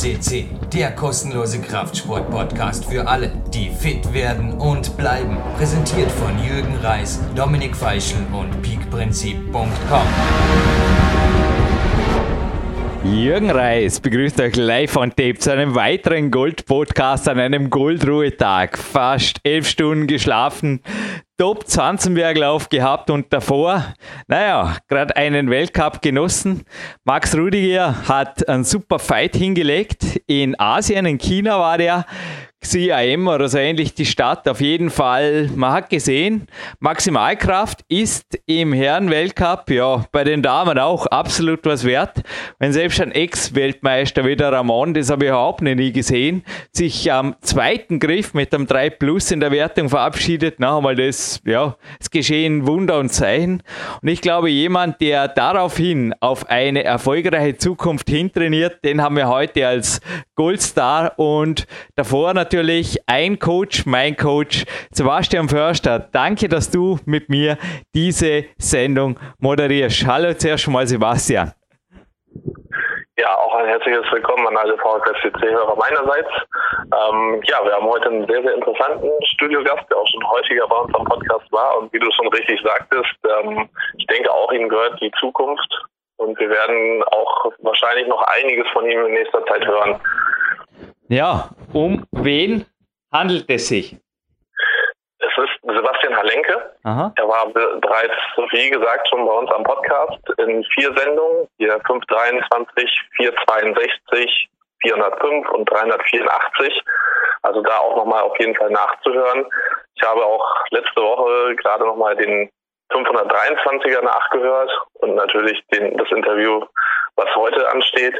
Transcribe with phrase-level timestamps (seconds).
[0.00, 5.36] CC, der kostenlose Kraftsport-Podcast für alle, die fit werden und bleiben.
[5.58, 10.06] Präsentiert von Jürgen Reis, Dominik Feischl und peakprinzip.com.
[13.04, 18.78] Jürgen Reis begrüßt euch live on tape zu einem weiteren Gold-Podcast an einem Goldruhetag.
[18.78, 20.80] Fast elf Stunden geschlafen,
[21.40, 23.94] top 20 Berglauf gehabt und davor,
[24.28, 26.66] naja, gerade einen Weltcup genossen.
[27.04, 30.20] Max Rudiger hat einen super Fight hingelegt.
[30.26, 32.04] In Asien, in China war der.
[32.62, 34.46] CIM oder so ähnlich die Stadt.
[34.46, 36.46] Auf jeden Fall, man hat gesehen,
[36.78, 42.20] Maximalkraft ist im Herrenweltcup, ja, bei den Damen auch absolut was wert.
[42.58, 47.10] Wenn selbst ein Ex-Weltmeister wie der Ramon, das habe ich überhaupt noch nie gesehen, sich
[47.10, 51.76] am zweiten Griff mit einem 3 Plus in der Wertung verabschiedet, na, einmal das, ja,
[51.98, 53.62] es geschehen Wunder und Zeichen.
[54.02, 59.66] Und ich glaube, jemand, der daraufhin auf eine erfolgreiche Zukunft hintrainiert, den haben wir heute
[59.66, 60.02] als
[60.34, 61.66] Goldstar und
[61.96, 66.00] davor natürlich natürlich ein Coach, mein Coach, Sebastian Förster.
[66.00, 67.56] Danke, dass du mit mir
[67.94, 70.04] diese Sendung moderierst.
[70.04, 71.52] Hallo zuerst mal, Sebastian.
[73.16, 76.28] Ja, auch ein herzliches Willkommen an alle VKCC-Hörer meinerseits.
[76.90, 80.76] Ähm, ja, wir haben heute einen sehr, sehr interessanten Studiogast, der auch schon häufiger bei
[80.76, 81.78] uns am Podcast war.
[81.78, 85.72] Und wie du schon richtig sagtest, ähm, ich denke auch, ihm gehört die Zukunft.
[86.16, 90.00] Und wir werden auch wahrscheinlich noch einiges von ihm in nächster Zeit hören.
[91.10, 92.64] Ja, um wen
[93.12, 93.96] handelt es sich?
[95.18, 96.76] Es ist Sebastian Halenke.
[96.84, 97.12] Aha.
[97.16, 98.14] Er war bereits,
[98.52, 104.50] wie gesagt, schon bei uns am Podcast in vier Sendungen, hier 523, 462,
[104.82, 106.80] 405 und 384.
[107.42, 109.46] Also da auch nochmal auf jeden Fall nachzuhören.
[109.96, 112.48] Ich habe auch letzte Woche gerade nochmal den
[112.92, 116.64] 523er nachgehört und natürlich den, das Interview,
[117.16, 118.14] was heute ansteht.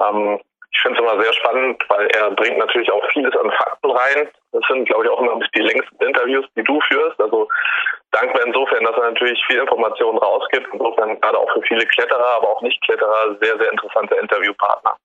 [0.00, 0.38] Ähm,
[0.76, 4.28] ich finde es immer sehr spannend, weil er bringt natürlich auch vieles an Fakten rein.
[4.52, 7.18] Das sind, glaube ich, auch immer die längsten Interviews, die du führst.
[7.18, 7.48] Also
[8.10, 10.68] dankbar insofern, dass er natürlich viel Informationen rausgibt.
[10.72, 14.96] Insofern gerade auch für viele Kletterer, aber auch Nicht-Kletterer sehr, sehr interessante Interviewpartner.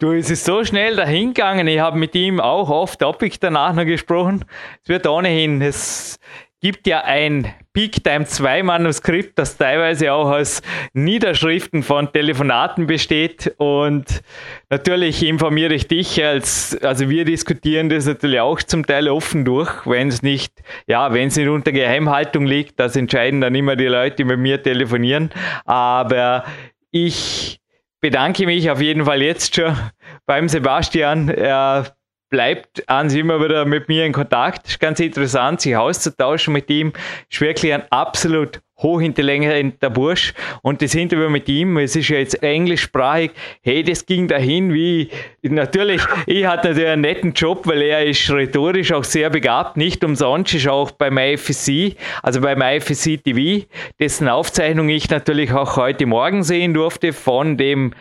[0.00, 1.68] Du, es ist so schnell dahingegangen.
[1.68, 4.44] Ich habe mit ihm auch oft topic danach noch gesprochen.
[4.82, 6.18] Es wird ohnehin, es
[6.64, 10.62] gibt ja ein Peak Time 2 Manuskript, das teilweise auch aus
[10.94, 13.54] Niederschriften von Telefonaten besteht.
[13.58, 14.22] Und
[14.70, 19.86] natürlich informiere ich dich als, also wir diskutieren das natürlich auch zum Teil offen durch,
[19.86, 20.54] wenn es nicht,
[20.86, 24.38] ja, wenn es nicht unter Geheimhaltung liegt, das entscheiden dann immer die Leute, die mit
[24.38, 25.28] mir telefonieren.
[25.66, 26.46] Aber
[26.92, 27.60] ich
[28.00, 29.76] bedanke mich auf jeden Fall jetzt schon
[30.24, 31.28] beim Sebastian.
[31.28, 31.94] Er
[32.34, 34.66] bleibt an sich immer wieder mit mir in Kontakt.
[34.66, 36.92] ist ganz interessant, sich auszutauschen mit ihm.
[37.30, 40.34] Ist wirklich ein absolut hochintelligenter Bursch.
[40.60, 43.30] Und das Interview mit ihm, es ist ja jetzt englischsprachig,
[43.62, 45.10] hey, das ging dahin wie,
[45.42, 50.02] natürlich, ich hatte natürlich einen netten Job, weil er ist rhetorisch auch sehr begabt, nicht
[50.02, 53.64] umsonst ist auch beim IFSC, also beim IFSC TV,
[54.00, 57.94] dessen Aufzeichnung ich natürlich auch heute Morgen sehen durfte von dem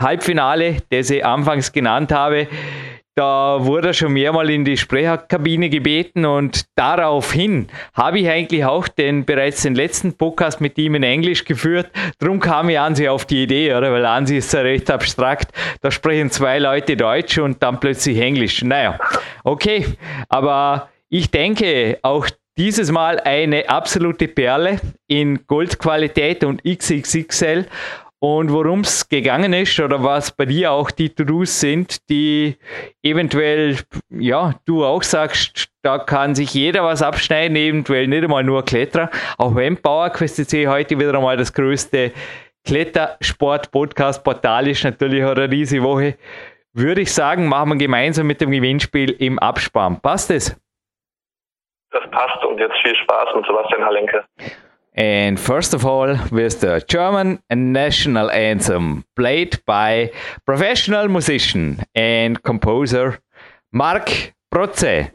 [0.00, 2.48] Halbfinale, das ich anfangs genannt habe.
[3.16, 8.88] Da wurde er schon mehrmal in die Sprecherkabine gebeten und daraufhin habe ich eigentlich auch
[8.88, 11.90] den bereits den letzten Podcast mit ihm in Englisch geführt.
[12.18, 13.92] Darum kam ich an sie auf die Idee, oder?
[13.92, 15.52] Weil an sie ist ja recht abstrakt.
[15.82, 18.62] Da sprechen zwei Leute Deutsch und dann plötzlich Englisch.
[18.62, 18.98] Naja,
[19.44, 19.84] okay.
[20.28, 27.66] Aber ich denke, auch dieses Mal eine absolute Perle in Goldqualität und XXXL.
[28.22, 32.58] Und worum es gegangen ist oder was bei dir auch die To-Dos sind, die
[33.02, 33.78] eventuell,
[34.10, 39.08] ja, du auch sagst, da kann sich jeder was abschneiden, eventuell nicht einmal nur Kletterer.
[39.38, 42.12] Auch wenn PowerQuest CC heute wieder einmal das größte
[42.66, 46.18] Klettersport-Podcast-Portal ist, natürlich eine riesige Woche,
[46.74, 49.98] würde ich sagen, machen wir gemeinsam mit dem Gewinnspiel im Abspann.
[50.02, 50.54] Passt es?
[51.90, 54.26] Das passt und jetzt viel Spaß mit Sebastian Halenke.
[55.00, 60.12] And first of all, with the German national anthem played by
[60.44, 63.18] professional musician and composer
[63.72, 65.10] Mark Protze.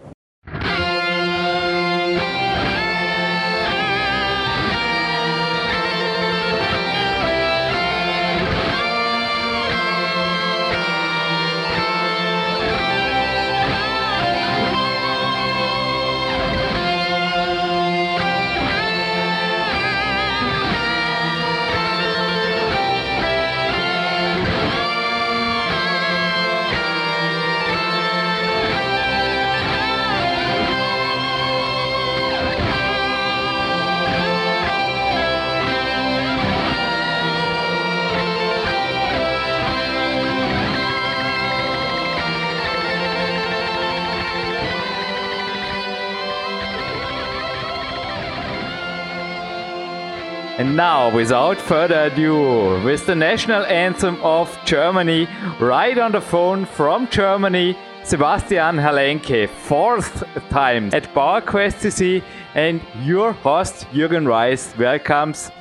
[50.58, 55.28] And now, without further ado, with the national anthem of Germany,
[55.60, 62.24] right on the phone from Germany, Sebastian Halenke, fourth time at PowerQuest CC,
[62.54, 65.52] and your host Jürgen Reis welcomes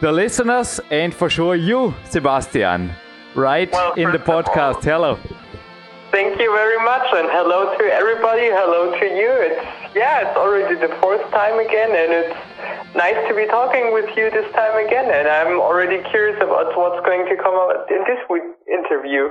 [0.00, 2.90] the listeners and for sure you, Sebastian,
[3.36, 4.82] right well, in the podcast.
[4.82, 5.20] Hello.
[6.10, 8.48] Thank you very much, and hello to everybody.
[8.50, 9.30] Hello to you.
[9.30, 12.45] It's yeah, it's already the fourth time again, and it's
[12.94, 15.10] nice to be talking with you this time again.
[15.10, 19.28] And I'm already curious about what's going to come out in this week interview.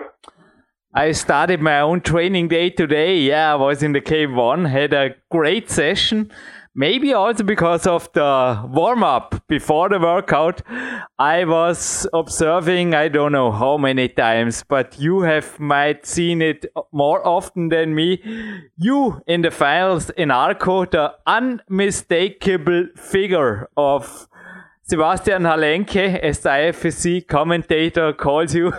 [0.93, 3.19] I started my own training day today.
[3.19, 6.31] Yeah, I was in the K1, had a great session.
[6.77, 10.61] Maybe also because of the warm up before the workout,
[11.17, 16.65] I was observing, I don't know how many times, but you have might seen it
[16.91, 18.21] more often than me.
[18.75, 24.27] You in the finals in Arco, the unmistakable figure of
[24.87, 28.71] Sebastian Halenke, IFSC commentator calls you.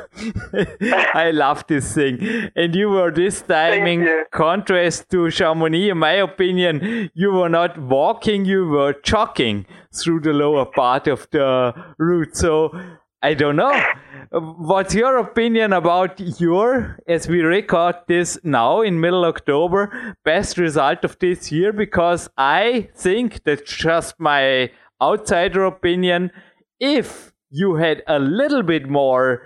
[1.14, 2.48] I love this thing.
[2.54, 7.76] And you were this time in contrast to Chamonix, in my opinion, you were not
[7.76, 12.36] walking, you were jogging through the lower part of the route.
[12.36, 12.70] So
[13.20, 13.76] I don't know.
[14.30, 21.04] What's your opinion about your, as we record this now in middle October, best result
[21.04, 21.72] of this year?
[21.72, 24.70] Because I think that's just my
[25.00, 26.30] outsider opinion,
[26.80, 29.42] if you had a little bit more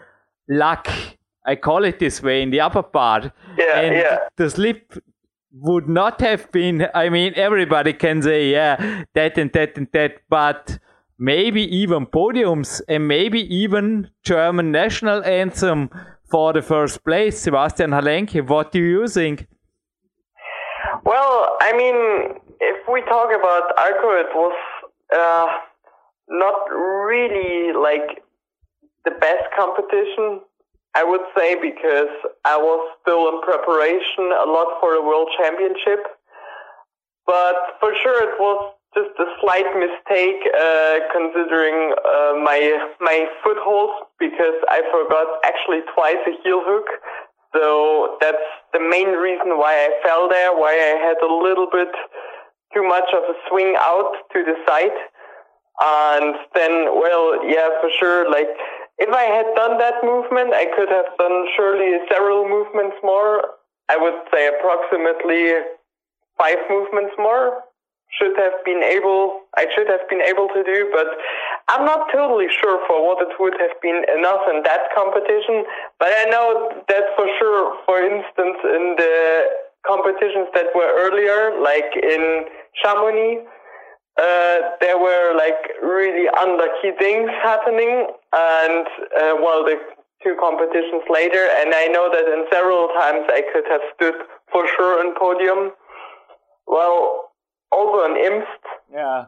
[0.49, 0.88] luck,
[1.47, 4.19] I call it this way, in the upper part, yeah, and yeah.
[4.37, 4.94] the slip
[5.52, 10.19] would not have been, I mean, everybody can say, yeah, that and that and that,
[10.29, 10.79] but
[11.19, 15.91] maybe even podiums and maybe even German national anthem
[16.31, 17.41] for the first place.
[17.41, 19.46] Sebastian Halenke, what do you think?
[21.05, 24.56] Well, I mean, if we talk about Arco, it was
[25.12, 25.47] uh,
[26.29, 28.23] not really like
[29.05, 30.41] the best competition,
[30.95, 32.12] I would say, because
[32.45, 36.07] I was still in preparation a lot for the World Championship.
[37.27, 42.59] But for sure, it was just a slight mistake uh, considering uh, my
[43.01, 46.87] my footholds because I forgot actually twice a heel hook.
[47.55, 48.43] So that's
[48.73, 51.91] the main reason why I fell there, why I had a little bit
[52.75, 54.96] too much of a swing out to the side.
[55.81, 58.49] And then, well, yeah, for sure, like,
[58.99, 63.43] if I had done that movement, I could have done surely several movements more.
[63.88, 65.55] I would say approximately
[66.37, 67.64] five movements more
[68.19, 71.06] should have been able, I should have been able to do, but
[71.69, 75.64] I'm not totally sure for what it would have been enough in that competition.
[75.99, 79.46] But I know that for sure, for instance, in the
[79.87, 82.44] competitions that were earlier, like in
[82.82, 83.43] Chamonix,
[84.19, 88.87] uh, there were like really unlucky things happening, and
[89.17, 89.77] uh, well, the
[90.23, 94.15] two competitions later, and I know that in several times I could have stood
[94.53, 95.73] for sure on podium.
[96.67, 97.31] Well,
[97.73, 98.62] also in Imst,
[98.93, 99.25] yeah.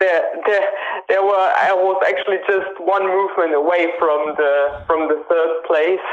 [0.00, 0.68] There, there,
[1.08, 1.30] there were.
[1.56, 6.06] I was actually just one movement away from the from the third place.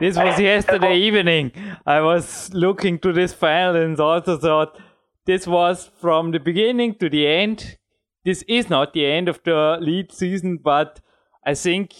[0.00, 1.52] This was yesterday evening.
[1.86, 4.78] I was looking to this file and also thought
[5.26, 7.78] this was from the beginning to the end.
[8.24, 11.00] This is not the end of the lead season, but
[11.46, 11.94] I think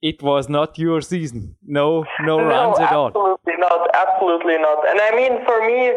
[0.00, 1.56] it was not your season.
[1.64, 3.08] No, no, no runs at all.
[3.08, 3.90] Absolutely not.
[3.94, 4.88] Absolutely not.
[4.88, 5.92] And I mean, for me,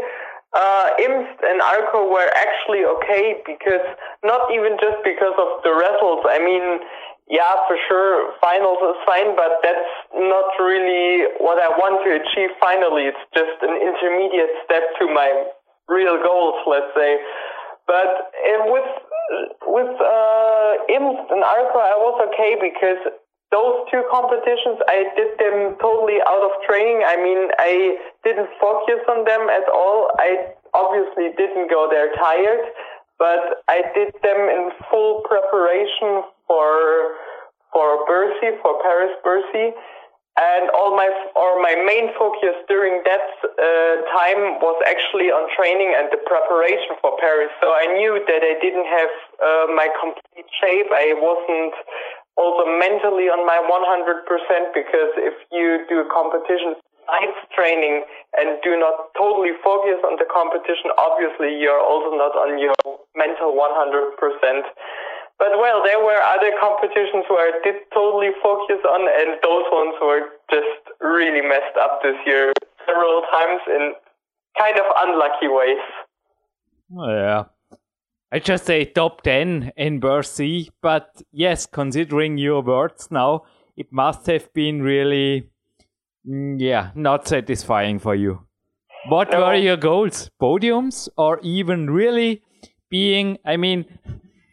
[0.58, 3.86] uh, Imst and Arco were actually okay because
[4.26, 6.26] not even just because of the results.
[6.26, 6.82] I mean,
[7.30, 12.56] yeah, for sure, finals is fine, but that's not really what I want to achieve
[12.58, 13.06] finally.
[13.12, 15.30] It's just an intermediate step to my
[15.88, 17.20] real goals, let's say.
[17.86, 18.34] But
[18.72, 18.90] with
[19.68, 23.04] with uh, Imst and Arco, I was okay because
[23.52, 27.00] those two competitions, I did them totally out of training.
[27.08, 30.12] I mean, I didn't focus on them at all.
[30.20, 32.60] I obviously didn't go there tired,
[33.18, 37.16] but I did them in full preparation for
[37.72, 39.72] for Bercy, for Paris Bercy.
[40.38, 45.98] And all my or my main focus during that uh, time was actually on training
[45.98, 47.50] and the preparation for Paris.
[47.58, 50.94] So I knew that I didn't have uh, my complete shape.
[50.94, 51.74] I wasn't
[52.38, 54.24] also mentally on my 100%
[54.74, 56.78] because if you do competition
[57.08, 58.04] besides training
[58.38, 62.76] and do not totally focus on the competition, obviously you're also not on your
[63.16, 64.62] mental 100%.
[65.40, 69.96] But well, there were other competitions where I did totally focus on, and those ones
[70.02, 72.54] were just really messed up this year
[72.86, 73.94] several times in
[74.58, 75.86] kind of unlucky ways.
[76.98, 77.44] Oh, yeah.
[78.30, 83.44] I just say top 10 in Bercy, but yes, considering your words now,
[83.78, 85.50] it must have been really,
[86.28, 88.46] mm, yeah, not satisfying for you.
[89.08, 89.46] What no.
[89.46, 90.30] were your goals?
[90.42, 92.42] Podiums or even really
[92.90, 93.86] being, I mean,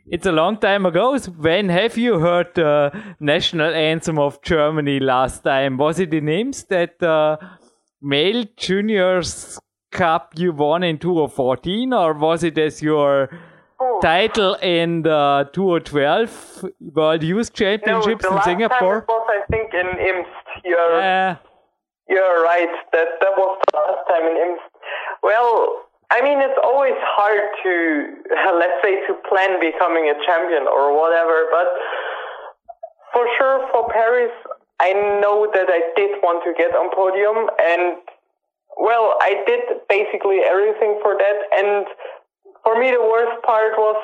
[0.06, 1.18] it's a long time ago.
[1.18, 5.78] When have you heard the national anthem of Germany last time?
[5.78, 7.36] Was it in Imst uh,
[8.00, 9.58] male juniors
[9.90, 13.30] cup you won in 2014 or was it as your.
[14.04, 19.00] Title in the 2012 World Youth Championships no, in Singapore?
[19.00, 20.44] Time was, I think, in Imst.
[20.62, 21.36] You're, uh,
[22.12, 22.68] you're right.
[22.92, 24.68] That, that was the last time in Imst.
[25.22, 27.74] Well, I mean, it's always hard to,
[28.60, 31.72] let's say, to plan becoming a champion or whatever, but
[33.16, 34.32] for sure for Paris,
[34.84, 34.92] I
[35.24, 37.96] know that I did want to get on podium and
[38.76, 41.86] well, I did basically everything for that and
[42.64, 43.96] for me the worst part was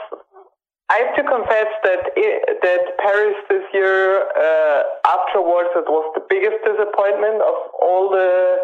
[0.90, 6.24] I have to confess that it, that Paris this year uh, afterwards it was the
[6.28, 8.58] biggest disappointment of all the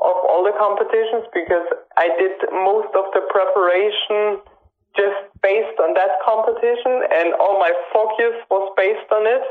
[0.00, 1.64] of all the competitions because
[1.96, 4.44] I did most of the preparation
[4.96, 9.44] just based on that competition and all my focus was based on it.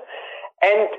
[0.61, 0.89] And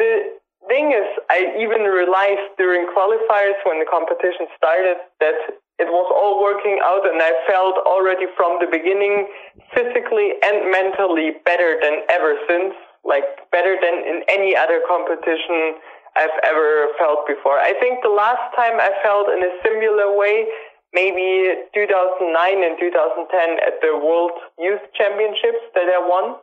[0.00, 6.08] the thing is, I even realized during qualifiers when the competition started that it was
[6.12, 9.26] all working out and I felt already from the beginning
[9.72, 12.74] physically and mentally better than ever since,
[13.04, 15.80] like better than in any other competition
[16.14, 17.56] I've ever felt before.
[17.56, 20.44] I think the last time I felt in a similar way,
[20.92, 26.36] maybe 2009 and 2010 at the World Youth Championships that I won.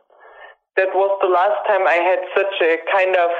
[0.76, 3.30] That was the last time I had such a kind of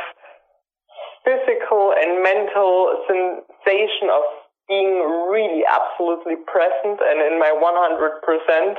[1.26, 4.22] physical and mental sensation of
[4.70, 8.78] being really absolutely present and in my 100%.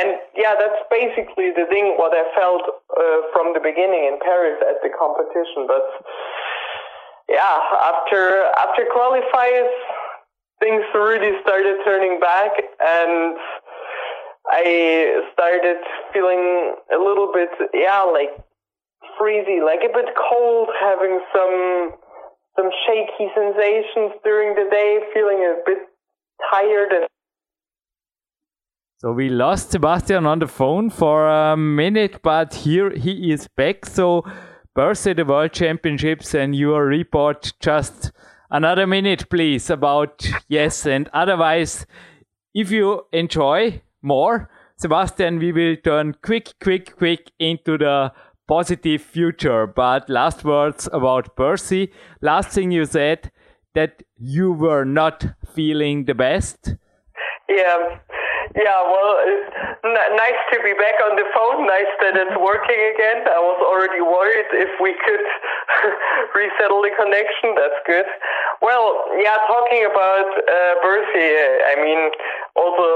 [0.00, 4.56] And yeah, that's basically the thing what I felt uh, from the beginning in Paris
[4.64, 5.68] at the competition.
[5.68, 5.84] But
[7.28, 7.60] yeah,
[7.92, 9.70] after after qualifiers,
[10.58, 13.36] things really started turning back, and
[14.48, 15.78] I started
[16.14, 18.30] feeling a little bit, yeah, like
[19.20, 21.92] freezy, like a bit cold, having some
[22.60, 25.78] some shaky sensations during the day, feeling a bit
[26.50, 27.06] tired and
[28.98, 33.86] so we lost Sebastian on the phone for a minute, but here he is back.
[33.86, 34.24] So
[34.74, 38.12] birthday the World Championships and your report just
[38.50, 40.84] another minute, please, about yes.
[40.84, 41.86] And otherwise,
[42.52, 48.12] if you enjoy more, Sebastian, we will turn quick, quick, quick into the
[48.50, 49.66] positive future.
[49.68, 51.92] But last words about Bercy.
[52.20, 53.30] Last thing you said
[53.74, 56.74] that you were not feeling the best.
[57.48, 58.00] Yeah.
[58.50, 59.54] Yeah, well, it's
[59.86, 61.70] nice to be back on the phone.
[61.70, 63.22] Nice that it's working again.
[63.30, 65.22] I was already worried if we could
[66.34, 67.54] resettle the connection.
[67.54, 68.10] That's good.
[68.58, 71.30] Well, yeah, talking about uh, Bercy,
[71.70, 72.10] I mean,
[72.58, 72.88] also,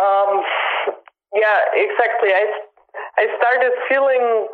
[0.00, 0.40] um,
[1.36, 2.32] yeah, exactly.
[2.32, 2.64] I
[3.18, 4.48] I started feeling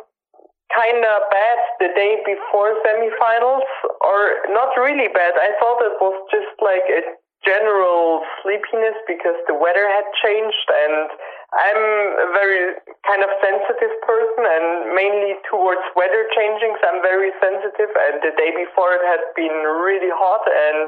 [0.73, 3.67] kind of bad the day before semifinals,
[4.01, 5.37] or not really bad.
[5.37, 7.01] I thought it was just like a
[7.45, 11.11] general sleepiness because the weather had changed and
[11.53, 11.83] I'm
[12.23, 12.73] a very
[13.05, 18.55] kind of sensitive person and mainly towards weather changings I'm very sensitive and the day
[18.55, 20.87] before it had been really hot and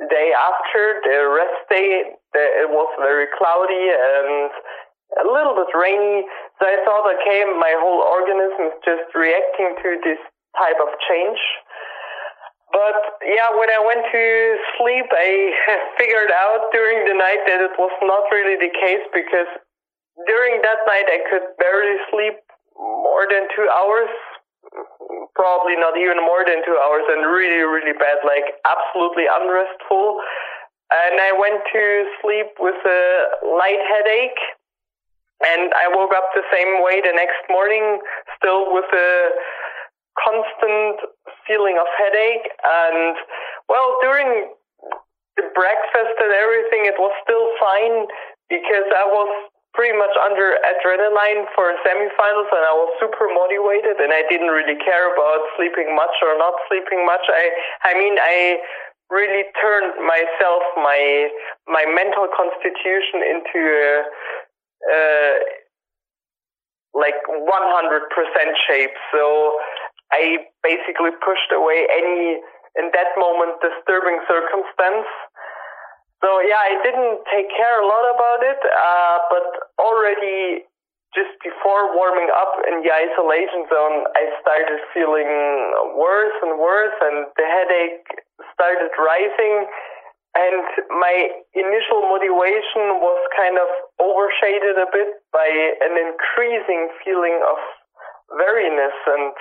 [0.00, 4.50] the day after the rest day it was very cloudy and
[5.18, 6.22] a little bit rainy
[6.58, 10.20] so I thought okay my whole organism is just reacting to this
[10.54, 11.40] type of change
[12.70, 14.24] but yeah, when I went to
[14.78, 15.30] sleep, I
[15.98, 19.50] figured out during the night that it was not really the case because
[20.26, 22.38] during that night I could barely sleep
[22.78, 24.10] more than two hours,
[25.34, 30.22] probably not even more than two hours, and really, really bad, like absolutely unrestful.
[30.94, 31.84] And I went to
[32.22, 33.02] sleep with a
[33.50, 34.38] light headache,
[35.40, 38.00] and I woke up the same way the next morning,
[38.36, 39.10] still with a
[40.20, 41.00] constant
[41.46, 42.48] feeling of headache.
[42.64, 43.16] And
[43.68, 44.52] well, during
[45.36, 48.10] the breakfast and everything, it was still fine
[48.52, 49.30] because I was
[49.72, 54.76] pretty much under adrenaline for semifinals and I was super motivated and I didn't really
[54.82, 57.22] care about sleeping much or not sleeping much.
[57.30, 57.44] I,
[57.86, 58.58] I mean, I
[59.14, 61.30] really turned myself, my,
[61.70, 64.04] my mental constitution into a,
[64.88, 65.36] uh,
[66.94, 67.40] like 100%
[68.68, 68.96] shape.
[69.12, 69.58] So
[70.12, 72.40] I basically pushed away any,
[72.78, 75.06] in that moment, disturbing circumstance.
[76.20, 79.46] So yeah, I didn't take care a lot about it, uh, but
[79.80, 80.68] already
[81.14, 85.26] just before warming up in the isolation zone, I started feeling
[85.98, 88.06] worse and worse, and the headache
[88.54, 89.66] started rising.
[90.34, 90.62] And
[90.94, 91.16] my
[91.58, 93.68] initial motivation was kind of
[93.98, 95.48] overshaded a bit by
[95.82, 97.58] an increasing feeling of
[98.30, 99.34] weariness and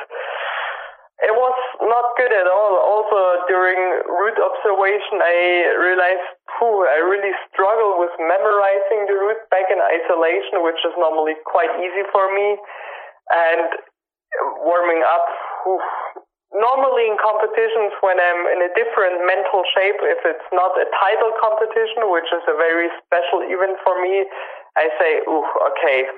[1.19, 2.79] it was not good at all.
[2.79, 3.75] Also, during
[4.07, 6.23] route observation, I realized,
[6.55, 11.75] whew, I really struggle with memorizing the route back in isolation, which is normally quite
[11.83, 12.55] easy for me.
[13.35, 13.67] And
[14.63, 15.27] warming up,
[15.67, 15.83] whew,
[16.53, 21.31] normally in competitions when I'm in a different mental shape, if it's not a title
[21.37, 24.25] competition, which is a very special event for me,
[24.77, 26.09] I say, ooh, okay,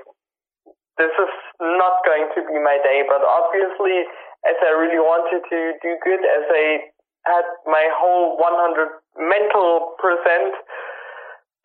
[0.96, 3.04] this is not going to be my day.
[3.08, 4.08] But obviously,
[4.48, 6.66] as I really wanted to do good, as I
[7.28, 10.56] had my whole 100 mental percent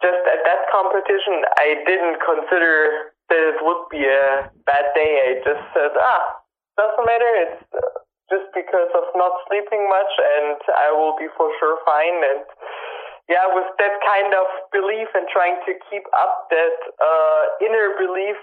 [0.05, 5.13] just at that competition, I didn't consider that it would be a bad day.
[5.25, 6.25] I just said, ah,
[6.77, 7.33] doesn't matter.
[7.49, 7.63] It's
[8.31, 12.19] just because of not sleeping much and I will be for sure fine.
[12.23, 12.43] And
[13.31, 18.39] yeah, with that kind of belief and trying to keep up that uh, inner belief,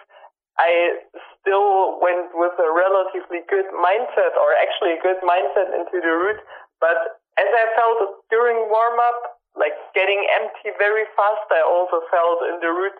[0.60, 1.02] I
[1.40, 6.44] still went with a relatively good mindset, or actually a good mindset into the route.
[6.78, 12.40] But as I felt during warm up, like getting empty very fast, I also felt
[12.54, 13.00] in the route.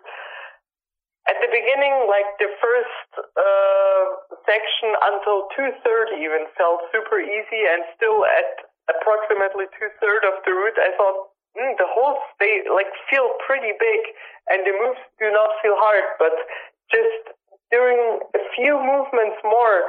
[1.24, 4.04] At the beginning, like the first uh,
[4.44, 10.44] section until two third even felt super easy, and still at approximately two third of
[10.44, 14.00] the route, I thought mm, the holes they like feel pretty big,
[14.52, 16.36] and the moves do not feel hard, but
[16.92, 17.32] just
[17.72, 19.80] during a few movements more,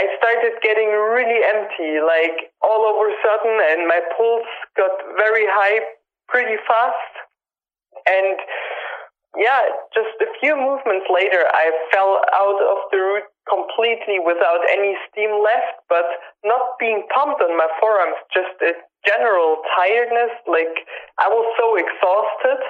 [0.00, 5.84] I started getting really empty, like all over sudden, and my pulse got very high
[6.28, 7.12] pretty fast.
[8.06, 8.38] And
[9.36, 9.60] yeah,
[9.92, 15.36] just a few movements later, I fell out of the route completely without any steam
[15.44, 16.06] left, but
[16.44, 18.72] not being pumped on my forearms, just a
[19.04, 20.32] general tiredness.
[20.48, 20.72] Like
[21.20, 22.60] I was so exhausted.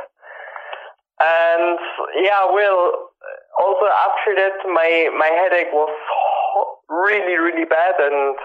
[1.18, 1.78] And
[2.26, 3.10] yeah, well,
[3.58, 5.94] also after that, my my headache was
[6.90, 8.38] really really bad, and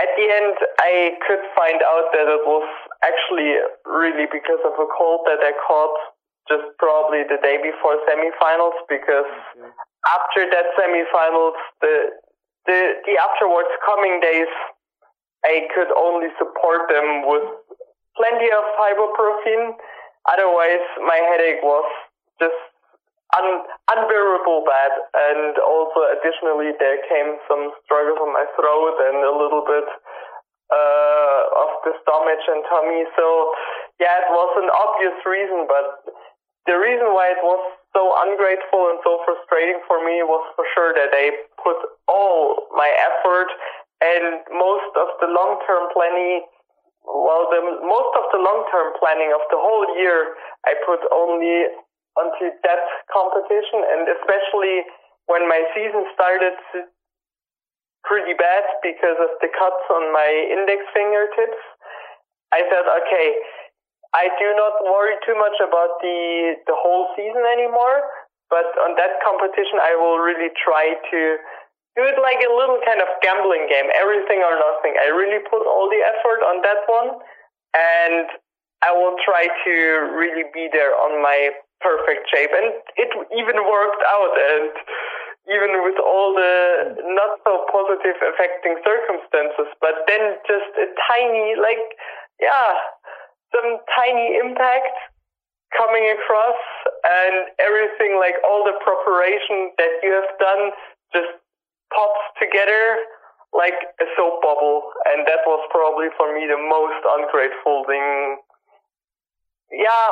[0.00, 2.66] at the end, I could find out that it was
[3.04, 6.13] actually really because of a cold that I caught
[6.48, 8.76] just probably the day before semifinals.
[8.88, 9.70] Because okay.
[10.08, 11.94] after that semifinals, the
[12.66, 14.52] the the afterwards coming days,
[15.44, 17.44] I could only support them with
[18.16, 19.76] plenty of ibuprofen.
[20.24, 21.84] Otherwise, my headache was
[22.40, 22.56] just
[23.36, 24.92] un- unbearable bad.
[25.12, 29.88] And also, additionally, there came some struggles on my throat and a little bit
[30.72, 33.04] uh, of the stomach and tummy.
[33.16, 33.26] So,
[34.00, 36.08] yeah, it was an obvious reason, but
[36.66, 37.60] the reason why it was
[37.92, 41.30] so ungrateful and so frustrating for me was for sure that I
[41.62, 41.76] put
[42.08, 43.48] all my effort
[44.02, 46.44] and most of the long-term planning
[47.04, 51.68] well, the most of the long-term planning of the whole year, I put only
[52.16, 54.88] onto that competition, and especially
[55.28, 56.56] when my season started
[58.08, 61.60] pretty bad because of the cuts on my index fingertips,
[62.52, 63.28] I said, okay,
[64.14, 68.06] I do not worry too much about the the whole season anymore,
[68.48, 71.20] but on that competition, I will really try to
[71.98, 74.94] do it like a little kind of gambling game, everything or nothing.
[74.98, 77.10] I really put all the effort on that one,
[77.74, 78.26] and
[78.82, 79.74] I will try to
[80.14, 82.50] really be there on my perfect shape.
[82.50, 84.34] And it even worked out.
[84.34, 84.74] And
[85.50, 91.84] even with all the not so positive affecting circumstances, but then just a tiny, like,
[92.40, 92.74] yeah,
[93.54, 94.98] some tiny impact
[95.76, 96.60] coming across
[97.06, 100.70] and everything, like all the preparation that you have done
[101.14, 101.32] just
[101.94, 102.98] pops together
[103.54, 104.90] like a soap bubble.
[105.06, 108.38] And that was probably for me the most ungrateful thing.
[109.70, 110.10] Yeah,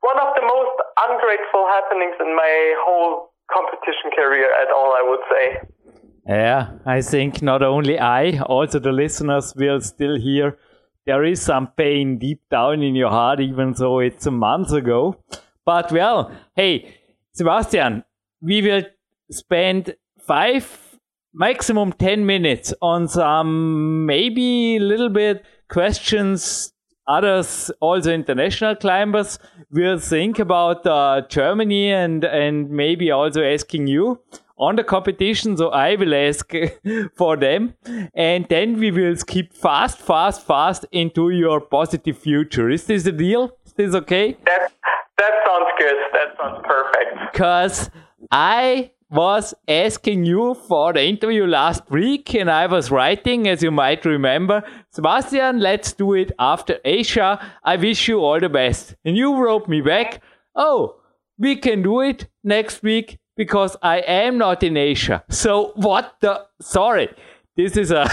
[0.00, 0.76] one of the most
[1.08, 5.44] ungrateful happenings in my whole competition career at all, I would say.
[6.28, 10.58] Yeah, I think not only I, also the listeners will still hear
[11.08, 15.16] there is some pain deep down in your heart, even though it's a month ago.
[15.64, 16.96] But well, hey,
[17.32, 18.04] Sebastian,
[18.42, 18.82] we will
[19.30, 20.98] spend five,
[21.32, 26.74] maximum 10 minutes on some maybe a little bit questions
[27.06, 29.38] others, also international climbers,
[29.70, 34.20] will think about uh, Germany and and maybe also asking you
[34.58, 35.56] on the competition.
[35.56, 36.50] So I will ask
[37.16, 37.74] for them,
[38.14, 42.70] and then we will skip fast, fast, fast into your positive future.
[42.70, 43.50] Is this a deal?
[43.64, 44.36] Is this okay?
[44.44, 44.72] That
[45.18, 45.96] that sounds good.
[46.12, 47.32] That sounds perfect.
[47.32, 47.90] Because
[48.30, 53.70] I was asking you for the interview last week and I was writing, as you
[53.70, 57.40] might remember, Sebastian, let's do it after Asia.
[57.64, 58.94] I wish you all the best.
[59.04, 60.22] And you wrote me back,
[60.54, 60.96] oh,
[61.38, 65.24] we can do it next week because I am not in Asia.
[65.30, 67.08] So what the, sorry
[67.58, 68.04] this is a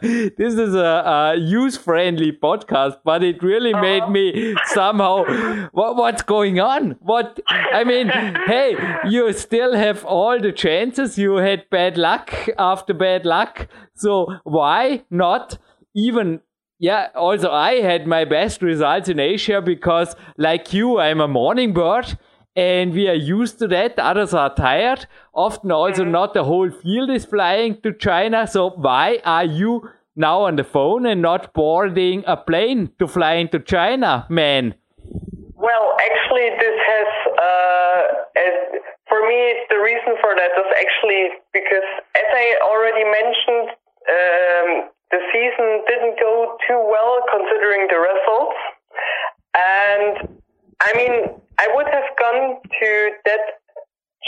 [0.38, 5.24] this is a, a use friendly podcast, but it really made me somehow
[5.72, 6.92] what, what's going on?
[7.00, 8.08] What I mean,
[8.46, 8.76] hey,
[9.08, 11.18] you still have all the chances.
[11.18, 13.66] You had bad luck after bad luck,
[13.96, 15.58] so why not
[15.96, 16.40] even?
[16.78, 21.72] Yeah, also I had my best results in Asia because, like you, I'm a morning
[21.72, 22.18] bird
[22.56, 23.98] and we are used to that.
[23.98, 25.06] Others are tired.
[25.32, 26.12] Often also mm-hmm.
[26.12, 28.46] not the whole field is flying to China.
[28.46, 33.34] So why are you now on the phone and not boarding a plane to fly
[33.34, 34.74] into China, man?
[35.54, 38.02] Well, actually, this has, uh,
[38.36, 38.54] as,
[39.08, 43.68] for me, the reason for that is actually because, as I already mentioned,
[44.06, 48.60] um, the season didn't go too well considering the results.
[49.54, 50.43] And
[50.80, 53.44] I mean, I would have gone to that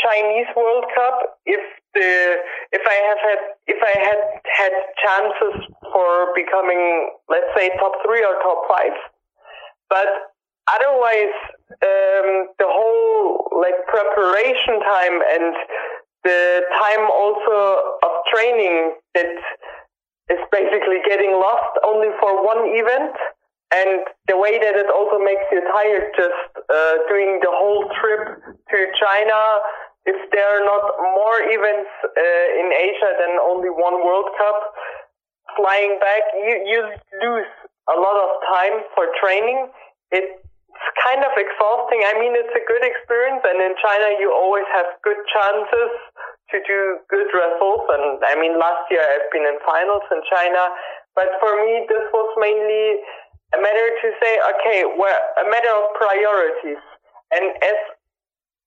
[0.02, 1.60] Chinese World Cup if
[1.94, 2.36] the
[2.72, 5.56] if I have had if I had had chances
[5.92, 8.96] for becoming let's say top three or top five,
[9.88, 10.06] but
[10.68, 11.34] otherwise
[11.82, 15.54] um, the whole like preparation time and
[16.24, 19.32] the time also of training that
[20.28, 23.14] is basically getting lost only for one event
[23.74, 28.38] and the way that it also makes you tired just uh, doing the whole trip
[28.46, 29.38] to China,
[30.06, 30.86] if there are not
[31.18, 34.58] more events uh, in Asia than only one World Cup,
[35.58, 36.78] flying back, you, you
[37.26, 37.50] lose
[37.90, 39.66] a lot of time for training.
[40.14, 40.38] It's
[41.02, 42.06] kind of exhausting.
[42.06, 45.90] I mean, it's a good experience, and in China, you always have good chances
[46.54, 47.90] to do good results.
[47.90, 50.70] And I mean, last year I've been in finals in China,
[51.18, 53.02] but for me, this was mainly
[53.54, 56.82] a matter to say, okay, well, a matter of priorities.
[57.30, 57.78] And as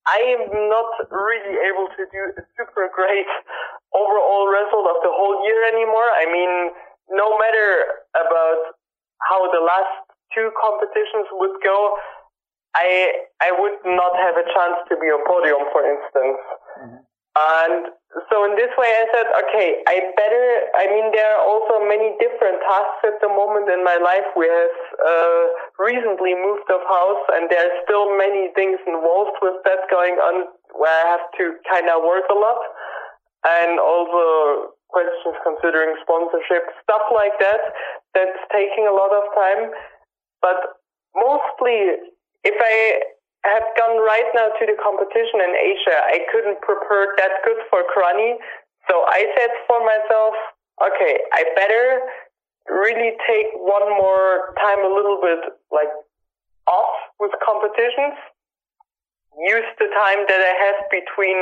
[0.07, 3.29] I am not really able to do a super great
[3.93, 6.09] overall result of the whole year anymore.
[6.17, 6.73] I mean,
[7.11, 8.73] no matter about
[9.29, 11.97] how the last two competitions would go,
[12.73, 16.41] I I would not have a chance to be on podium, for instance.
[16.81, 17.01] Mm-hmm.
[17.39, 17.95] And
[18.27, 22.17] so in this way, I said, okay, I better, I mean, there are also many
[22.19, 24.27] different tasks at the moment in my life.
[24.35, 25.43] We have uh,
[25.79, 30.51] recently moved of house and there are still many things involved with that going on
[30.75, 32.59] where I have to kind of work a lot.
[33.47, 37.61] And also questions considering sponsorship, stuff like that,
[38.17, 39.71] that's taking a lot of time.
[40.41, 40.59] But
[41.15, 42.03] mostly,
[42.43, 42.75] if I
[43.43, 45.95] have gone right now to the competition in Asia.
[45.95, 48.35] I couldn't prepare that good for Kranj.
[48.91, 50.33] So I said for myself,
[50.83, 52.03] okay, I better
[52.67, 55.39] really take one more time a little bit
[55.71, 55.89] like
[56.67, 58.17] off with competitions.
[59.39, 61.39] Use the time that I have between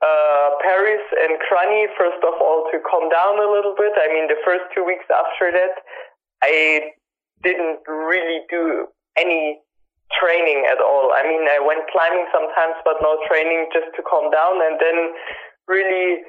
[0.00, 3.92] uh, Paris and Kranj, first of all, to calm down a little bit.
[4.00, 5.84] I mean, the first two weeks after that,
[6.42, 6.92] I
[7.42, 9.60] didn't really do any
[10.20, 11.12] training at all.
[11.14, 14.98] I mean, I went climbing sometimes, but no training just to calm down and then
[15.68, 16.22] really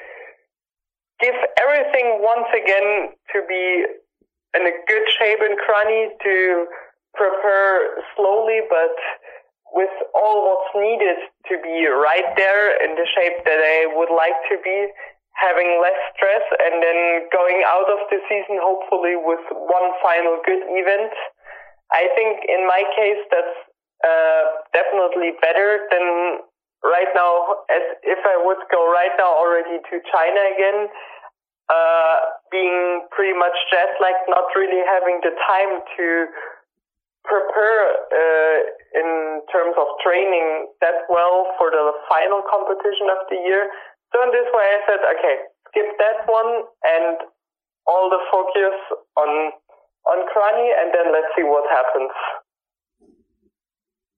[1.20, 3.86] give everything once again to be
[4.56, 6.66] in a good shape and Kranj to
[7.14, 8.96] prepare slowly, but
[9.76, 11.20] with all what's needed
[11.52, 14.88] to be right there in the shape that I would like to be,
[15.36, 20.64] having less stress and then going out of the season hopefully with one final good
[20.72, 21.12] event.
[21.92, 23.56] I think in my case that's
[24.06, 26.46] uh, definitely better than
[26.86, 27.66] right now.
[27.74, 30.80] As if I would go right now already to China again,
[31.70, 32.16] uh,
[32.52, 36.08] being pretty much jet like not really having the time to
[37.26, 37.82] prepare
[38.14, 38.58] uh,
[38.94, 43.74] in terms of training that well for the final competition of the year.
[44.14, 45.36] So in this way, I said, okay,
[45.74, 47.18] skip that one and
[47.90, 48.78] all the focus
[49.18, 49.52] on
[50.06, 52.14] on Kranj, and then let's see what happens.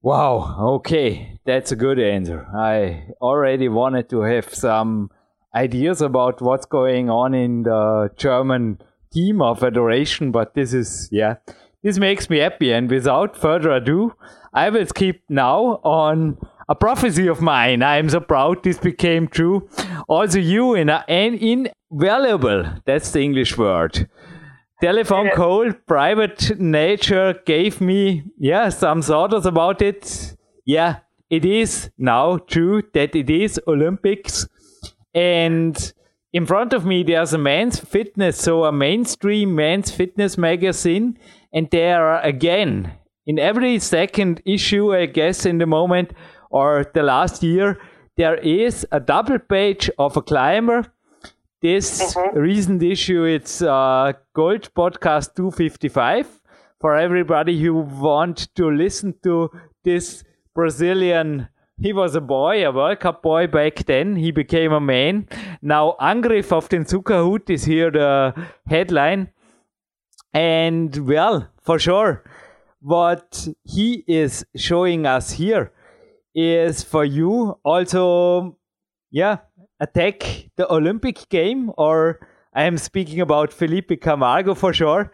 [0.01, 2.47] Wow, okay, that's a good answer.
[2.55, 5.09] I already wanted to have some
[5.55, 8.79] ideas about what's going on in the German
[9.11, 11.35] team or federation, but this is, yeah,
[11.83, 12.71] this makes me happy.
[12.71, 14.13] And without further ado,
[14.53, 16.37] I will skip now on
[16.69, 17.81] a prophecy of mine.
[17.81, 19.67] I am so proud this became true.
[20.07, 24.07] Also, you in an invaluable, that's the English word,
[24.81, 30.35] telephone call, private nature gave me, yeah, some thoughts about it.
[30.65, 34.47] yeah, it is now true that it is Olympics.
[35.13, 35.93] And
[36.33, 41.17] in front of me, there's a men's fitness, so a mainstream men's fitness magazine.
[41.53, 42.91] And there are again,
[43.25, 46.13] in every second issue, I guess, in the moment
[46.49, 47.79] or the last year,
[48.15, 50.91] there is a double page of a climber.
[51.59, 52.37] This mm-hmm.
[52.37, 56.27] recent issue, it's uh, Gold Podcast 255
[56.79, 59.49] for everybody who want to listen to
[59.83, 61.47] this Brazilian.
[61.81, 64.15] He was a boy, a World Cup boy back then.
[64.17, 65.27] He became a man.
[65.63, 68.35] Now, Angriff auf den Zuckerhut is here the
[68.67, 69.29] headline.
[70.35, 72.23] And well, for sure,
[72.81, 75.71] what he is showing us here
[76.35, 78.59] is for you also,
[79.09, 79.37] yeah,
[79.79, 82.19] attack the Olympic game, or
[82.53, 85.11] I am speaking about Felipe Camargo for sure.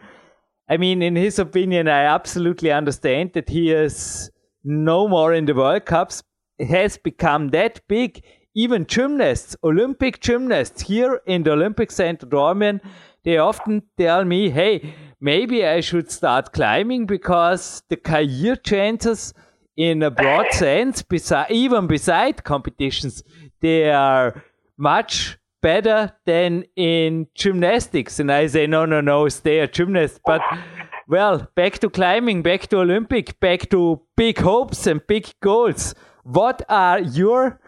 [0.68, 4.30] I mean, in his opinion, I absolutely understand that he is
[4.64, 6.22] no more in the World Cups,
[6.58, 8.24] has become that big.
[8.56, 12.80] Even gymnasts, Olympic gymnasts here in the Olympic Center Dornbirn,
[13.24, 19.34] they often tell me, hey, maybe I should start climbing because the career chances
[19.76, 23.24] in a broad sense, beside, even beside competitions,
[23.60, 24.42] they are
[24.76, 28.20] much better than in gymnastics.
[28.20, 30.20] And I say, no, no, no, stay a gymnast.
[30.26, 30.42] But
[31.08, 35.94] well, back to climbing, back to Olympic, back to big hopes and big goals.
[36.22, 37.60] What are your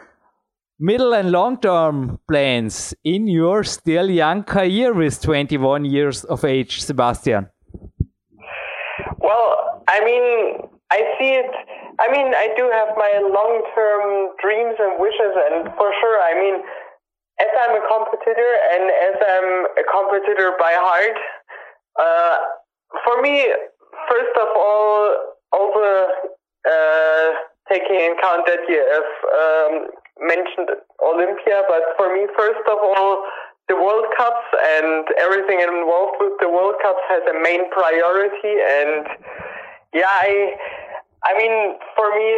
[0.78, 6.82] middle and long term plans in your still young career with 21 years of age,
[6.82, 7.48] Sebastian?
[9.18, 11.50] Well, I mean, I see it.
[11.98, 16.34] I mean, I do have my long term dreams and wishes, and for sure, I
[16.38, 16.62] mean,
[17.40, 21.18] as I'm a competitor and as I'm a competitor by heart,
[22.00, 22.36] uh,
[23.04, 23.44] for me,
[24.08, 25.16] first of all,
[25.52, 26.08] also
[26.64, 27.28] uh,
[27.68, 29.74] taking in account that you have um,
[30.20, 30.70] mentioned
[31.04, 33.24] Olympia, but for me, first of all,
[33.68, 34.46] the World Cups
[34.78, 39.06] and everything involved with the World Cups has a main priority and
[39.92, 40.54] yeah, I,
[41.24, 42.28] I mean, for me,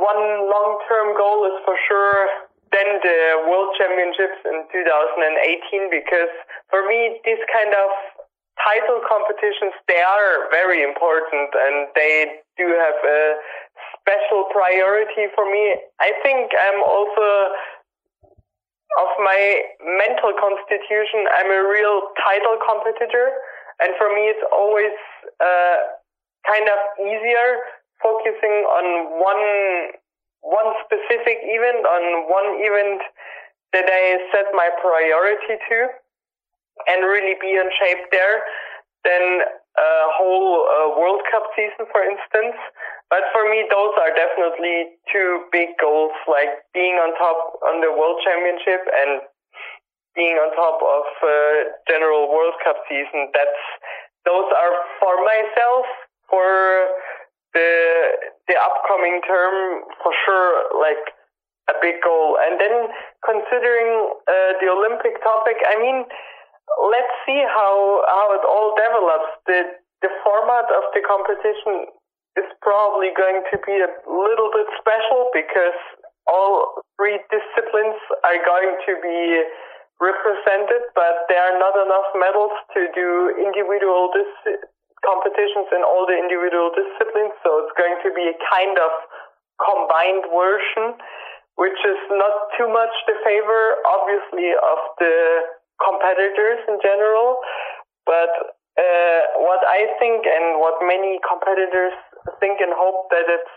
[0.00, 6.32] one long-term goal is for sure then the World Championships in 2018 because
[6.70, 7.88] for me, these kind of
[8.58, 13.22] title competitions, they are very important and they do have a
[13.96, 15.78] special priority for me.
[16.00, 17.54] I think I'm also
[18.96, 23.36] of my mental constitution, I'm a real title competitor.
[23.78, 24.96] And for me, it's always
[25.38, 25.76] uh,
[26.48, 27.62] kind of easier
[28.02, 28.86] focusing on
[29.20, 29.44] one
[30.40, 33.02] one specific event, on one event
[33.72, 35.78] that I set my priority to,
[36.86, 38.42] and really be in shape there,
[39.04, 39.42] than
[39.78, 42.58] a whole uh, World Cup season, for instance.
[43.10, 47.88] But for me, those are definitely two big goals, like being on top on the
[47.94, 49.22] World Championship and
[50.18, 51.30] being on top of uh,
[51.86, 53.30] general World Cup season.
[53.32, 53.62] That's
[54.26, 55.86] those are for myself
[56.28, 56.44] for
[57.54, 57.70] the
[58.48, 61.14] the upcoming term for sure like
[61.68, 62.36] a big goal.
[62.40, 62.88] And then
[63.24, 66.04] considering uh, the Olympic topic, I mean,
[66.88, 69.30] let's see how how it all develops.
[69.46, 69.60] The
[70.00, 71.92] the format of the competition
[72.36, 75.76] is probably going to be a little bit special because
[76.28, 79.42] all three disciplines are going to be
[79.98, 84.62] represented, but there are not enough medals to do individual dis-
[85.04, 87.34] competitions in all the individual disciplines.
[87.42, 88.90] So it's going to be a kind of
[89.58, 90.98] combined version,
[91.58, 95.16] which is not too much the favor, obviously, of the
[95.82, 97.38] competitors in general.
[98.06, 101.94] But uh, what I think and what many competitors
[102.38, 103.54] think and hope that it's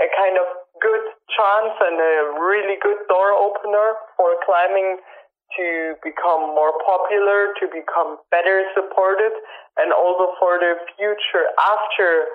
[0.00, 0.48] a kind of
[0.80, 5.00] good chance and a really good door opener for climbing
[5.56, 9.32] to become more popular, to become better supported,
[9.78, 12.30] and also for the future after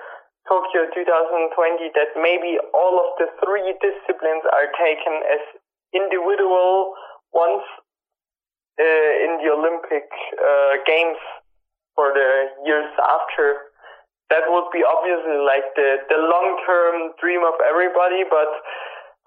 [0.48, 5.42] Tokyo 2020 that maybe all of the three disciplines are taken as
[5.90, 6.94] individual
[7.34, 7.66] ones
[8.78, 10.06] uh, in the Olympic
[10.38, 11.18] uh, Games
[11.98, 13.74] for the years after.
[14.30, 18.50] That would be obviously like the, the long term dream of everybody, but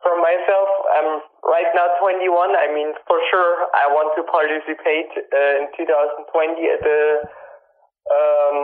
[0.03, 1.11] for myself, I'm
[1.43, 2.27] right now 21.
[2.55, 7.01] I mean, for sure, I want to participate uh, in 2020 at the
[8.09, 8.57] um,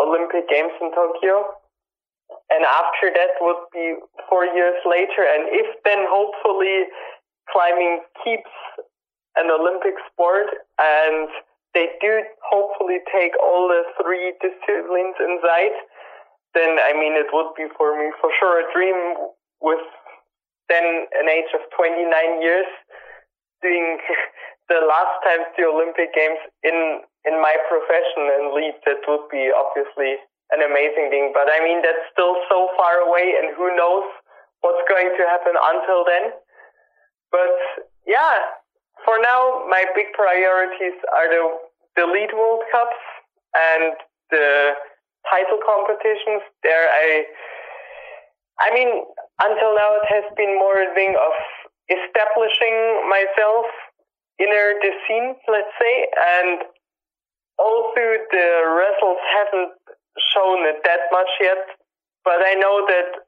[0.00, 1.58] Olympic Games in Tokyo.
[2.50, 3.96] And after that would be
[4.28, 5.24] four years later.
[5.24, 6.88] And if then hopefully
[7.50, 8.50] climbing keeps
[9.36, 11.28] an Olympic sport and
[11.74, 15.76] they do hopefully take all the three disciplines inside,
[16.54, 19.16] then I mean, it would be for me for sure a dream
[19.60, 19.80] with
[20.68, 22.06] then an age of 29
[22.42, 22.66] years
[23.62, 23.98] doing
[24.68, 29.50] the last time the Olympic Games in in my profession and lead, that would be
[29.54, 30.18] obviously
[30.50, 31.30] an amazing thing.
[31.30, 34.06] But I mean, that's still so far away, and who knows
[34.60, 36.34] what's going to happen until then.
[37.30, 37.54] But
[38.06, 38.58] yeah,
[39.04, 41.42] for now, my big priorities are the
[41.96, 43.02] the lead World Cups
[43.54, 43.94] and
[44.30, 44.72] the
[45.28, 46.42] title competitions.
[46.62, 47.24] There, I,
[48.60, 49.04] I mean,
[49.40, 51.34] until now, it has been more a thing of
[51.88, 52.76] establishing
[53.08, 53.66] myself
[54.38, 55.94] inner the scene, let's say,
[56.38, 56.58] and
[57.58, 59.76] also the results haven't
[60.34, 61.62] shown it that much yet.
[62.24, 63.26] But I know that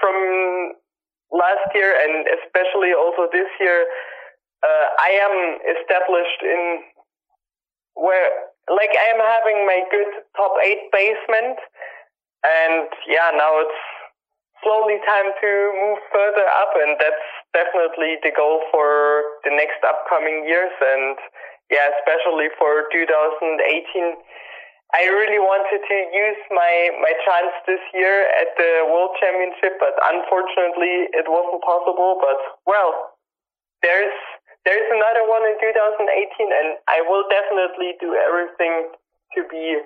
[0.00, 0.72] from
[1.30, 3.86] last year and especially also this year,
[4.62, 5.36] uh, I am
[5.76, 6.80] established in
[7.94, 8.28] where,
[8.68, 11.58] like, I am having my good top eight basement,
[12.44, 13.82] and yeah, now it's
[14.66, 20.42] slowly time to move further up, and that's definitely the goal for the next upcoming
[20.42, 20.74] years.
[20.82, 21.14] And
[21.70, 24.18] yeah, especially for 2018,
[24.90, 29.94] I really wanted to use my my chance this year at the World Championship, but
[30.02, 32.18] unfortunately, it wasn't possible.
[32.18, 33.14] But well,
[33.86, 34.14] there's
[34.66, 36.10] there's another one in 2018,
[36.50, 38.90] and I will definitely do everything
[39.38, 39.78] to be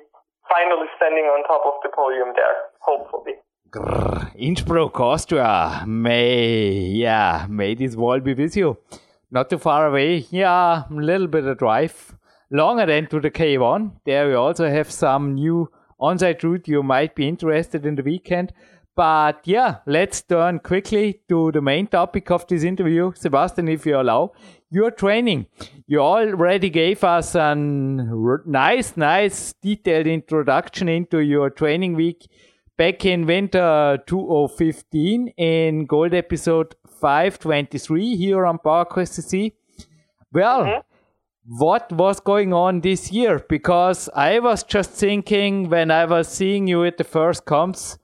[0.48, 3.36] finally standing on top of the podium there, hopefully.
[3.70, 5.85] Grrr, Innsbruck, Austria.
[5.87, 8.78] May, yeah, may this world be with you.
[9.30, 10.26] Not too far away.
[10.30, 12.16] Yeah, a little bit of drive.
[12.50, 13.92] Longer than to the K1.
[14.04, 18.52] There we also have some new on-site route you might be interested in the weekend.
[18.96, 23.12] But yeah, let's turn quickly to the main topic of this interview.
[23.14, 24.33] Sebastian, if you allow,
[24.68, 25.46] your training.
[25.87, 32.26] You already gave us a nice, nice detailed introduction into your training week
[32.80, 39.52] back in winter 2015 in gold episode 523 here on PowerQuest CC.
[40.32, 41.58] Well, mm-hmm.
[41.58, 43.44] what was going on this year?
[43.46, 47.98] Because I was just thinking when I was seeing you at the first comps,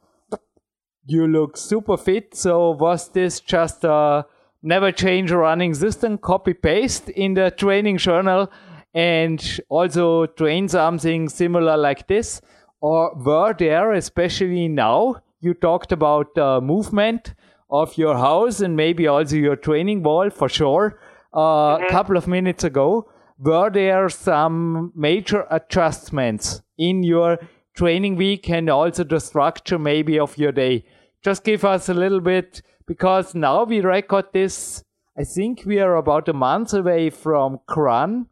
[1.06, 2.34] you look super fit.
[2.34, 4.26] So was this just a
[4.62, 8.52] never change running system, copy paste in the training journal
[8.92, 12.42] and also train something similar like this?
[12.80, 17.34] Or were there, especially now, you talked about the movement
[17.70, 21.00] of your house and maybe also your training wall for sure
[21.32, 21.84] uh, mm-hmm.
[21.84, 23.08] a couple of minutes ago.
[23.38, 27.38] Were there some major adjustments in your
[27.74, 30.84] training week and also the structure maybe of your day?
[31.22, 34.82] Just give us a little bit because now we record this.
[35.18, 38.26] I think we are about a month away from Kranj.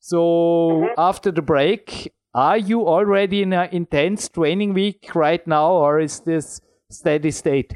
[0.00, 0.86] So mm-hmm.
[0.96, 6.20] after the break, are you already in an intense training week right now, or is
[6.20, 7.74] this steady state?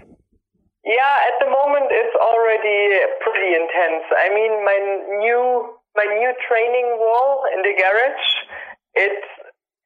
[0.87, 2.79] Yeah, at the moment it's already
[3.27, 4.07] pretty intense.
[4.15, 4.79] I mean, my
[5.19, 8.29] new my new training wall in the garage,
[8.95, 9.19] it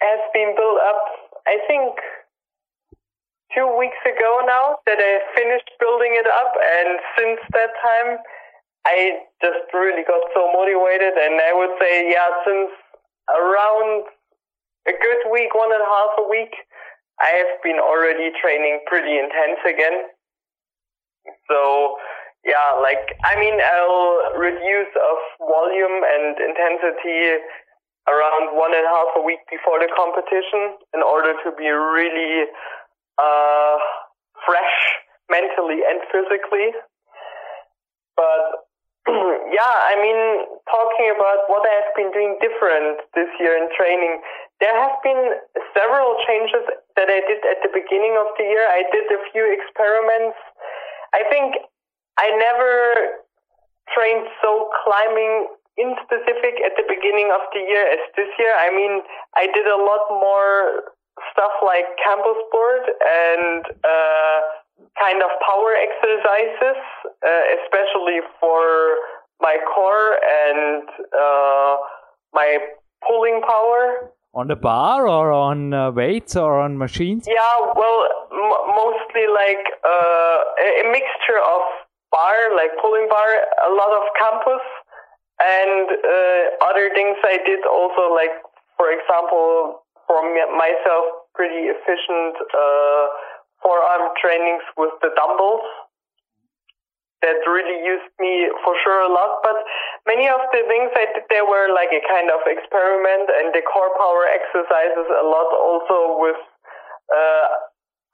[0.04, 1.02] has been built up.
[1.48, 1.96] I think
[3.56, 8.20] two weeks ago now that I finished building it up, and since that time,
[8.84, 11.16] I just really got so motivated.
[11.16, 12.70] And I would say, yeah, since
[13.32, 14.04] around
[14.86, 16.54] a good week, one and a half a week,
[17.20, 20.12] I have been already training pretty intense again.
[21.48, 21.96] So
[22.46, 27.42] yeah, like I mean, I'll reduce of volume and intensity
[28.06, 32.46] around one and a half a week before the competition in order to be really
[33.18, 33.76] uh,
[34.46, 34.78] fresh
[35.26, 36.70] mentally and physically.
[38.14, 38.70] But
[39.50, 44.22] yeah, I mean, talking about what I have been doing different this year in training,
[44.60, 45.36] there have been
[45.76, 46.64] several changes
[46.96, 48.64] that I did at the beginning of the year.
[48.64, 50.38] I did a few experiments.
[51.12, 51.60] I think
[52.16, 53.20] I never
[53.92, 58.52] trained so climbing in specific at the beginning of the year as this year.
[58.56, 59.04] I mean,
[59.36, 60.88] I did a lot more
[61.32, 64.38] stuff like campus board and uh,
[64.96, 66.80] kind of power exercises,
[67.20, 68.96] uh, especially for
[69.40, 71.76] my core and uh,
[72.32, 72.58] my
[73.06, 77.24] pulling power on the bar or on uh, weights or on machines?
[77.26, 78.04] Yeah, well,
[78.76, 81.64] mostly like uh, a mixture of
[82.12, 83.28] bar, like pulling bar,
[83.64, 84.64] a lot of campus,
[85.40, 88.36] and uh, other things I did also, like
[88.76, 90.20] for example, for
[90.52, 93.04] myself, pretty efficient uh,
[93.64, 95.64] forearm trainings with the dumbbells
[97.22, 99.40] that really used me for sure a lot.
[99.42, 99.56] But
[100.06, 103.64] many of the things I did there were like a kind of experiment and the
[103.64, 106.40] core power exercises a lot also with
[107.08, 107.46] uh,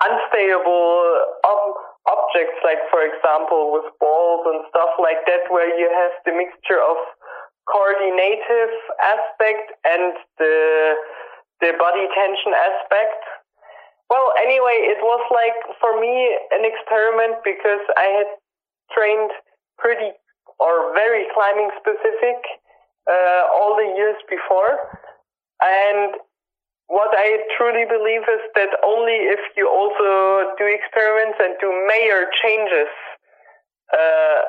[0.07, 0.94] unstable
[1.46, 1.66] um,
[2.07, 6.82] objects, like for example with balls and stuff like that, where you have the mixture
[6.82, 6.98] of
[7.70, 10.94] coordinative aspect and the
[11.62, 13.22] the body tension aspect.
[14.11, 18.28] Well, anyway, it was like for me an experiment because I had
[18.95, 19.30] trained
[19.78, 20.12] pretty
[20.59, 22.38] or very climbing specific
[23.11, 24.78] uh, all the years before.
[25.62, 26.14] And
[26.86, 32.26] what I truly believe is that only if you also do experiments and do major
[32.43, 32.90] changes,
[33.93, 34.40] uh,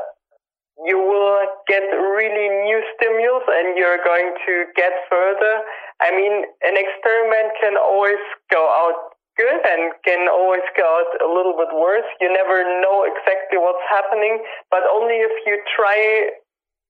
[0.86, 5.62] you will get really new stimulus and you're going to get further.
[6.02, 8.22] I mean, an experiment can always
[8.52, 12.08] go out good and can always go out a little bit worse.
[12.22, 16.30] You never know exactly what's happening, but only if you try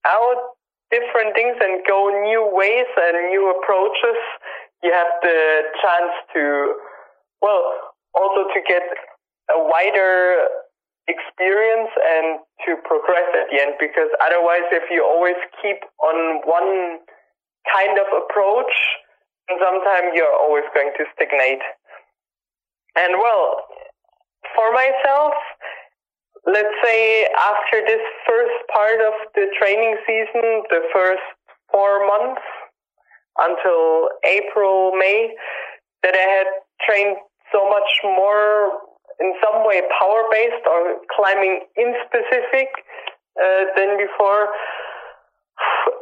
[0.06, 0.58] out
[0.91, 4.20] different things and go new ways and new approaches,
[4.84, 6.76] you have the chance to,
[7.41, 7.64] well,
[8.14, 8.84] also to get
[9.50, 10.48] a wider
[11.08, 17.00] experience and to progress at the end because otherwise if you always keep on one
[17.68, 18.72] kind of approach
[19.52, 21.60] sometimes you're always going to stagnate
[22.96, 23.58] and well
[24.56, 25.34] for myself
[26.46, 31.24] let's say after this first part of the training season, the first
[31.72, 32.41] four months
[33.38, 35.34] until April, May,
[36.04, 36.48] that I had
[36.86, 37.18] trained
[37.52, 38.80] so much more
[39.20, 42.68] in some way power based or climbing in specific
[43.41, 44.48] uh, than before.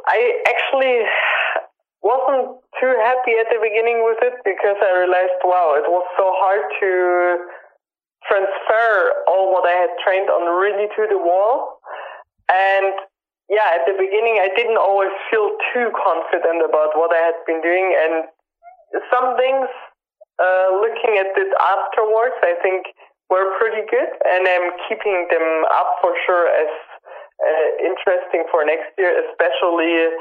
[0.08, 1.00] I actually
[2.02, 6.34] wasn't too happy at the beginning with it because I realized, wow, it was so
[6.34, 6.90] hard to
[8.26, 8.90] transfer
[9.30, 11.78] all what I had trained on really to the wall.
[12.50, 12.94] And
[13.50, 17.62] yeah, at the beginning, I didn't always feel too confident about what I had been
[17.62, 17.94] doing.
[17.94, 18.14] And
[19.10, 19.70] some things,
[20.42, 22.90] uh, looking at it afterwards, I think
[23.30, 24.10] were pretty good.
[24.26, 26.72] And I'm keeping them up for sure as
[27.42, 30.14] uh, interesting for next year, especially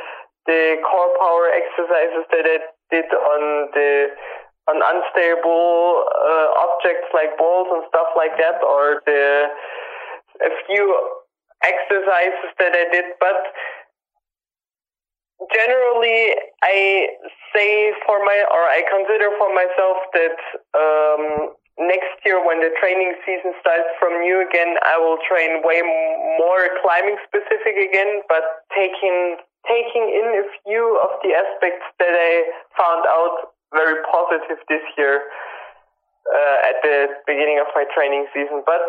[0.45, 2.57] the core power exercises that I
[2.89, 3.91] did on the
[4.69, 9.49] on unstable uh, objects like balls and stuff like that, or the
[10.41, 10.85] a few
[11.63, 13.37] exercises that I did, but
[15.53, 17.09] generally I
[17.53, 20.37] say for my or I consider for myself that
[20.77, 21.23] um,
[21.81, 25.81] next year when the training season starts from new again, I will train way
[26.37, 32.31] more climbing specific again, but taking taking in a few of the aspects that I
[32.77, 35.21] found out very positive this year
[36.27, 38.63] uh, at the beginning of my training season.
[38.65, 38.81] But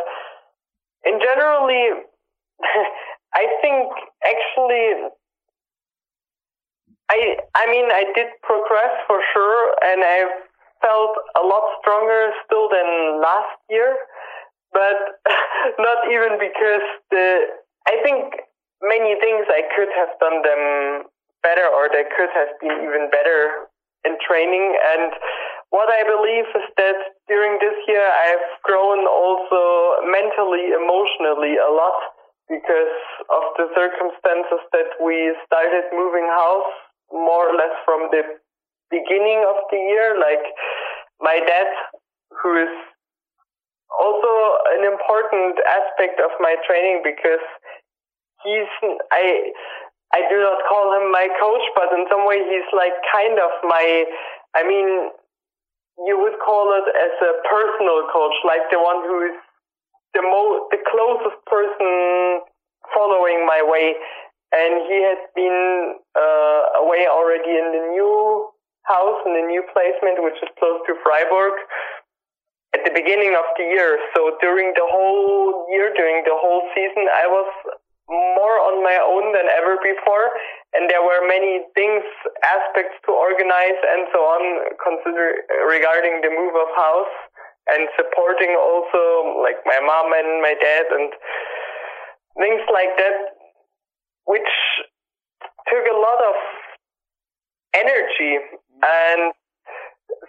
[1.04, 2.06] in generally,
[3.34, 3.88] I think
[4.24, 5.08] actually,
[7.10, 10.18] I I mean I did progress for sure, and I
[10.80, 13.96] felt a lot stronger still than last year.
[14.72, 15.20] But
[15.78, 17.46] not even because the
[17.86, 18.34] I think
[18.82, 21.06] many things I could have done them
[21.42, 23.70] better, or they could have been even better
[24.04, 24.74] in training.
[24.94, 25.10] And
[25.70, 31.98] what I believe is that during this year, I've grown also mentally, emotionally a lot
[32.50, 32.98] because
[33.30, 36.72] of the circumstances that we started moving house
[37.12, 38.22] more or less from the
[38.90, 40.18] beginning of the year.
[40.18, 40.44] Like
[41.20, 41.70] my dad,
[42.42, 42.74] who is
[43.92, 44.32] also
[44.76, 47.44] an important aspect of my training because
[48.44, 48.70] he's
[49.10, 49.52] I
[50.12, 53.50] I do not call him my coach, but in some way he's like kind of
[53.64, 54.04] my,
[54.54, 55.08] I mean,
[56.04, 59.36] you would call it as a personal coach, like the one who is
[60.12, 62.44] the most, the closest person
[62.92, 63.96] following my way.
[64.52, 68.52] And he has been uh, away already in the new
[68.84, 71.56] house, in the new placement, which is close to Freiburg
[72.76, 73.96] at the beginning of the year.
[74.12, 77.48] So during the whole year, during the whole season, I was
[78.12, 80.28] more on my own than ever before.
[80.76, 82.04] And there were many things,
[82.44, 84.42] aspects to organize and so on,
[84.76, 87.16] consider regarding the move of house
[87.72, 91.12] and supporting also like my mom and my dad and
[92.36, 93.36] things like that,
[94.28, 94.52] which
[95.68, 96.36] took a lot of
[97.74, 98.40] energy.
[98.82, 99.32] And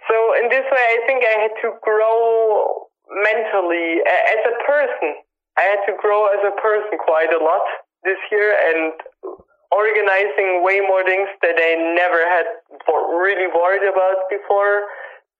[0.08, 5.23] so in this way, I think I had to grow mentally as a person
[5.56, 7.62] I had to grow as a person quite a lot
[8.02, 8.92] this year and
[9.70, 12.46] organizing way more things that I never had
[13.18, 14.86] really worried about before,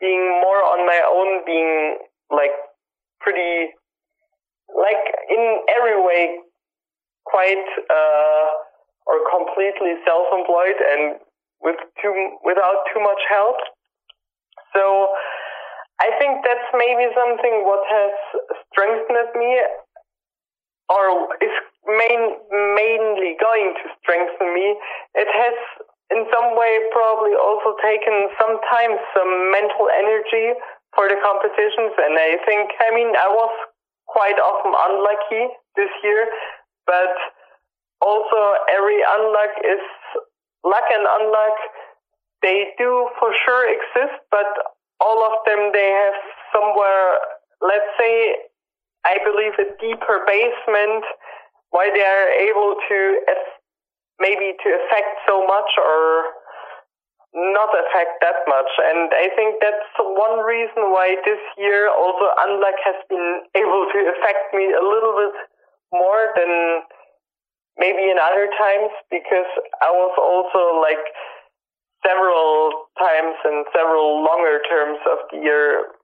[0.00, 1.98] being more on my own, being
[2.30, 2.54] like
[3.20, 3.74] pretty,
[4.74, 6.38] like in every way,
[7.26, 8.48] quite uh,
[9.06, 11.20] or completely self-employed and
[11.62, 13.56] with too without too much help.
[14.74, 15.08] So
[16.00, 18.12] I think that's maybe something what has
[18.72, 19.62] strengthened me
[20.88, 21.54] or is
[21.86, 22.22] main,
[22.76, 24.76] mainly going to strengthen me.
[25.14, 25.56] It has
[26.12, 30.52] in some way probably also taken sometimes some mental energy
[30.94, 33.52] for the competitions and I think I mean I was
[34.06, 36.28] quite often unlucky this year
[36.86, 37.12] but
[38.00, 38.38] also
[38.70, 39.82] every unluck is
[40.62, 41.56] luck and unluck
[42.42, 44.46] they do for sure exist but
[45.00, 46.20] all of them they have
[46.52, 47.18] somewhere
[47.64, 48.36] let's say
[49.04, 51.04] i believe a deeper basement
[51.70, 53.18] why they are able to
[54.20, 56.30] maybe to affect so much or
[57.34, 58.70] not affect that much.
[58.78, 63.98] And i think that's one reason why this year also unluck has been able to
[64.14, 65.34] affect me a little bit
[65.92, 66.82] more than
[67.78, 69.50] maybe in other times because
[69.82, 71.02] i was also like
[72.06, 75.94] several times and several longer terms of the year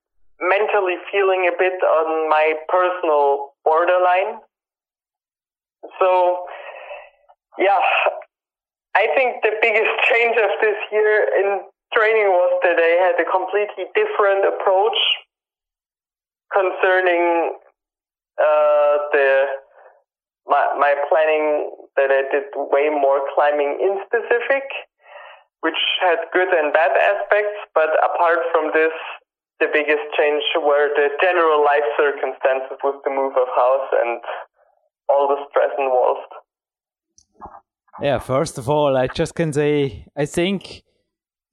[0.41, 4.41] mentally feeling a bit on my personal borderline.
[5.99, 6.45] So,
[7.59, 7.81] yeah,
[8.97, 11.61] I think the biggest change of this year in
[11.93, 14.99] training was that I had a completely different approach
[16.53, 17.57] concerning
[18.41, 19.47] uh, the
[20.47, 24.65] my, my planning that I did way more climbing in specific
[25.61, 28.93] which had good and bad aspects, but apart from this,
[29.61, 34.21] the biggest change were the general life circumstances with the move of house and
[35.09, 36.33] all the stress involved.
[38.01, 40.83] Yeah, first of all, I just can say I think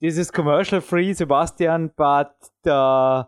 [0.01, 2.36] this is commercial free, Sebastian, but
[2.66, 3.28] uh, the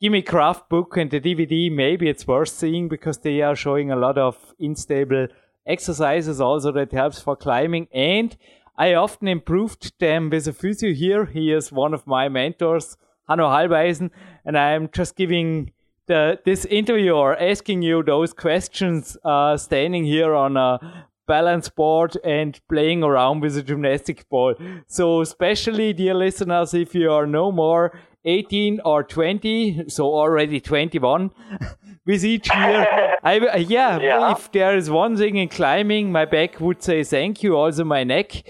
[0.00, 3.96] Gimme Kraft book and the DVD, maybe it's worth seeing because they are showing a
[3.96, 5.28] lot of unstable
[5.66, 8.36] exercises also that helps for climbing and
[8.78, 11.24] I often improved them with a physio here.
[11.24, 12.96] He is one of my mentors,
[13.28, 14.10] Hanno Halbeisen,
[14.44, 15.72] and I am just giving
[16.06, 22.16] the, this interview or asking you those questions, uh, standing here on a balance board
[22.24, 24.54] and playing around with a gymnastic ball.
[24.86, 27.92] So, especially, dear listeners, if you are no more
[28.24, 31.30] 18 or 20, so already 21,
[32.06, 36.58] with each year, I, yeah, yeah, if there is one thing in climbing, my back
[36.60, 38.42] would say thank you, also my neck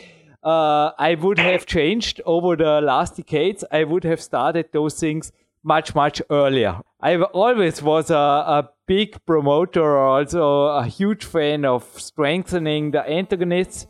[0.42, 3.64] uh, I would have changed over the last decades.
[3.70, 5.32] I would have started those things
[5.62, 6.80] much, much earlier.
[7.00, 13.86] I always was a, a big promoter, also a huge fan of strengthening the antagonists,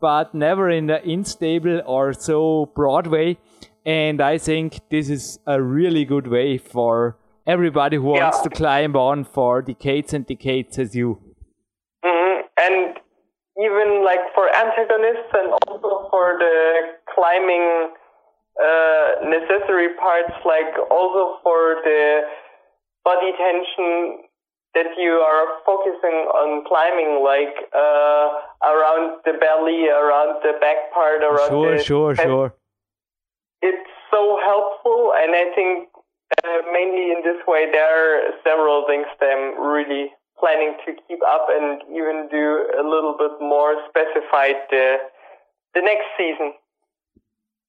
[0.00, 3.38] but never in the unstable or so broad way.
[3.84, 8.24] And I think this is a really good way for everybody who yeah.
[8.24, 11.18] wants to climb on for decades and decades as you.
[13.60, 17.92] Even like for antagonists and also for the climbing
[18.56, 22.22] uh, necessary parts, like also for the
[23.04, 24.24] body tension
[24.74, 31.22] that you are focusing on climbing, like uh, around the belly, around the back part,
[31.22, 32.24] around sure, the sure, head.
[32.24, 32.54] sure.
[33.60, 35.88] It's so helpful, and I think
[36.42, 40.10] uh, mainly in this way there are several things that I'm really
[40.42, 44.96] planning to keep up and even do a little bit more specified the,
[45.74, 46.52] the next season.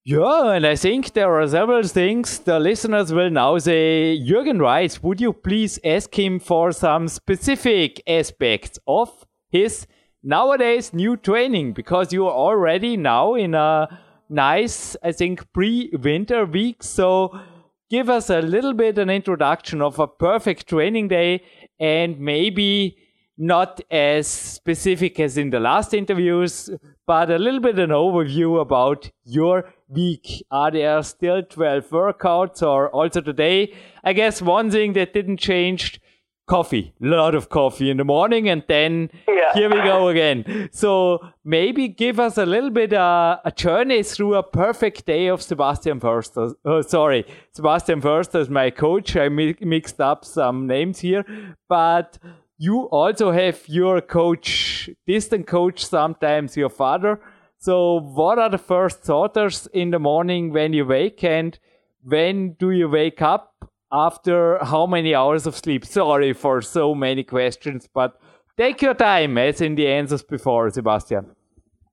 [0.06, 4.18] Yeah, and I think there are several things the listeners will now say.
[4.18, 9.86] Jürgen Reis, would you please ask him for some specific aspects of his
[10.22, 11.72] nowadays new training?
[11.72, 13.98] Because you are already now in a
[14.28, 16.82] nice, I think, pre winter week.
[16.82, 17.40] So
[17.88, 21.42] give us a little bit an introduction of a perfect training day
[21.78, 22.96] and maybe
[23.36, 26.70] not as specific as in the last interviews,
[27.06, 30.44] but a little bit an overview about your week.
[30.50, 33.74] Are there still 12 workouts or also today?
[34.04, 36.00] I guess one thing that didn't change
[36.46, 39.52] coffee, a lot of coffee in the morning, and then yeah.
[39.54, 40.68] here we go again.
[40.72, 45.42] So maybe give us a little bit uh, a journey through a perfect day of
[45.42, 46.54] Sebastian Förster.
[46.64, 49.16] Oh, sorry, Sebastian Förster is my coach.
[49.16, 51.24] I mi mixed up some names here,
[51.68, 52.18] but
[52.58, 57.20] you also have your coach, distant coach, sometimes your father.
[57.58, 61.58] So what are the first thoughts in the morning when you wake and
[62.02, 65.86] when do you wake up after how many hours of sleep?
[65.86, 68.20] Sorry for so many questions, but
[68.58, 71.30] take your time, as in the answers before, Sebastian.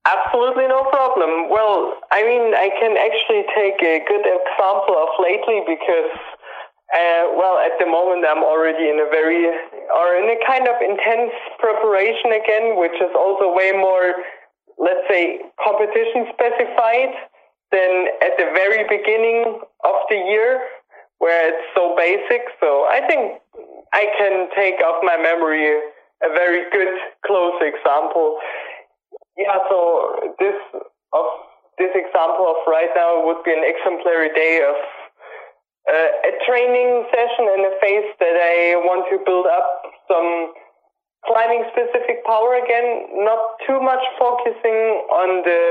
[0.06, 1.50] Absolutely no problem.
[1.50, 6.10] Well, I mean, I can actually take a good example of lately because,
[6.90, 10.82] uh, well, at the moment I'm already in a very, or in a kind of
[10.82, 14.18] intense preparation again, which is also way more,
[14.82, 17.14] let's say, competition specified
[17.72, 20.66] than at the very beginning of the year
[21.22, 22.42] where it's so basic.
[22.58, 23.38] So I think
[23.94, 25.70] I can take off my memory
[26.26, 28.42] a very good close example.
[29.38, 30.58] Yeah, so this
[31.14, 31.26] of
[31.78, 34.76] this example of right now would be an exemplary day of
[35.90, 40.54] uh, a training session in a phase that I want to build up some
[41.26, 45.62] climbing specific power again, not too much focusing on the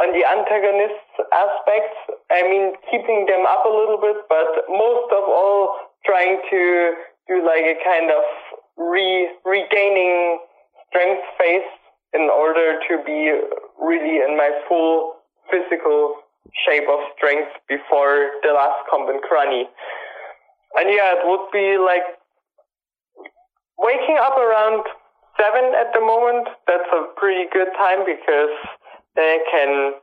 [0.00, 1.98] on the antagonist aspects.
[2.30, 6.94] I mean, keeping them up a little bit, but most of all, trying to
[7.28, 8.22] do like a kind of
[8.78, 10.38] re regaining
[10.88, 11.68] strength phase
[12.14, 13.32] in order to be
[13.80, 15.16] really in my full
[15.50, 16.16] physical
[16.64, 19.68] shape of strength before the last comp in Kranj.
[20.76, 22.06] And yeah, it would be like
[23.78, 24.84] waking up around
[25.36, 26.48] seven at the moment.
[26.66, 28.56] That's a pretty good time because
[29.18, 29.98] they can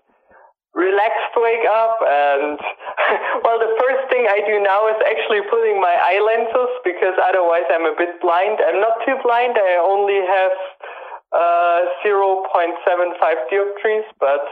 [0.75, 2.59] relax to wake up and
[3.47, 7.63] well the first thing I do now is actually putting my eye lenses because otherwise
[7.71, 8.59] I'm a bit blind.
[8.59, 10.55] I'm not too blind, I only have
[11.31, 13.15] uh, 0.75
[13.47, 14.43] dioptries, but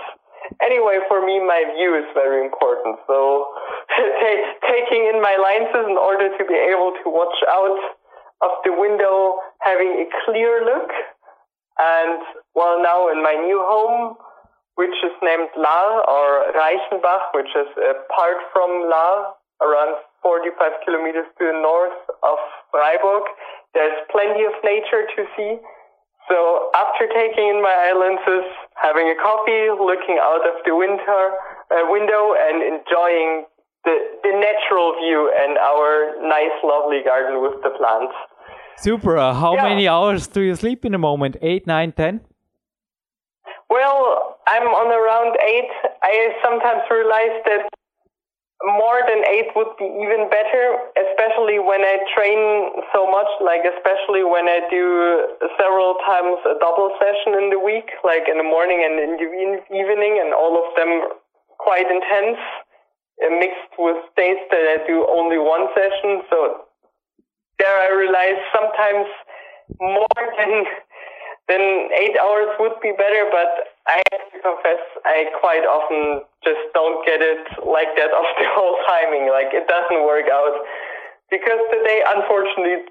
[0.63, 3.03] anyway for me my view is very important.
[3.03, 3.51] So
[4.71, 7.79] taking in my lenses in order to be able to watch out
[8.47, 10.87] of the window having a clear look
[11.79, 12.21] and
[12.55, 14.15] well now in my new home
[14.75, 21.43] which is named Lahr or Reichenbach, which is apart from Lahr, around 45 kilometers to
[21.45, 22.37] the north of
[22.71, 23.23] Freiburg.
[23.73, 25.59] There's plenty of nature to see.
[26.29, 28.47] So after taking in my eye lenses,
[28.79, 31.23] having a coffee, looking out of the winter
[31.69, 33.45] uh, window, and enjoying
[33.83, 38.15] the, the natural view and our nice, lovely garden with the plants.
[38.77, 39.17] Super.
[39.17, 39.63] Uh, how yeah.
[39.63, 41.35] many hours do you sleep in a moment?
[41.41, 42.21] Eight, nine, ten?
[43.69, 45.71] Well, I'm on around eight.
[46.03, 47.69] I sometimes realize that
[48.63, 52.39] more than eight would be even better, especially when I train
[52.95, 57.91] so much, like especially when I do several times a double session in the week,
[58.07, 59.29] like in the morning and in the
[59.67, 61.11] evening, and all of them
[61.59, 62.39] quite intense,
[63.19, 66.23] uh, mixed with days that I do only one session.
[66.31, 66.63] So
[67.59, 69.07] there I realize sometimes
[69.79, 70.07] more
[70.39, 70.63] than
[71.47, 76.63] then eight hours would be better, but I have to confess, I quite often just
[76.73, 79.27] don't get it like that of the whole timing.
[79.27, 80.55] Like it doesn't work out
[81.29, 82.87] because the day unfortunately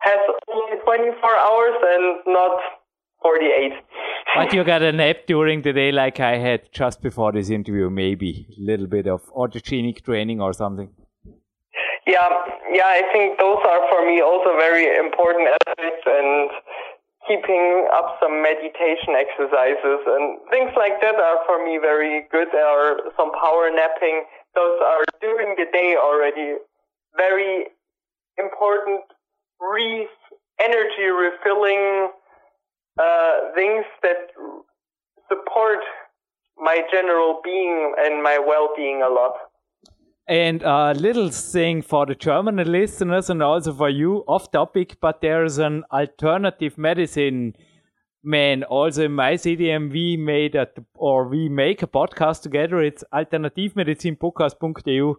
[0.00, 0.20] has
[0.52, 2.60] only 24 hours and not
[3.22, 3.72] 48.
[4.36, 7.88] but you got a nap during the day like I had just before this interview,
[7.88, 10.90] maybe a little bit of autogenic training or something.
[12.06, 12.28] Yeah,
[12.70, 16.50] yeah, I think those are for me also very important aspects and
[17.28, 22.48] keeping up some meditation exercises and things like that are for me very good.
[22.54, 24.24] Are some power napping.
[24.54, 26.56] Those are during the day already
[27.16, 27.66] very
[28.38, 29.00] important
[29.60, 30.08] re
[30.60, 32.10] energy refilling
[32.98, 34.32] uh, things that
[35.28, 35.80] support
[36.56, 39.34] my general being and my well being a lot.
[40.28, 45.20] And a little thing for the German listeners and also for you, off topic, but
[45.20, 47.54] there's an alternative medicine
[48.24, 52.82] man also in my we made a, or we make a podcast together.
[52.82, 55.14] It's alternativmedizinpodcast.eu.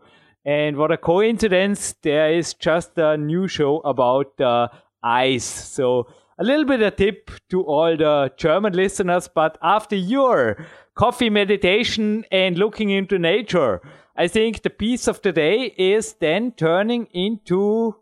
[0.45, 4.67] And what a coincidence, there is just a new show about uh,
[5.01, 5.45] ice.
[5.45, 10.57] So a little bit of tip to all the German listeners, but after your
[10.95, 13.81] coffee meditation and looking into nature,
[14.19, 17.95] I think the piece of the day is then turning into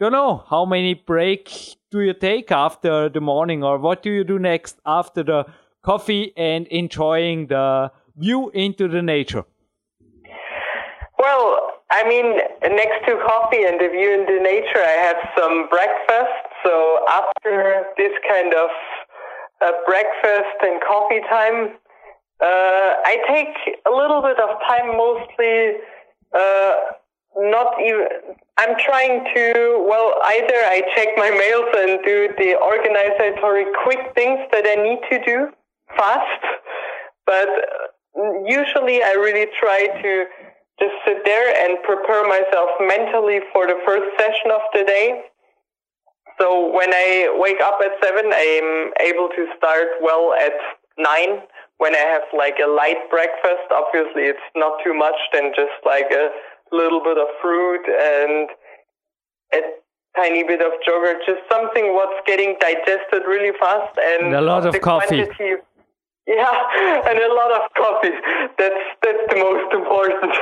[0.00, 1.50] don't know how many break
[1.90, 5.44] do you take after the morning or what do you do next after the
[5.82, 9.44] coffee and enjoying the view into the nature?
[11.18, 16.48] Well i mean next to coffee and the view into nature i have some breakfast.
[16.64, 18.70] So after this kind of
[19.60, 21.76] uh, breakfast and coffee time
[22.46, 25.82] I take a little bit of time, mostly
[26.34, 26.72] uh,
[27.36, 28.08] not even.
[28.58, 34.40] I'm trying to, well, either I check my mails and do the organizatory quick things
[34.50, 35.48] that I need to do
[35.96, 36.42] fast,
[37.24, 37.48] but
[38.46, 40.24] usually I really try to
[40.80, 45.22] just sit there and prepare myself mentally for the first session of the day.
[46.40, 50.54] So when I wake up at seven, I'm able to start well at
[50.98, 51.42] nine
[51.78, 56.10] when I have like a light breakfast, obviously it's not too much than just like
[56.10, 56.30] a
[56.70, 58.50] little bit of fruit and
[59.54, 59.60] a
[60.16, 64.66] tiny bit of yogurt, just something what's getting digested really fast and, and a lot
[64.66, 65.24] of coffee.
[65.24, 65.62] Quantity,
[66.26, 66.44] Yeah,
[67.08, 68.16] and a lot of coffee.
[68.58, 70.32] That's that's the most important.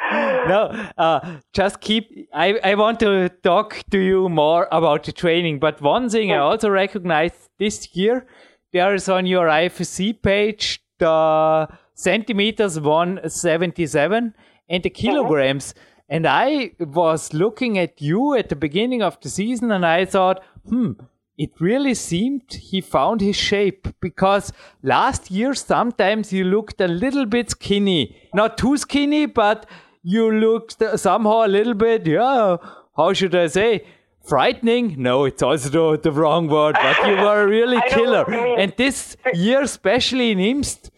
[0.52, 0.60] no,
[0.98, 1.20] uh,
[1.54, 2.28] just keep.
[2.34, 6.38] I I want to talk to you more about the training, but one thing I
[6.38, 8.26] also recognize this year,
[8.72, 14.34] there is on your IFSC page the centimeters 177
[14.68, 15.74] and the kilograms.
[16.08, 20.42] And I was looking at you at the beginning of the season, and I thought,
[20.68, 20.92] hmm
[21.40, 24.52] it really seemed he found his shape because
[24.82, 28.14] last year sometimes you looked a little bit skinny.
[28.34, 29.64] Not too skinny, but
[30.02, 32.58] you looked somehow a little bit, yeah,
[32.94, 33.86] how should I say?
[34.26, 34.96] Frightening?
[34.98, 38.30] No, it's also the, the wrong word, but you were really killer.
[38.58, 40.90] And this year, especially in Imst,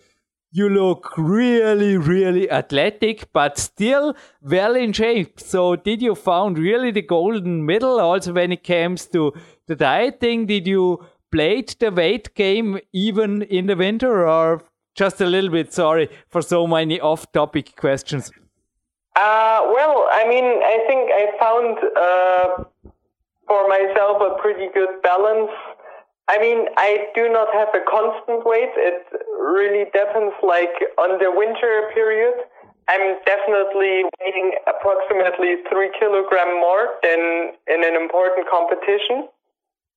[0.51, 5.41] you look really, really athletic, but still well in shape.
[5.41, 9.33] So, did you found really the golden middle also when it comes to
[9.66, 10.47] the dieting?
[10.47, 14.62] Did you played the weight game even in the winter, or
[14.95, 15.73] just a little bit?
[15.73, 18.31] Sorry for so many off-topic questions.
[19.16, 22.64] Uh, well, I mean, I think I found uh,
[23.53, 25.53] for myself a pretty good balance
[26.29, 28.71] I mean, I do not have a constant weight.
[28.77, 29.03] It
[29.41, 32.35] really depends, like on the winter period.
[32.89, 39.29] I'm definitely weighing approximately three kilogram more than in an important competition.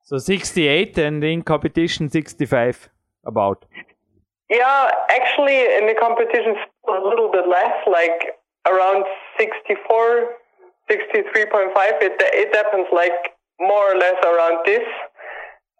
[0.03, 2.89] So 68 and in competition 65
[3.25, 3.65] about.
[4.49, 6.55] Yeah, actually in the competition
[6.87, 8.37] a little bit less, like
[8.67, 9.05] around
[9.37, 10.35] 64,
[10.89, 11.71] 63.5.
[12.01, 14.83] It, it happens like more or less around this.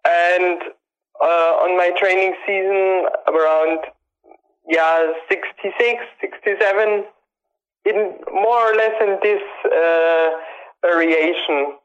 [0.04, 0.60] And
[1.22, 3.80] uh, on my training season around
[4.68, 7.04] yeah 66 67
[7.84, 10.30] in more or less in this uh,
[10.82, 11.78] variation.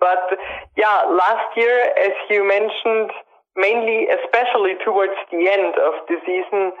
[0.00, 0.38] But
[0.76, 3.10] yeah last year as you mentioned
[3.56, 6.72] mainly especially towards the end of the season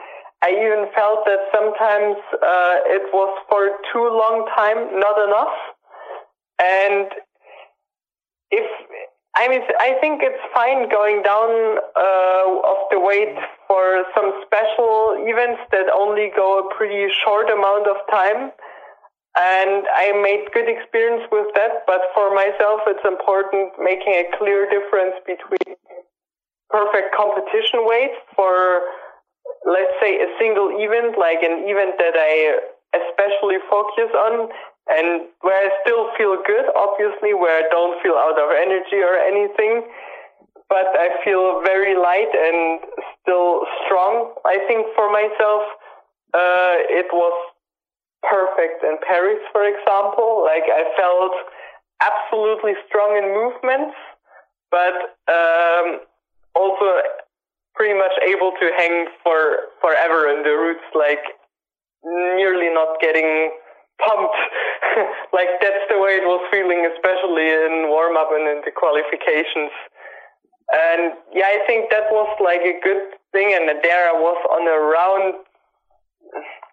[0.42, 5.54] I even felt that sometimes uh, it was for too long time not enough.
[6.58, 7.06] And
[8.52, 8.68] if
[9.34, 13.32] I mean, I think it's fine going down uh, of the weight
[13.64, 18.52] for some special events that only go a pretty short amount of time.
[19.32, 24.68] And I made good experience with that, but for myself, it's important making a clear
[24.68, 25.80] difference between
[26.68, 28.84] perfect competition weight for,
[29.64, 32.60] let's say, a single event, like an event that I
[32.92, 34.52] especially focus on,
[34.88, 39.14] and where I still feel good, obviously, where I don't feel out of energy or
[39.14, 39.86] anything,
[40.68, 42.80] but I feel very light and
[43.22, 44.34] still strong.
[44.44, 45.62] I think for myself,
[46.34, 47.34] uh, it was
[48.22, 50.42] perfect in Paris, for example.
[50.42, 51.34] Like I felt
[52.02, 53.94] absolutely strong in movements,
[54.70, 56.00] but um,
[56.54, 57.02] also
[57.74, 61.22] pretty much able to hang for forever in the routes, like
[62.04, 63.50] nearly not getting
[64.02, 64.40] pumped.
[65.36, 69.72] like that's the way it was feeling, especially in warm up and in the qualifications.
[70.72, 73.54] And yeah, I think that was like a good thing.
[73.54, 75.44] And there I was on around.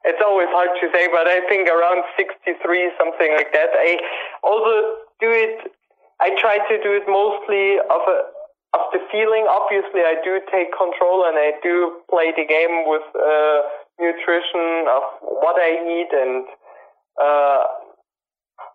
[0.08, 2.56] It's always hard to say, but I think around 63,
[2.96, 3.76] something like that.
[3.76, 4.00] I
[4.42, 5.72] also do it.
[6.24, 8.18] I try to do it mostly of a
[8.74, 9.50] of the feeling.
[9.50, 13.60] Obviously, I do take control and I do play the game with uh,
[14.00, 16.46] nutrition of what I eat and
[17.18, 17.64] uh,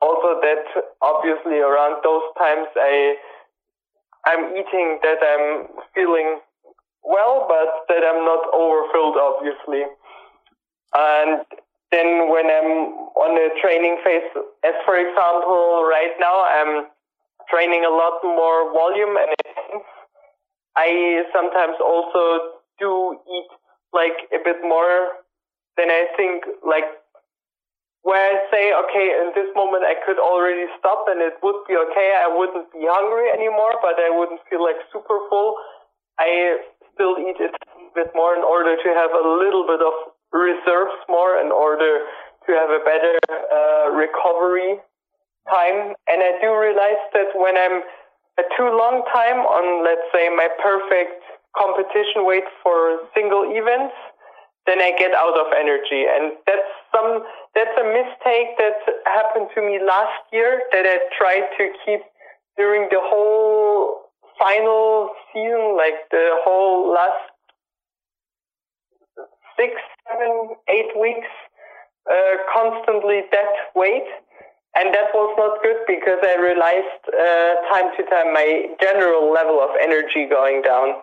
[0.00, 0.64] also that
[1.02, 3.16] obviously around those times I
[4.26, 6.40] I'm eating that I'm feeling
[7.04, 9.84] well, but that I'm not overfilled, obviously.
[10.96, 11.44] And
[11.92, 14.24] then when I'm on a training phase,
[14.64, 16.86] as for example, right now I'm
[17.50, 19.36] training a lot more volume and
[20.76, 23.50] I sometimes also do eat
[23.92, 25.22] like a bit more
[25.76, 26.88] than I think like
[28.04, 31.72] where I say, okay, in this moment I could already stop and it would be
[31.88, 32.08] okay.
[32.20, 35.56] I wouldn't be hungry anymore, but I wouldn't feel like super full.
[36.20, 36.60] I
[36.92, 41.00] still eat it a bit more in order to have a little bit of reserves
[41.08, 42.04] more in order
[42.44, 44.84] to have a better uh, recovery
[45.48, 45.96] time.
[46.04, 47.82] And I do realize that when I'm
[48.36, 51.24] a too long time on, let's say, my perfect
[51.56, 53.94] competition weight for single events,
[54.66, 56.04] then I get out of energy.
[56.04, 57.24] And that's some,
[57.54, 62.00] that's a mistake that happened to me last year that I tried to keep
[62.56, 64.04] during the whole
[64.38, 67.30] final season, like the whole last
[69.58, 69.74] six,
[70.08, 71.28] seven, eight weeks,
[72.10, 74.06] uh, constantly that weight.
[74.76, 79.60] And that was not good because I realized uh, time to time my general level
[79.60, 80.98] of energy going down.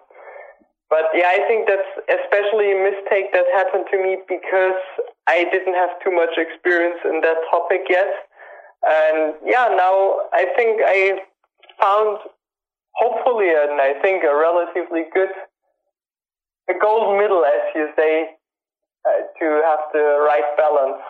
[0.91, 4.75] But yeah, I think that's especially a mistake that happened to me because
[5.25, 8.11] I didn't have too much experience in that topic yet.
[8.83, 11.23] And yeah, now I think I
[11.79, 12.19] found
[12.93, 15.31] hopefully and I think a relatively good
[16.69, 18.35] a gold middle, as you say,
[19.07, 21.01] uh, to have the right balance.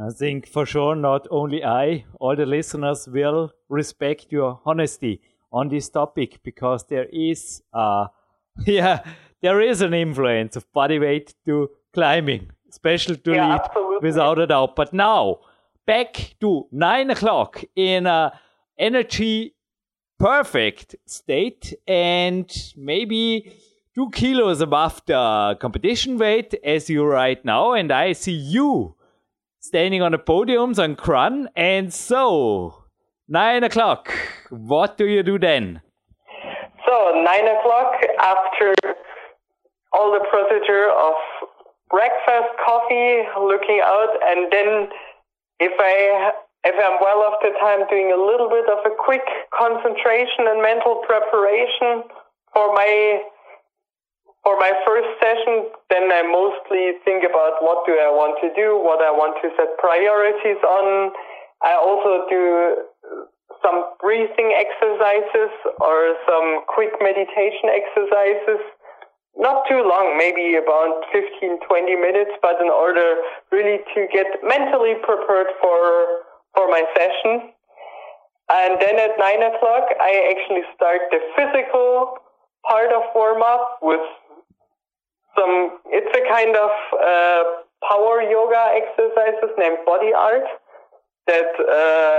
[0.00, 5.20] I think for sure, not only I, all the listeners will respect your honesty
[5.52, 8.06] on this topic because there is uh,
[8.66, 9.02] yeah,
[9.40, 14.46] there is an influence of body weight to climbing, especially to yeah, lead without a
[14.46, 14.76] doubt.
[14.76, 15.40] But now,
[15.86, 18.32] back to nine o'clock in a
[18.78, 19.54] energy
[20.18, 23.52] perfect state and maybe
[23.94, 27.72] two kilos above the competition weight as you right now.
[27.72, 28.94] And I see you
[29.58, 31.46] standing on the podiums on Kranj.
[31.56, 32.84] And so,
[33.28, 34.12] nine o'clock,
[34.50, 35.80] what do you do then?
[36.92, 38.76] So, nine o'clock after
[39.96, 41.16] all the procedure of
[41.88, 44.92] breakfast, coffee, looking out, and then
[45.56, 46.36] if I
[46.68, 49.24] if I'm well off the time, doing a little bit of a quick
[49.56, 52.04] concentration and mental preparation
[52.52, 53.24] for my
[54.44, 58.76] for my first session, then I mostly think about what do I want to do,
[58.76, 61.16] what I want to set priorities on.
[61.64, 62.91] I also do
[63.62, 68.60] some breathing exercises or some quick meditation exercises.
[69.36, 73.16] Not too long, maybe about 15, 20 minutes, but in order
[73.50, 75.80] really to get mentally prepared for,
[76.54, 77.54] for my session.
[78.52, 82.18] And then at nine o'clock, I actually start the physical
[82.68, 84.04] part of warm up with
[85.38, 87.42] some, it's a kind of uh,
[87.88, 90.44] power yoga exercises named body art
[91.26, 92.18] that uh,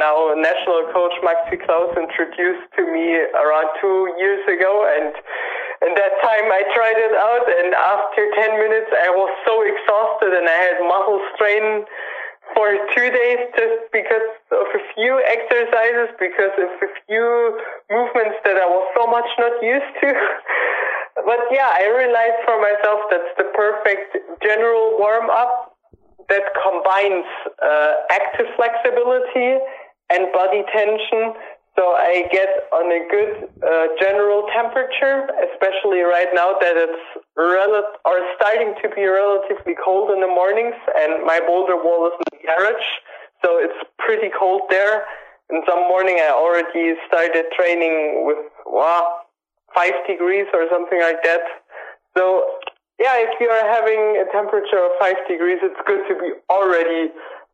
[0.00, 5.12] now national coach Maxi Klaus introduced to me around two years ago, and
[5.80, 10.32] and that time I tried it out, and after ten minutes I was so exhausted
[10.32, 11.84] and I had muscle strain
[12.56, 12.66] for
[12.96, 17.28] two days just because of a few exercises, because of a few
[17.92, 20.08] movements that I was so much not used to.
[21.28, 25.69] but yeah, I realized for myself that's the perfect general warm up
[26.28, 27.26] that combines
[27.62, 29.58] uh, active flexibility
[30.10, 31.34] and body tension.
[31.78, 37.02] So I get on a good uh, general temperature, especially right now that it's
[37.36, 42.12] rel- or starting to be relatively cold in the mornings, and my boulder wall is
[42.18, 42.88] in the garage,
[43.42, 45.06] so it's pretty cold there.
[45.48, 49.22] And some morning, I already started training with wow,
[49.74, 51.40] five degrees or something like that.
[52.16, 52.44] So
[53.00, 57.08] yeah, if you are having a temperature of five degrees, it's good to be already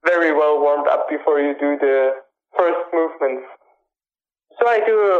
[0.04, 2.18] very well warmed up before you do the
[2.58, 3.46] first movements.
[4.58, 5.18] So I do a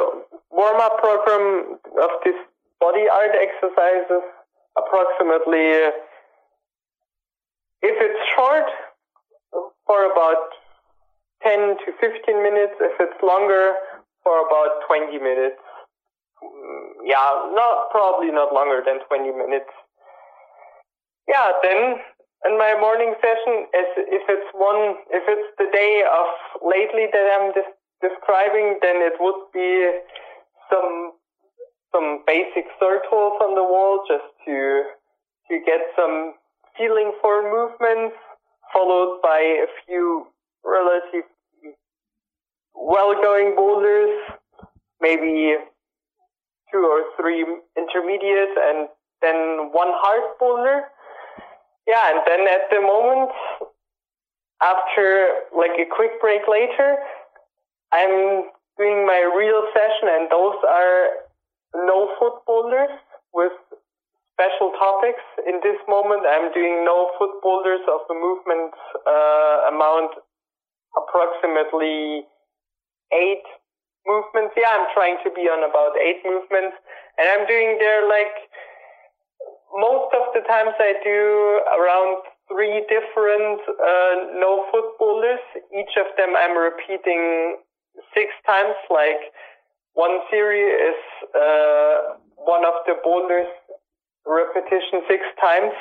[0.50, 2.42] warm up program of these
[2.80, 4.26] body art exercises
[4.74, 5.94] approximately,
[7.86, 8.66] if it's short,
[9.86, 10.50] for about
[11.46, 12.74] 10 to 15 minutes.
[12.80, 13.74] If it's longer,
[14.24, 15.62] for about 20 minutes.
[16.42, 19.70] Mm, yeah, not probably not longer than 20 minutes
[21.28, 21.98] yeah, then
[22.46, 26.26] in my morning session, as if it's one, if it's the day of
[26.62, 29.90] lately that I'm des- describing, then it would be
[30.70, 31.12] some
[31.92, 34.82] some basic circles on the wall just to
[35.50, 36.34] to get some
[36.78, 38.16] feeling for movements,
[38.72, 40.26] followed by a few
[40.64, 41.24] relative
[42.74, 44.10] well-going boulders,
[45.00, 45.56] maybe
[46.70, 47.46] two or three
[47.76, 48.88] intermediate, and
[49.22, 50.84] then one hard boulder
[51.86, 53.30] yeah, and then at the moment,
[54.62, 56.96] after like a quick break later,
[57.92, 61.26] I'm doing my real session, and those are
[61.74, 62.90] no foot boulders
[63.32, 63.52] with
[64.36, 65.22] special topics.
[65.48, 68.72] In this moment, I'm doing no foot boulders of the movement
[69.06, 70.12] uh, amount
[70.96, 72.24] approximately
[73.12, 73.46] eight
[74.06, 74.52] movements.
[74.56, 76.76] Yeah, I'm trying to be on about eight movements,
[77.18, 78.34] and I'm doing there like
[79.76, 85.40] most of the times I do around three different uh, no foot boulders.
[85.72, 87.56] Each of them I'm repeating
[88.14, 88.74] six times.
[88.90, 89.20] Like
[89.94, 91.00] one series is
[91.34, 93.48] uh, one of the boulders
[94.26, 95.72] repetition six times.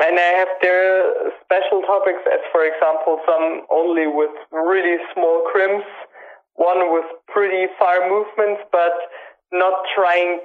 [0.00, 1.12] And I have their
[1.44, 5.86] special topics as, for example, some only with really small crimps,
[6.54, 8.94] one with pretty far movements, but
[9.52, 10.40] not trying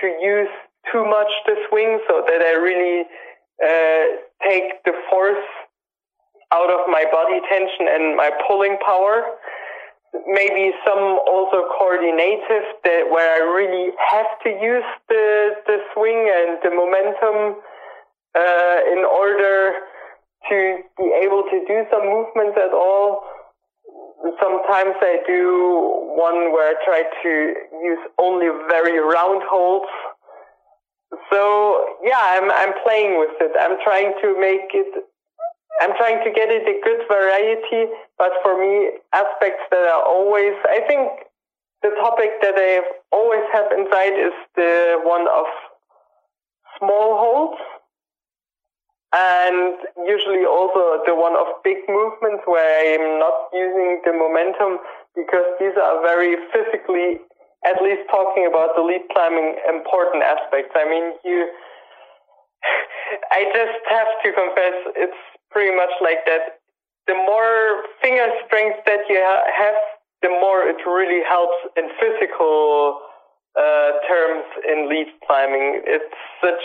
[0.00, 0.50] to use
[0.92, 3.04] too much the swing so that I really
[3.62, 4.04] uh,
[4.48, 5.46] take the force
[6.52, 9.24] out of my body tension and my pulling power.
[10.26, 16.58] maybe some also coordinative that where I really have to use the the swing and
[16.62, 17.60] the momentum
[18.34, 19.72] uh, in order
[20.48, 23.22] to be able to do some movements at all.
[24.40, 27.32] Sometimes I do one where I try to
[27.82, 29.90] use only very round holds.
[31.30, 33.52] So yeah, I'm I'm playing with it.
[33.58, 35.04] I'm trying to make it
[35.80, 40.54] I'm trying to get it a good variety, but for me, aspects that are always,
[40.64, 41.28] I think
[41.82, 42.80] the topic that I
[43.12, 45.44] always have inside is the one of
[46.78, 47.60] small holds
[49.12, 49.76] and
[50.08, 54.80] usually also the one of big movements where I'm not using the momentum
[55.14, 57.20] because these are very physically,
[57.66, 60.70] at least talking about the lead climbing, important aspects.
[60.74, 61.50] I mean, you,
[63.34, 66.62] I just have to confess, it's pretty much like that.
[67.06, 69.78] The more finger strength that you ha- have,
[70.22, 73.00] the more it really helps in physical
[73.58, 75.82] uh, terms in lead climbing.
[75.86, 76.62] It's such,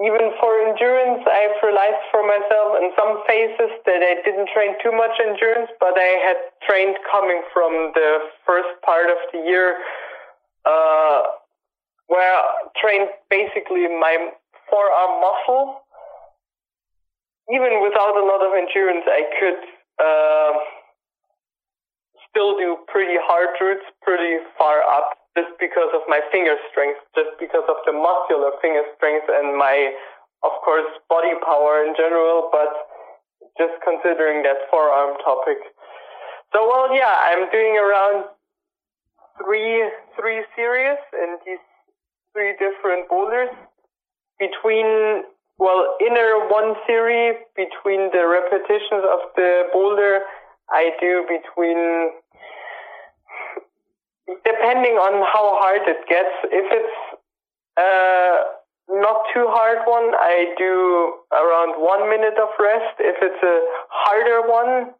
[0.00, 4.92] even for endurance, I've realized for myself in some phases that I didn't train too
[4.96, 9.76] much endurance, but I had trained coming from the first part of the year,
[10.64, 11.20] uh,
[12.08, 14.32] where I trained basically my
[14.72, 15.84] forearm muscle.
[17.52, 19.60] Even without a lot of endurance, I could
[20.00, 20.52] uh,
[22.30, 24.56] still do pretty hard routes pretty just
[25.60, 29.92] because of my finger strength, just because of the muscular finger strength and my,
[30.42, 32.72] of course, body power in general, but
[33.60, 35.60] just considering that forearm topic.
[36.52, 38.24] So, well, yeah, I'm doing around
[39.38, 39.86] three,
[40.18, 41.62] three series in these
[42.32, 43.50] three different boulders
[44.38, 45.24] between
[45.60, 50.24] well, inner one series between the repetitions of the boulder,
[50.72, 52.16] I do between,
[54.44, 56.34] depending on how hard it gets.
[56.50, 56.98] If it's
[57.76, 58.34] uh,
[58.88, 62.98] not too hard one, I do around one minute of rest.
[62.98, 63.56] If it's a
[63.90, 64.94] harder one,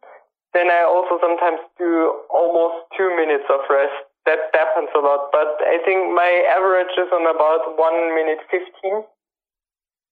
[0.53, 3.95] then I also sometimes do almost two minutes of rest.
[4.25, 9.01] That happens a lot, but I think my average is on about one minute 15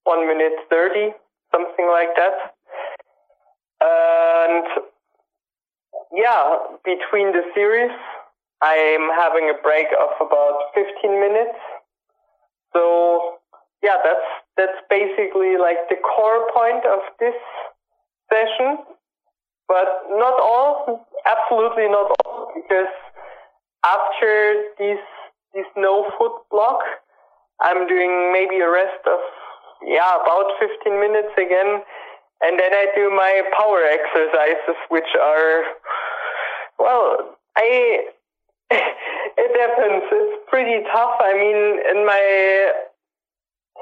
[0.10, 1.14] one minute 30,
[1.52, 2.56] something like that.
[3.82, 4.66] And
[6.12, 7.94] yeah, between the series,
[8.62, 11.58] I'm having a break of about 15 minutes.
[12.74, 13.40] So
[13.82, 17.36] yeah, that's, that's basically like the core point of this
[18.32, 18.84] session,
[19.68, 22.92] but not all, absolutely not all, because
[23.86, 25.00] after this,
[25.54, 26.82] this no foot block,
[27.62, 29.20] I'm doing maybe a rest of
[29.86, 31.82] yeah, about 15 minutes again.
[32.42, 35.64] And then I do my power exercises, which are,
[36.78, 38.08] well, I,
[39.38, 40.04] it happens.
[40.12, 41.16] It's pretty tough.
[41.20, 41.60] I mean,
[41.90, 42.24] in my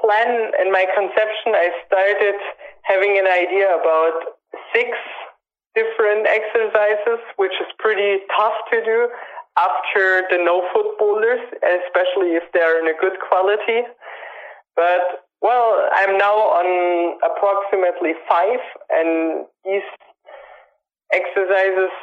[0.00, 2.38] plan, in my conception, I started
[2.82, 4.38] having an idea about
[4.72, 4.96] six
[5.74, 9.08] different exercises, which is pretty tough to do
[9.58, 13.82] after the no foot boulders, especially if they're in a good quality.
[14.76, 18.58] But well, I'm now on approximately five,
[18.90, 19.86] and these
[21.12, 21.94] exercises,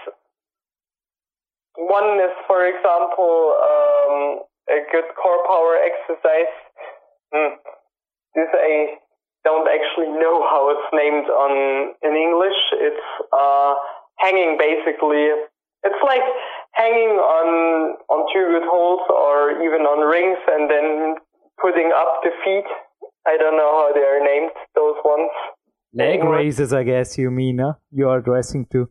[1.77, 4.15] one is, for example, um,
[4.69, 6.53] a good core power exercise.
[7.33, 7.55] Hmm.
[8.35, 8.99] This I
[9.43, 12.59] don't actually know how it's named on in English.
[12.73, 13.75] It's uh,
[14.19, 15.31] hanging basically.
[15.83, 16.25] It's like
[16.73, 21.15] hanging on on two good holes or even on rings, and then
[21.61, 22.65] putting up the feet
[23.27, 25.31] I don't know how they are named, those ones.
[25.93, 27.73] Leg raises, I guess you mean, huh?
[27.91, 28.89] You are addressing to.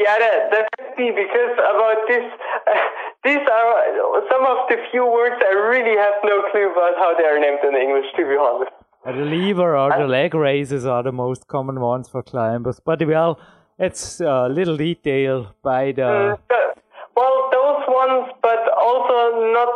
[0.00, 2.72] Yeah, that, that could be because about this, uh,
[3.24, 7.24] these are some of the few words I really have no clue about how they
[7.24, 8.72] are named in English, to be honest.
[9.04, 13.38] The lever or the leg raises are the most common ones for climbers, but well,
[13.78, 16.02] it's a little detail by the.
[16.02, 16.38] Mm,
[17.16, 19.72] well, those ones, but also not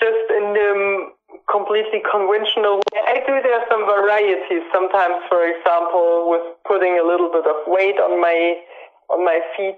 [0.00, 1.08] just in the
[1.50, 3.00] completely conventional way.
[3.04, 7.96] I do there some varieties sometimes, for example, with putting a little bit of weight
[7.96, 8.60] on my
[9.10, 9.76] on my feet,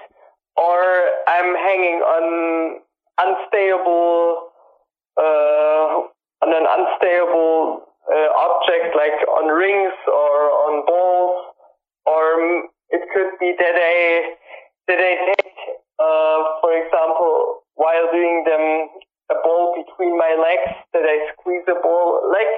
[0.56, 0.80] or
[1.28, 2.80] I'm hanging on
[3.18, 4.50] unstable
[5.18, 6.06] uh,
[6.42, 11.54] on an unstable uh, object like on rings or on balls,
[12.06, 14.34] or it could be that I
[14.88, 15.54] that I take,
[15.98, 18.88] uh, for example, while doing them
[19.30, 22.24] a ball between my legs, that I squeeze a ball.
[22.32, 22.48] Like,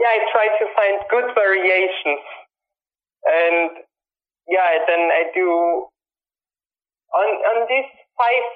[0.00, 2.26] yeah, I try to find good variations.
[3.26, 3.70] And
[4.48, 5.86] yeah, then I do
[7.14, 8.46] on on these five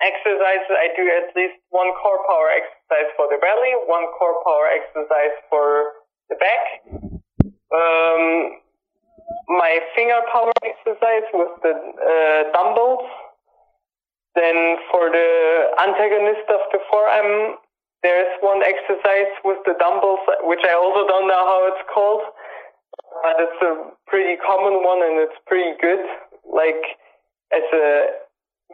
[0.00, 4.66] exercises, I do at least one core power exercise for the belly, one core power
[4.72, 6.64] exercise for the back.
[7.70, 8.60] Um,
[9.48, 13.06] my finger power exercise with the uh, dumbbells.
[14.34, 15.30] Then for the
[15.82, 17.58] antagonist of the forearm,
[18.02, 22.22] there's one exercise with the dumbbells, which I also don't know how it's called,
[23.22, 23.72] but it's a
[24.06, 26.00] pretty common one and it's pretty good.
[26.46, 26.80] Like
[27.52, 28.06] as a,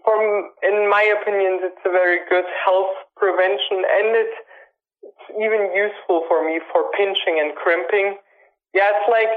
[0.04, 4.38] from in my opinion, it's a very good health prevention and it's,
[5.02, 8.16] it's even useful for me for pinching and crimping.
[8.74, 9.32] Yeah, it's like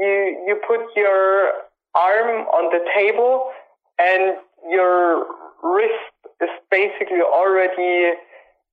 [0.00, 1.52] you you put your
[1.94, 3.50] arm on the table
[3.98, 4.36] and
[4.70, 5.26] your
[5.62, 8.14] wrist is basically already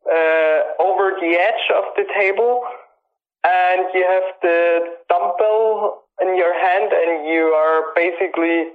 [0.05, 2.61] uh, over the edge of the table
[3.43, 4.79] and you have the
[5.09, 8.65] dumbbell in your hand and you are basically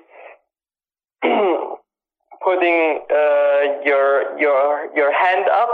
[2.44, 5.70] putting uh, your your your hand up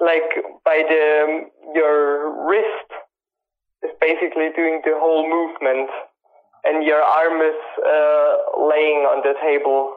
[0.00, 0.30] like
[0.64, 2.90] by the your wrist
[3.82, 5.90] is basically doing the whole movement
[6.64, 9.96] and your arm is uh, laying on the table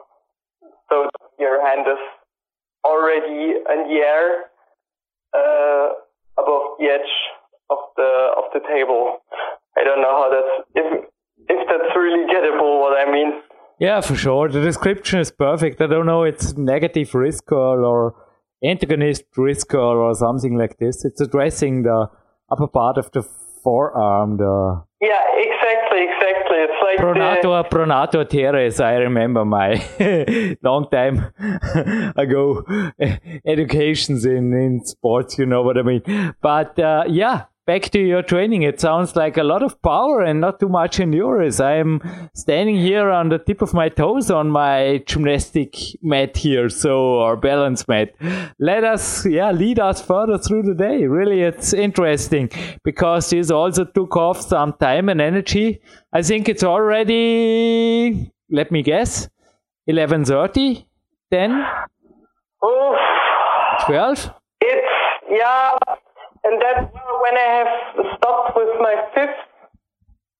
[0.90, 2.02] so your hand is
[2.84, 4.50] already in the air
[5.36, 5.88] uh,
[6.38, 7.12] above the edge
[7.70, 9.18] of the of the table.
[9.76, 11.04] I don't know how that's if
[11.48, 13.42] if that's really gettable what I mean.
[13.80, 14.50] Yeah, for sure.
[14.50, 15.80] The description is perfect.
[15.80, 18.14] I don't know it's negative wrist curl or
[18.62, 21.04] antagonist wrist curl or something like this.
[21.06, 22.10] It's addressing the
[22.52, 23.22] upper part of the
[23.64, 24.36] forearm.
[24.36, 26.56] The yeah, exactly, exactly.
[26.58, 27.74] It's like pronator, the...
[27.74, 28.80] pronator teres.
[28.80, 29.82] I remember my
[30.62, 31.32] long time
[32.16, 32.62] ago
[33.46, 35.38] educations in in sports.
[35.38, 36.34] You know what I mean?
[36.42, 38.62] But uh, yeah, back to your training.
[38.62, 41.60] It sounds like a lot of power and not too much endurance.
[41.60, 42.00] I am
[42.34, 47.36] standing here on the tip of my toes on my gymnastic mat here, so our
[47.36, 48.08] balance mat.
[48.58, 51.06] Let us, yeah, lead us further through the day.
[51.06, 52.50] Really, it's interesting
[52.82, 55.80] because this also took off some time and energy.
[56.12, 59.28] I think it's already, let me guess,
[59.88, 60.86] 11:30,
[61.30, 61.66] 10,
[62.62, 62.96] oh,
[63.86, 64.34] 12.
[64.60, 64.86] It's
[65.30, 65.78] yeah
[66.44, 66.89] and that's
[67.20, 67.72] when I have
[68.16, 69.40] stopped with my fifth,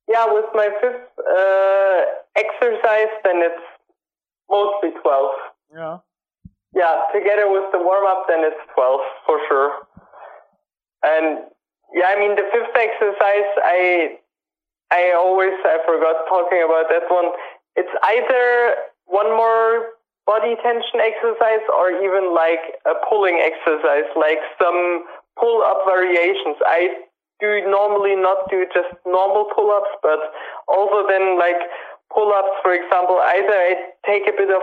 [0.09, 2.01] yeah, with my fifth uh,
[2.37, 3.65] exercise, then it's
[4.51, 5.31] mostly 12.
[5.75, 5.99] Yeah.
[6.75, 9.71] Yeah, together with the warm up, then it's 12 for sure.
[11.03, 11.47] And
[11.95, 14.19] yeah, I mean, the fifth exercise, I,
[14.91, 17.31] I always, I forgot talking about that one.
[17.77, 18.77] It's either
[19.07, 25.03] one more body tension exercise or even like a pulling exercise, like some
[25.39, 26.57] pull up variations.
[26.67, 27.07] I
[27.41, 30.21] do normally not do just normal pull ups, but
[30.69, 31.57] also then like
[32.13, 33.75] pull ups, for example, either I
[34.07, 34.63] take a bit of,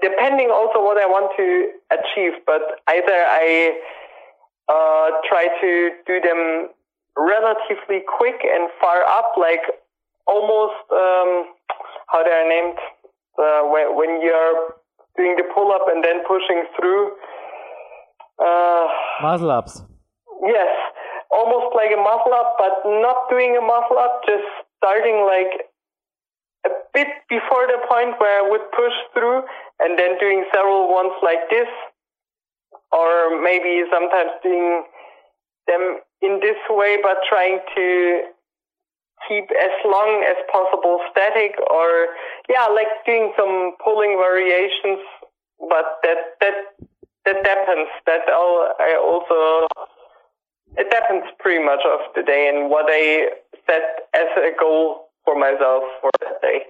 [0.00, 3.80] depending also what I want to achieve, but either I
[4.68, 6.68] uh, try to do them
[7.16, 9.64] relatively quick and far up, like
[10.26, 11.54] almost, um,
[12.08, 12.78] how they are named,
[13.38, 14.76] uh, when, when you're
[15.16, 17.12] doing the pull up and then pushing through.
[18.38, 18.86] Uh,
[19.22, 19.82] muscle ups.
[20.44, 20.68] Yes,
[21.30, 24.44] almost like a muscle up, but not doing a muscle up, just
[24.76, 25.70] starting like
[26.66, 29.42] a bit before the point where I would push through
[29.80, 31.68] and then doing several ones like this,
[32.92, 34.84] or maybe sometimes doing
[35.66, 38.22] them in this way, but trying to
[39.28, 42.08] keep as long as possible static or
[42.48, 45.00] yeah, like doing some pulling variations,
[45.58, 46.54] but that, that,
[47.26, 47.90] that depends.
[48.06, 49.68] That I also
[50.76, 53.30] it depends pretty much of the day and what I
[53.66, 56.62] set as a goal for myself for that day.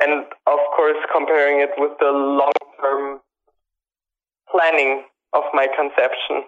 [0.00, 3.20] And of course, comparing it with the long term
[4.50, 6.44] planning of my conception.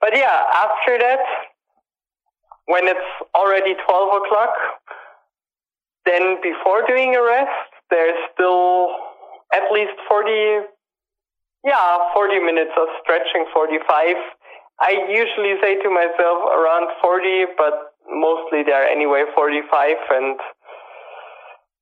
[0.00, 1.20] But yeah, after that,
[2.66, 4.54] when it's already 12 o'clock,
[6.04, 8.90] then before doing a rest, there's still
[9.52, 10.66] at least 40,
[11.66, 14.16] yeah, 40 minutes of stretching, 45
[14.78, 20.36] I usually say to myself around 40, but mostly they're anyway 45 and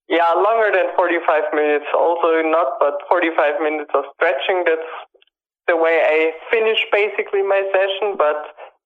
[0.07, 4.63] yeah, longer than 45 minutes also not, but 45 minutes of stretching.
[4.63, 4.93] That's
[5.67, 8.15] the way I finish basically my session.
[8.17, 8.37] But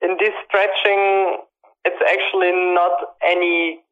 [0.01, 1.43] in this stretching,
[1.85, 3.83] it's actually not any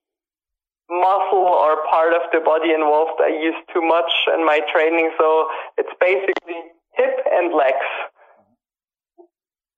[0.88, 3.20] muscle or part of the body involved.
[3.20, 5.10] I use too much in my training.
[5.18, 7.86] So it's basically hip and legs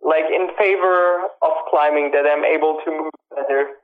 [0.02, 3.76] like in favor of climbing that I'm able to move better.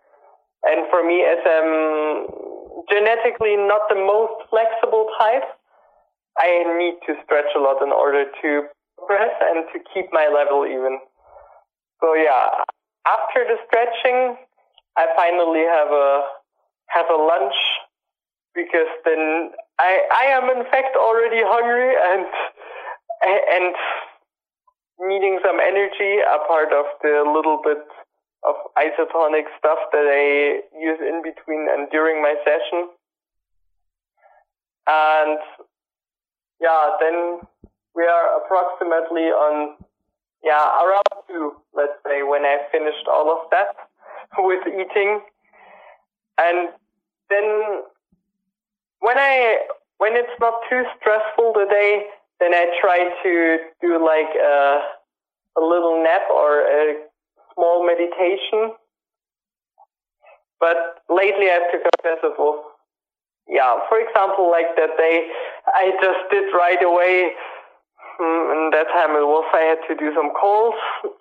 [0.64, 2.26] And for me, as I'm
[2.88, 5.44] genetically not the most flexible type,
[6.38, 8.48] I need to stretch a lot in order to
[8.96, 10.98] progress and to keep my level even.
[12.00, 12.48] So yeah,
[13.06, 14.36] after the stretching,
[14.96, 16.22] I finally have a
[16.88, 17.54] have a lunch
[18.54, 22.26] because then I I am in fact already hungry and
[23.24, 23.74] and
[25.00, 27.82] needing some energy a part of the little bit
[28.44, 32.88] of isotonic stuff that I use in between and during my session.
[34.86, 35.38] And
[36.60, 37.40] yeah, then
[37.94, 39.76] we are approximately on,
[40.42, 43.74] yeah, around two, let's say, when I finished all of that
[44.38, 45.20] with eating.
[46.36, 46.68] And
[47.30, 47.82] then
[49.00, 49.58] when I,
[49.98, 52.06] when it's not too stressful the day,
[52.40, 54.80] then I try to do like a,
[55.58, 56.96] a little nap or a
[57.54, 58.74] small meditation.
[60.60, 62.24] But lately I have to confess
[63.48, 65.28] yeah, for example, like that day,
[65.66, 67.32] I just did right away.
[68.16, 70.74] Hmm, in that time it was I had to do some calls,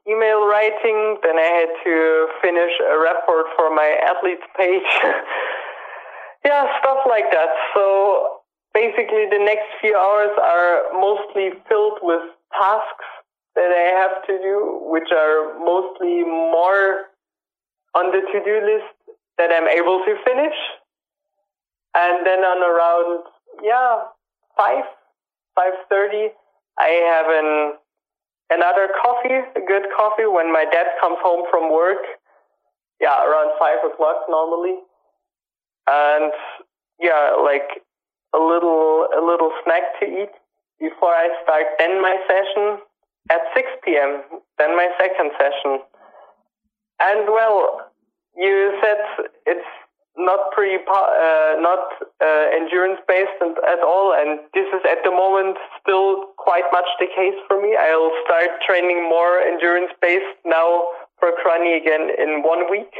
[0.08, 4.86] email writing, then I had to finish a report for my athletes page.
[6.46, 7.50] yeah, stuff like that.
[7.74, 8.43] So
[8.74, 12.22] basically the next few hours are mostly filled with
[12.52, 13.06] tasks
[13.56, 17.14] that I have to do, which are mostly more
[17.94, 18.94] on the to-do list
[19.38, 20.58] that I'm able to finish.
[21.96, 23.24] And then on around,
[23.62, 24.10] yeah,
[24.58, 24.84] 5,
[25.58, 26.30] 5.30,
[26.80, 27.78] I have an,
[28.50, 32.02] another coffee, a good coffee when my dad comes home from work.
[33.00, 34.80] Yeah, around 5 o'clock normally.
[35.88, 36.32] And
[37.00, 37.84] yeah, like
[38.34, 40.34] a little, a little snack to eat
[40.80, 42.84] before I start then my session
[43.32, 44.22] at 6 p.m.,
[44.58, 45.80] then my second session.
[47.00, 47.92] And well,
[48.36, 49.72] you said it's
[50.18, 51.90] not pre uh, not
[52.22, 57.08] uh, endurance based at all, and this is at the moment still quite much the
[57.08, 57.76] case for me.
[57.76, 60.86] I'll start training more endurance based now
[61.20, 62.94] for Kranj again in one week.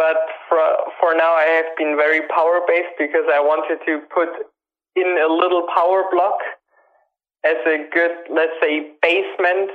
[0.00, 0.16] But
[0.48, 0.64] for
[0.96, 4.32] for now, I have been very power based because I wanted to put
[4.96, 6.40] in a little power block
[7.44, 9.68] as a good, let's say, basement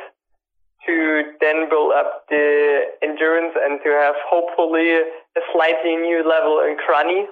[0.89, 6.73] to then build up the endurance and to have hopefully a slightly new level in
[6.81, 7.29] Kranj.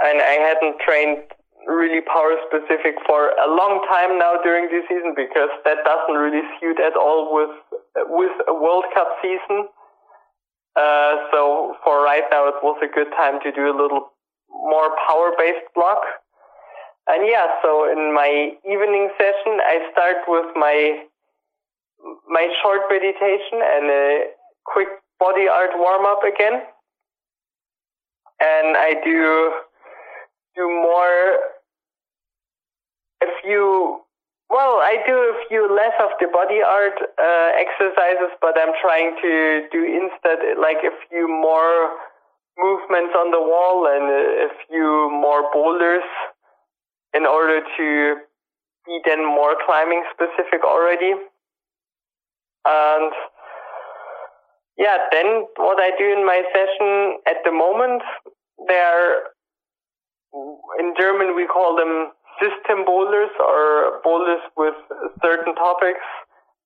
[0.00, 1.28] And I hadn't trained
[1.68, 6.44] really power specific for a long time now during the season because that doesn't really
[6.56, 7.52] suit at all with
[8.08, 9.68] with a World Cup season.
[10.74, 14.12] Uh, so for right now, it was a good time to do a little
[14.48, 16.00] more power based block.
[17.08, 21.04] And yeah, so in my evening session, I start with my
[22.28, 24.24] my short meditation and a
[24.64, 24.88] quick
[25.18, 26.62] body art warm up again.
[28.40, 29.52] And I do
[30.56, 31.38] do more
[33.22, 34.00] a few
[34.52, 39.16] well, I do a few less of the body art uh, exercises, but I'm trying
[39.24, 41.96] to do instead like a few more
[42.60, 46.04] movements on the wall and a few more boulders
[47.16, 48.16] in order to
[48.84, 51.14] be then more climbing specific already.
[52.66, 53.12] And
[54.76, 58.02] yeah, then what I do in my session at the moment,
[58.68, 59.32] they're
[60.78, 62.12] in German we call them
[62.42, 64.74] system boulders are boulders with
[65.22, 66.02] certain topics.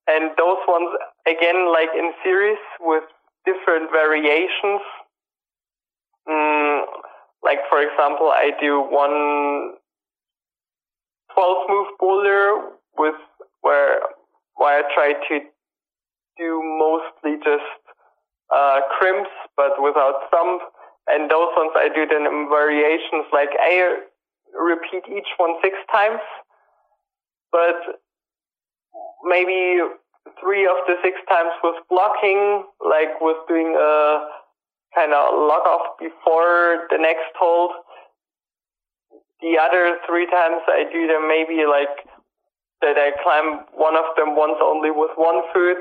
[0.08, 0.88] And those ones,
[1.26, 3.04] again, like in series with
[3.44, 4.80] different variations.
[6.28, 6.80] Mm,
[7.42, 9.76] like, for example, I do one
[11.34, 13.14] 12 move boulder with
[13.60, 14.00] where
[14.56, 15.40] where I try to
[16.38, 17.76] do mostly just
[18.54, 20.60] uh, crimps but without thumb
[21.08, 24.06] and those ones I do then in variations like I
[24.58, 26.20] repeat each one six times
[27.52, 28.00] but
[29.24, 29.80] maybe
[30.40, 34.28] three of the six times with blocking like with doing a
[34.94, 37.72] kind of lock off before the next hold
[39.40, 42.08] the other three times I do them maybe like
[42.80, 45.80] that I climb one of them once only with one foot.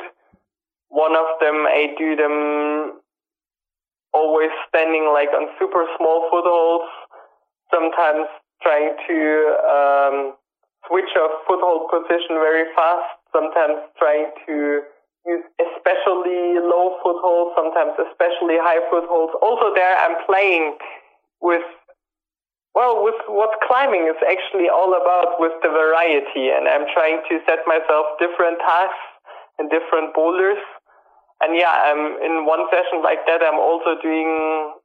[0.89, 2.99] One of them I do them
[4.14, 6.88] always standing like on super small footholds.
[7.72, 8.27] Sometimes
[8.61, 9.19] trying to
[9.65, 10.15] um,
[10.88, 13.19] switch a foothold position very fast.
[13.34, 14.82] Sometimes trying to
[15.27, 17.56] use especially low footholds.
[17.57, 19.34] Sometimes especially high footholds.
[19.41, 20.77] Also there I'm playing
[21.41, 21.64] with
[22.76, 27.40] well, with what climbing is actually all about with the variety, and I'm trying to
[27.48, 29.07] set myself different tasks
[29.57, 30.60] and different boulders.
[31.40, 33.40] And yeah, I'm in one session like that.
[33.40, 34.76] I'm also doing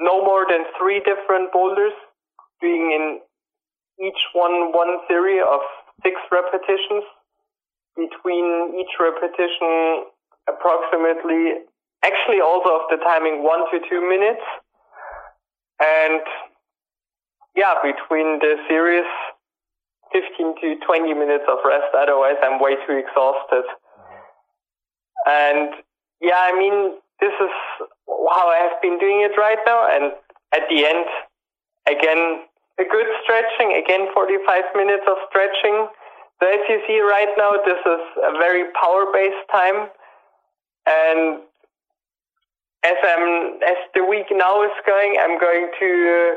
[0.00, 1.94] no more than three different boulders
[2.60, 3.20] doing in
[4.06, 5.60] each one one series of
[6.02, 7.04] six repetitions.
[7.96, 10.06] Between each repetition,
[10.48, 11.66] approximately,
[12.02, 14.42] actually also of the timing one to two minutes.
[15.80, 16.22] And
[17.56, 19.04] yeah, between the series,
[20.12, 21.94] 15 to 20 minutes of rest.
[21.94, 23.64] Otherwise, I'm way too exhausted.
[25.26, 25.74] And
[26.20, 27.50] yeah, I mean, this is
[28.08, 29.86] how I have been doing it right now.
[29.90, 30.12] And
[30.52, 31.06] at the end,
[31.86, 32.44] again,
[32.80, 35.86] a good stretching, again, 45 minutes of stretching.
[36.40, 39.92] So as you see right now, this is a very power-based time.
[40.88, 41.44] And
[42.82, 46.34] as I'm, as the week now is going, I'm going to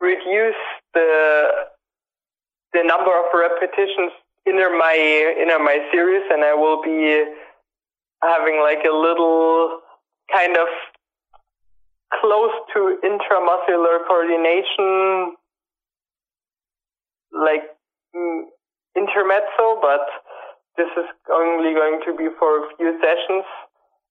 [0.00, 0.62] reduce
[0.92, 1.48] the
[2.72, 4.12] the number of repetitions
[4.44, 4.96] in my
[5.40, 7.24] in my series, and I will be
[8.22, 9.80] having like a little
[10.30, 10.68] kind of
[12.20, 15.34] close to intramuscular coordination,
[17.36, 17.64] like
[18.14, 18.42] mm,
[18.96, 20.06] intermezzo, but
[20.76, 23.44] this is only going to be for a few sessions,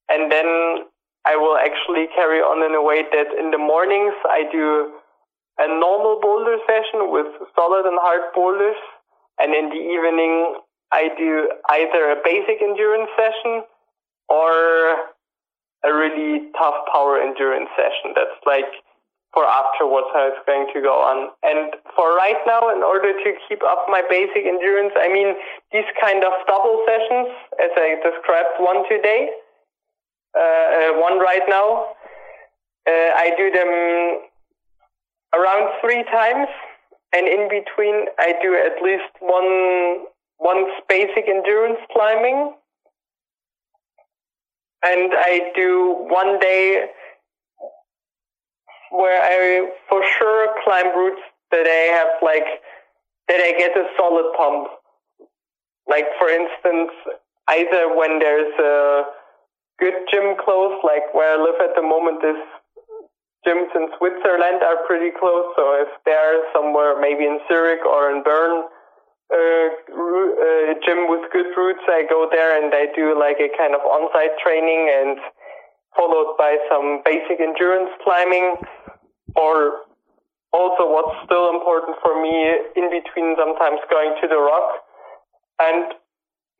[0.10, 0.85] and then
[1.26, 4.14] I will actually carry on in a way that in the mornings.
[4.26, 4.93] I do
[5.57, 8.77] a normal boulder session with solid and hard boulders,
[9.39, 10.61] and in the evening
[10.91, 13.64] I do either a basic endurance session
[14.30, 15.10] or
[15.85, 18.14] a really tough power endurance session.
[18.15, 18.69] That's like
[19.36, 21.30] for afterwards how it's going to go on.
[21.44, 25.36] And for right now, in order to keep up my basic endurance, I mean,
[25.76, 29.30] these kind of double sessions, as I described one today,
[30.32, 31.91] uh, uh one right now,
[32.88, 33.72] uh, I do them
[35.36, 36.48] around three times,
[37.12, 40.07] and in between I do at least one
[40.38, 42.56] one basic endurance climbing,
[44.84, 46.88] and I do one day
[48.98, 52.48] where I for sure climb routes that I have like
[53.28, 54.70] that I get a solid pump.
[55.88, 56.92] Like for instance,
[57.50, 59.04] either when there's a
[59.80, 62.42] good gym close, like where I live at the moment, is
[63.46, 65.46] gyms in Switzerland are pretty close.
[65.56, 68.64] So if they're somewhere, maybe in Zurich or in Bern,
[69.34, 73.74] uh, uh, gym with good routes, I go there and I do like a kind
[73.74, 75.18] of on-site training and
[75.96, 78.56] followed by some basic endurance climbing
[79.36, 79.88] or
[80.54, 82.32] also what's still important for me
[82.76, 84.84] in between sometimes going to the rock
[85.60, 85.96] and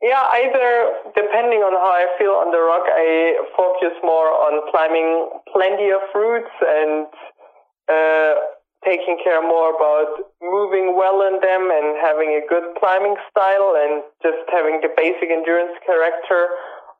[0.02, 5.40] yeah, either depending on how I feel on the rock, I focus more on climbing
[5.48, 7.08] plenty of routes and
[7.88, 8.32] uh,
[8.84, 14.04] taking care more about moving well in them and having a good climbing style and
[14.20, 16.52] just having the basic endurance character.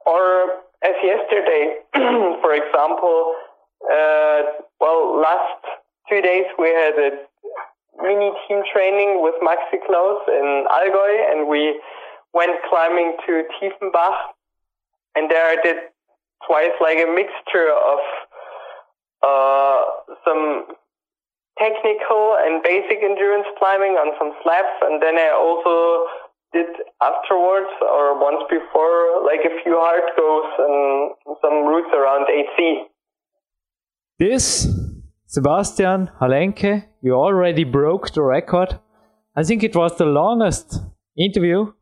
[0.08, 1.82] Or as yesterday,
[2.42, 3.34] for example,
[3.90, 4.42] uh,
[4.80, 5.62] well, last
[6.08, 7.10] two days we had a
[8.02, 11.80] mini team training with Maxi Klaus in Allgäu and we
[12.32, 14.16] went climbing to Tiefenbach,
[15.14, 15.76] and there I did
[16.46, 17.98] twice like a mixture of
[19.22, 19.80] uh,
[20.24, 20.66] some
[21.58, 26.06] technical and basic endurance climbing on some slabs, and then I also
[26.52, 26.66] did
[27.02, 32.86] afterwards or once before like a few hard goes and some routes around 8C.
[34.18, 34.66] This,
[35.26, 38.78] Sebastian Halenke, you already broke the record.
[39.36, 40.80] I think it was the longest
[41.16, 41.72] interview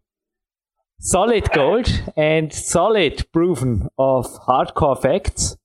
[1.05, 1.86] solid gold
[2.16, 5.57] and solid proven of hardcore facts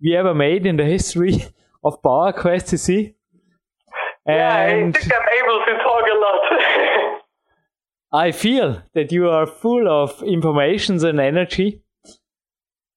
[0.00, 1.44] we ever made in the history
[1.84, 3.14] of PowerQuest CC.
[4.26, 5.85] Yeah, and I think I'm able to talk a lot.
[8.12, 11.82] I feel that you are full of informations and energy.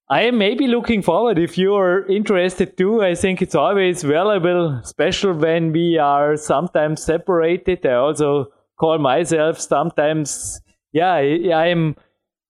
[0.09, 3.03] I am maybe looking forward if you are interested too.
[3.03, 7.85] I think it's always valuable, especially when we are sometimes separated.
[7.85, 8.47] I also
[8.79, 10.61] call myself sometimes
[10.91, 11.95] yeah, I'm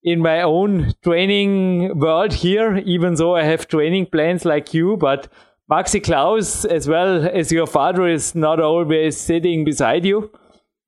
[0.03, 5.27] in my own training world here, even though I have training plans like you, but
[5.69, 10.31] Maxi Klaus, as well as your father, is not always sitting beside you.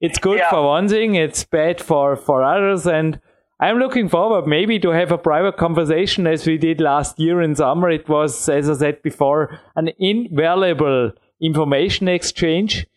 [0.02, 0.50] It's good yeah.
[0.50, 3.22] for one thing, it's bad for, for others, and
[3.62, 7.56] I'm looking forward maybe to have a private conversation as we did last year in
[7.56, 7.92] summer.
[7.92, 12.88] It was, as I said before, an invaluable information exchange.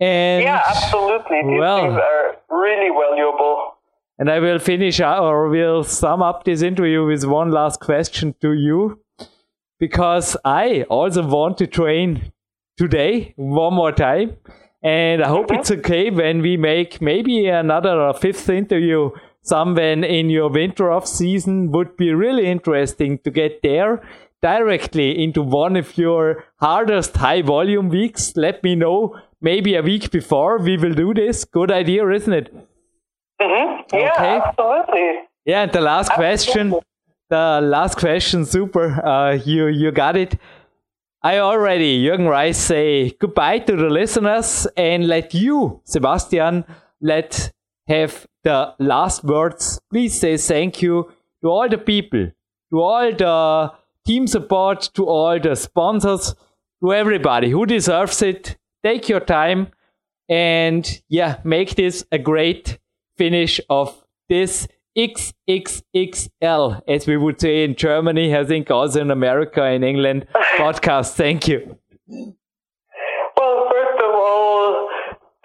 [0.00, 1.42] And yeah, absolutely.
[1.42, 3.74] These well, things are uh, really valuable.
[4.18, 8.54] And I will finish or will sum up this interview with one last question to
[8.54, 9.00] you.
[9.78, 12.32] Because I also want to train
[12.78, 14.38] today one more time.
[14.82, 19.10] And I hope it's okay when we make maybe another fifth interview
[19.42, 24.02] somewhere in your winter off season would be really interesting to get there
[24.40, 28.36] directly into one of your hardest high volume weeks.
[28.36, 31.44] Let me know maybe a week before we will do this.
[31.44, 32.54] Good idea, isn't it?
[33.40, 33.96] Mm-hmm.
[33.96, 34.40] Yeah, okay.
[34.44, 35.10] absolutely.
[35.44, 36.70] Yeah, and the last absolutely.
[36.70, 36.80] question.
[37.30, 39.04] The last question, super.
[39.04, 40.38] Uh, you you got it.
[41.22, 46.64] I already, Jürgen Reis, say goodbye to the listeners and let you, Sebastian,
[47.00, 47.52] let
[47.88, 49.80] have the last words.
[49.90, 51.10] Please say thank you
[51.42, 52.30] to all the people,
[52.70, 53.72] to all the
[54.06, 56.36] team support, to all the sponsors,
[56.84, 58.56] to everybody who deserves it.
[58.84, 59.72] Take your time
[60.28, 62.78] and yeah, make this a great
[63.16, 64.68] finish of this
[64.98, 70.26] XXXL, as we would say in Germany, I think also in America and England
[70.58, 71.14] podcast.
[71.14, 71.78] Thank you.
[72.08, 74.88] Well, first of all,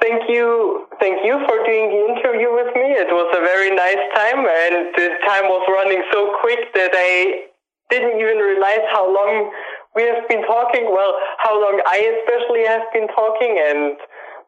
[0.02, 2.98] thank you, thank you for doing the interview with me.
[2.98, 7.46] It was a very nice time, and the time was running so quick that I
[7.92, 9.52] didn't even realize how long
[9.96, 10.90] we have been talking.
[10.90, 13.98] Well, how long I especially have been talking, and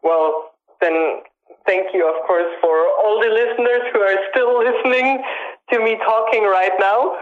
[0.01, 0.49] well,
[0.81, 1.21] then
[1.65, 5.21] thank you, of course, for all the listeners who are still listening
[5.73, 7.17] to me talking right now.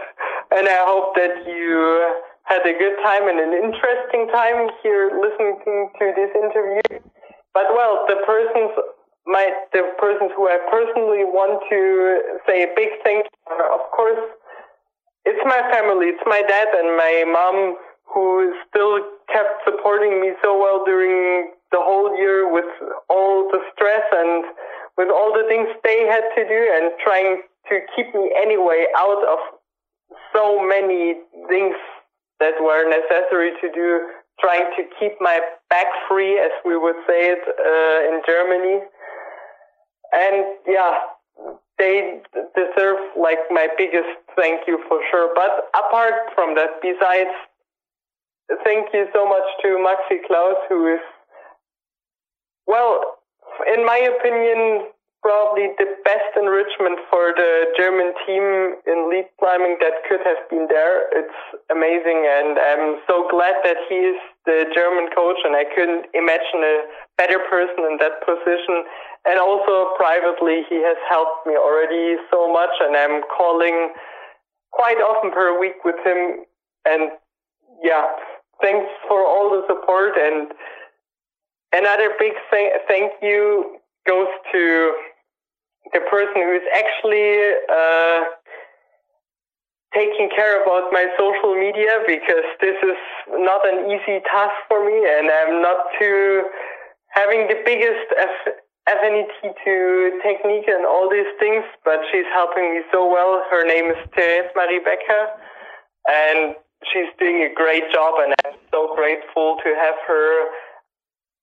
[0.52, 2.14] And I hope that you
[2.44, 5.56] had a good time and an interesting time here listening
[5.98, 7.00] to this interview.
[7.52, 8.70] But well, the persons,
[9.26, 13.90] my, the persons who I personally want to say a big thank you are, of
[13.96, 14.20] course,
[15.24, 16.12] it's my family.
[16.12, 19.00] It's my dad and my mom who still
[19.32, 22.70] kept supporting me so well during the whole year with
[23.10, 24.46] all the stress and
[24.96, 29.18] with all the things they had to do and trying to keep me anyway out
[29.26, 29.38] of
[30.32, 31.18] so many
[31.50, 31.74] things
[32.38, 34.06] that were necessary to do,
[34.38, 38.78] trying to keep my back free, as we would say it uh, in Germany.
[40.12, 40.94] And yeah,
[41.78, 42.22] they
[42.54, 45.34] deserve like my biggest thank you for sure.
[45.34, 47.34] But apart from that, besides,
[48.62, 51.00] thank you so much to Maxi Klaus, who is
[52.66, 53.20] well,
[53.72, 54.88] in my opinion,
[55.24, 60.68] probably the best enrichment for the German team in lead climbing that could have been
[60.68, 61.08] there.
[61.16, 61.40] It's
[61.72, 66.60] amazing, and I'm so glad that he is the German coach, and I couldn't imagine
[66.60, 66.84] a
[67.16, 68.84] better person in that position.
[69.24, 73.96] And also privately, he has helped me already so much, and I'm calling
[74.76, 76.44] quite often per week with him.
[76.84, 77.16] And
[77.82, 78.12] yeah,
[78.60, 80.52] thanks for all the support and
[81.74, 84.94] Another big th- thank you goes to
[85.92, 87.34] the person who is actually
[87.66, 88.20] uh,
[89.92, 93.00] taking care about my social media because this is
[93.42, 96.44] not an easy task for me and I'm not too
[97.10, 98.06] having the biggest
[98.86, 103.42] affinity to technique and all these things, but she's helping me so well.
[103.50, 105.26] Her name is Therese Marie Becker
[106.06, 106.54] and
[106.92, 110.46] she's doing a great job and I'm so grateful to have her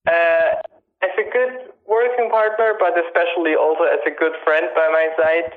[0.08, 0.50] uh,
[1.02, 5.52] as a good working partner, but especially also as a good friend by my side.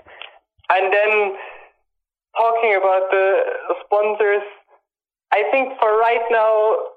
[0.71, 1.37] And then
[2.37, 4.45] talking about the sponsors,
[5.33, 6.95] I think for right now,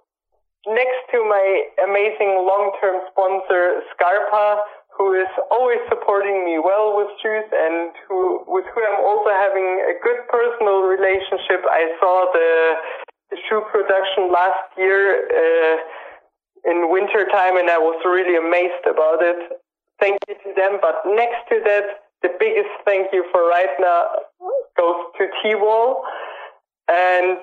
[0.68, 1.46] next to my
[1.84, 4.60] amazing long-term sponsor Scarpa,
[4.98, 9.68] who is always supporting me well with shoes and who with who I'm also having
[9.86, 11.62] a good personal relationship.
[11.70, 12.50] I saw the,
[13.50, 15.28] shoe production last year.
[15.28, 15.76] Uh,
[16.66, 19.62] in winter time, and I was really amazed about it.
[20.00, 20.80] Thank you to them.
[20.82, 24.26] But next to that, the biggest thank you for right now
[24.78, 26.04] goes to T-Wall
[26.88, 27.38] and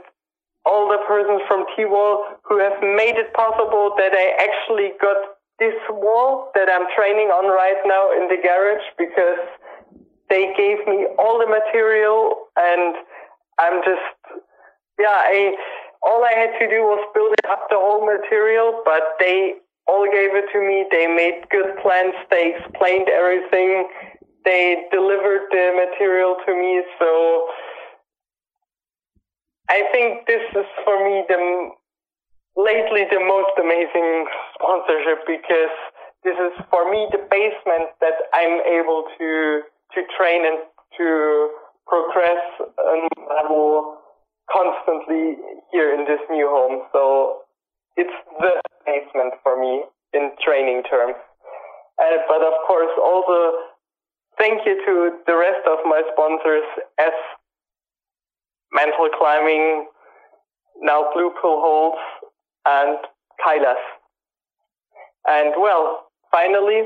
[0.66, 5.16] all the persons from T-Wall who have made it possible that I actually got
[5.58, 9.38] this wall that I'm training on right now in the garage because
[10.28, 12.96] they gave me all the material and
[13.58, 14.42] I'm just,
[14.98, 15.54] yeah, I,
[16.04, 19.54] all I had to do was build up the whole material, but they
[19.86, 20.84] all gave it to me.
[20.92, 22.14] They made good plans.
[22.30, 23.88] They explained everything.
[24.44, 26.82] They delivered the material to me.
[26.98, 27.48] So
[29.70, 31.70] I think this is for me the
[32.56, 35.74] lately the most amazing sponsorship because
[36.22, 39.62] this is for me the basement that I'm able to
[39.94, 40.58] to train and
[40.98, 41.50] to
[41.86, 44.03] progress and level
[44.50, 45.36] constantly
[45.72, 46.86] here in this new home.
[46.92, 47.44] So
[47.96, 51.16] it's the basement for me in training terms.
[51.98, 53.70] Uh, but of course, also
[54.38, 56.64] thank you to the rest of my sponsors
[56.98, 57.12] as
[58.72, 59.86] Mental Climbing,
[60.80, 62.02] now Blue Pill Holds,
[62.66, 62.98] and
[63.38, 63.78] Kailas.
[65.26, 66.82] And well, finally,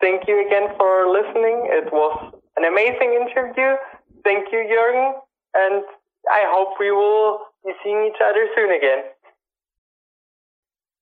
[0.00, 1.66] thank you again for listening.
[1.72, 3.76] It was an amazing interview.
[4.24, 5.12] Thank you, Jürgen,
[5.54, 5.82] and
[6.26, 9.04] I hope we will be seeing each other soon again.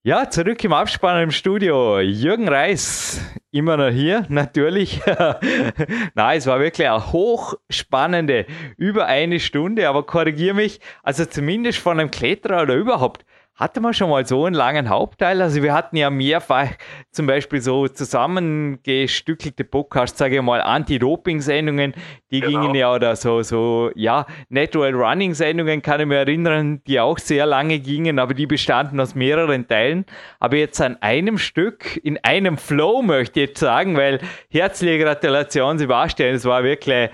[0.02, 2.01] Ja, zurück im Abspann im Studio.
[2.01, 3.20] Jürgen Reis,
[3.51, 5.02] immer noch hier, natürlich.
[6.14, 8.47] Nein, es war wirklich eine hochspannende,
[8.78, 13.26] über eine Stunde, aber korrigiere mich, also zumindest von einem Kletterer oder überhaupt
[13.61, 15.43] hatte man schon mal so einen langen Hauptteil?
[15.43, 16.69] Also wir hatten ja mehrfach
[17.11, 21.93] zum Beispiel so zusammengestückelte Podcasts, sage ich mal, Anti-Doping-Sendungen,
[22.31, 22.62] die genau.
[22.62, 27.45] gingen ja oder so, so, ja, Natural Running-Sendungen kann ich mir erinnern, die auch sehr
[27.45, 30.07] lange gingen, aber die bestanden aus mehreren Teilen.
[30.39, 35.78] Aber jetzt an einem Stück, in einem Flow möchte ich jetzt sagen, weil herzliche Gratulation,
[35.78, 37.11] Sebastian, es war wirklich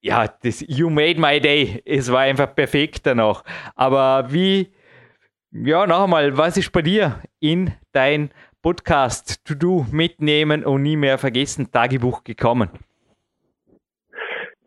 [0.00, 1.82] ja, das You made my day.
[1.86, 3.42] Es war einfach perfekt danach.
[3.74, 4.70] Aber wie,
[5.54, 11.16] ja, noch einmal, was ist bei dir in dein Podcast To-Do mitnehmen und nie mehr
[11.16, 12.70] vergessen Tagebuch gekommen?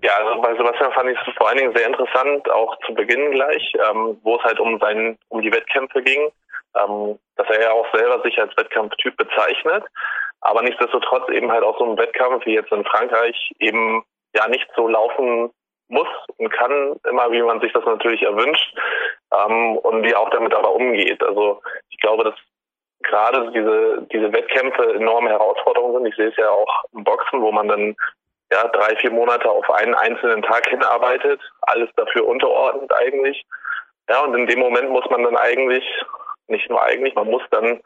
[0.02, 3.32] Ja, also bei Sebastian fand ich es vor allen Dingen sehr interessant, auch zu Beginn
[3.32, 6.32] gleich, ähm, wo es halt um sein, um die Wettkämpfe ging,
[6.76, 9.84] ähm, dass er ja auch selber sich als Wettkampftyp bezeichnet,
[10.42, 14.04] aber nichtsdestotrotz eben halt auch so ein Wettkampf wie jetzt in Frankreich eben
[14.34, 15.50] ja nicht so laufen
[15.90, 16.08] muss
[16.38, 18.78] und kann, immer wie man sich das natürlich erwünscht
[19.34, 21.24] ähm, und wie auch damit aber umgeht.
[21.24, 22.36] Also ich glaube, dass
[23.04, 26.06] gerade diese, diese Wettkämpfe enorme Herausforderungen sind.
[26.08, 27.96] Ich sehe es ja auch im Boxen, wo man dann
[28.52, 33.46] ja drei, vier Monate auf einen einzelnen Tag hinarbeitet, alles dafür unterordnet eigentlich.
[34.10, 35.84] Ja, und in dem Moment muss man dann eigentlich,
[36.48, 37.82] nicht nur eigentlich, man muss dann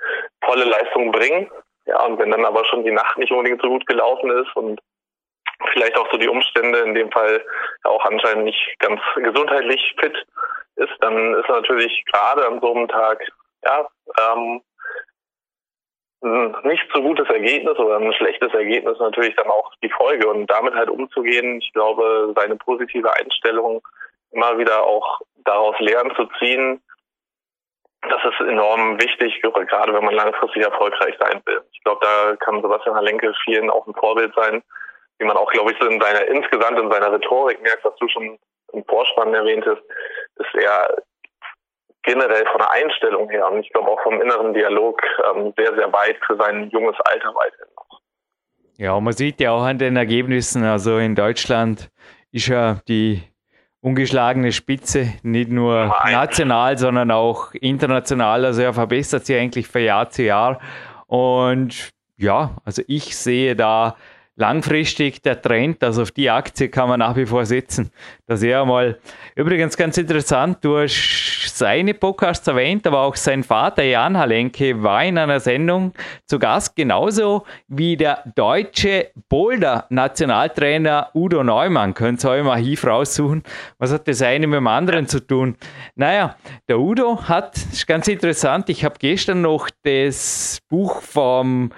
[0.46, 1.50] volle Leistung bringen.
[1.86, 4.80] Ja, und wenn dann aber schon die Nacht nicht unbedingt so gut gelaufen ist und
[5.74, 7.44] vielleicht auch so die Umstände in dem Fall
[7.84, 10.16] auch anscheinend nicht ganz gesundheitlich fit
[10.76, 13.22] ist, dann ist natürlich gerade an so einem Tag
[13.64, 13.88] ja
[14.20, 14.62] ähm,
[16.24, 20.48] ein nicht so gutes Ergebnis oder ein schlechtes Ergebnis natürlich dann auch die Folge und
[20.48, 21.60] damit halt umzugehen.
[21.60, 23.82] Ich glaube, seine positive Einstellung
[24.32, 26.82] immer wieder auch daraus Lernen zu ziehen,
[28.02, 31.62] das ist enorm wichtig, gerade wenn man langfristig erfolgreich sein will.
[31.72, 34.64] Ich glaube, da kann Sebastian Halenke vielen auch ein Vorbild sein,
[35.22, 38.08] wie man auch, glaube ich, so in seiner, insgesamt in seiner Rhetorik merkt, was du
[38.10, 38.40] schon
[38.74, 39.82] im Vorspann erwähntest,
[40.36, 40.98] ist er
[42.04, 45.00] generell von der Einstellung her und ich glaube auch vom inneren Dialog
[45.30, 48.00] ähm, sehr, sehr weit für sein junges Alter weiterhin noch.
[48.78, 51.92] Ja, man sieht ja auch an den Ergebnissen, also in Deutschland
[52.32, 53.22] ist ja die
[53.82, 58.46] ungeschlagene Spitze, nicht nur national, sondern auch international.
[58.46, 60.60] Also er verbessert sich eigentlich von Jahr zu Jahr.
[61.08, 63.96] Und ja, also ich sehe da
[64.36, 67.92] langfristig der Trend, also auf die Aktie kann man nach wie vor setzen.
[68.28, 68.98] Das er mal,
[69.36, 75.04] übrigens ganz interessant, du hast seine Podcasts erwähnt, aber auch sein Vater Jan Halenke war
[75.04, 75.94] in einer Sendung
[76.26, 81.94] zu Gast, genauso wie der deutsche Boulder-Nationaltrainer Udo Neumann.
[81.94, 83.44] Könnt ihr euch im Archiv raussuchen.
[83.78, 85.58] Was hat das eine mit dem anderen zu tun?
[85.96, 86.36] Naja,
[86.68, 91.72] der Udo hat, ist ganz interessant, ich habe gestern noch das Buch vom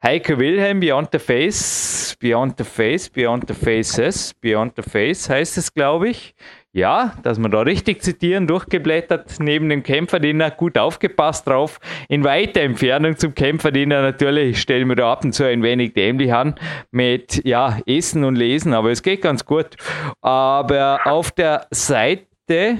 [0.00, 5.58] Heike Wilhelm, Beyond the Face, Beyond the Face, Beyond the Faces, Beyond the Face heißt
[5.58, 6.36] es, glaube ich.
[6.72, 11.80] Ja, dass wir da richtig zitieren, durchgeblättert neben dem Kämpferdiener, gut aufgepasst drauf.
[12.08, 16.32] In weiter Entfernung zum Kämpferdiener natürlich stellen wir da ab und zu ein wenig dämlich
[16.32, 16.54] an
[16.92, 19.74] mit ja, Essen und Lesen, aber es geht ganz gut.
[20.20, 22.78] Aber auf der Seite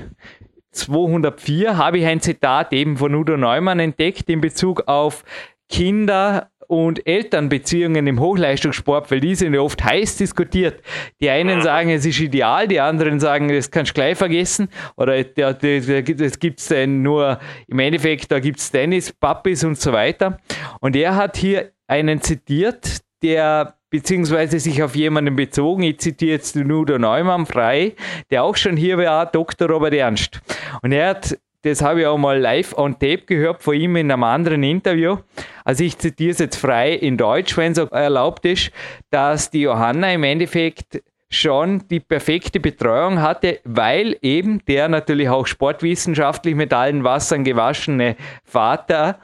[0.70, 5.24] 204 habe ich ein Zitat eben von Udo Neumann entdeckt in Bezug auf
[5.68, 10.82] Kinder und Elternbeziehungen im Hochleistungssport, weil die sind ja oft heiß diskutiert.
[11.20, 14.68] Die einen sagen, es ist ideal, die anderen sagen, das kannst du gleich vergessen.
[14.96, 20.38] Oder das gibt es nur, im Endeffekt, da gibt es Tennis, Pappis und so weiter.
[20.80, 25.82] Und er hat hier einen zitiert, der beziehungsweise sich auf jemanden bezogen.
[25.82, 27.94] Ich zitiere jetzt den Udo Neumann frei,
[28.30, 29.68] der auch schon hier war, Dr.
[29.70, 30.40] Robert Ernst.
[30.82, 34.10] Und er hat das habe ich auch mal live on tape gehört von ihm in
[34.10, 35.16] einem anderen Interview.
[35.64, 38.70] Also ich zitiere es jetzt frei in Deutsch, wenn es erlaubt ist,
[39.10, 45.46] dass die Johanna im Endeffekt schon die perfekte Betreuung hatte, weil eben der natürlich auch
[45.46, 49.18] sportwissenschaftlich mit allen Wassern gewaschene Vater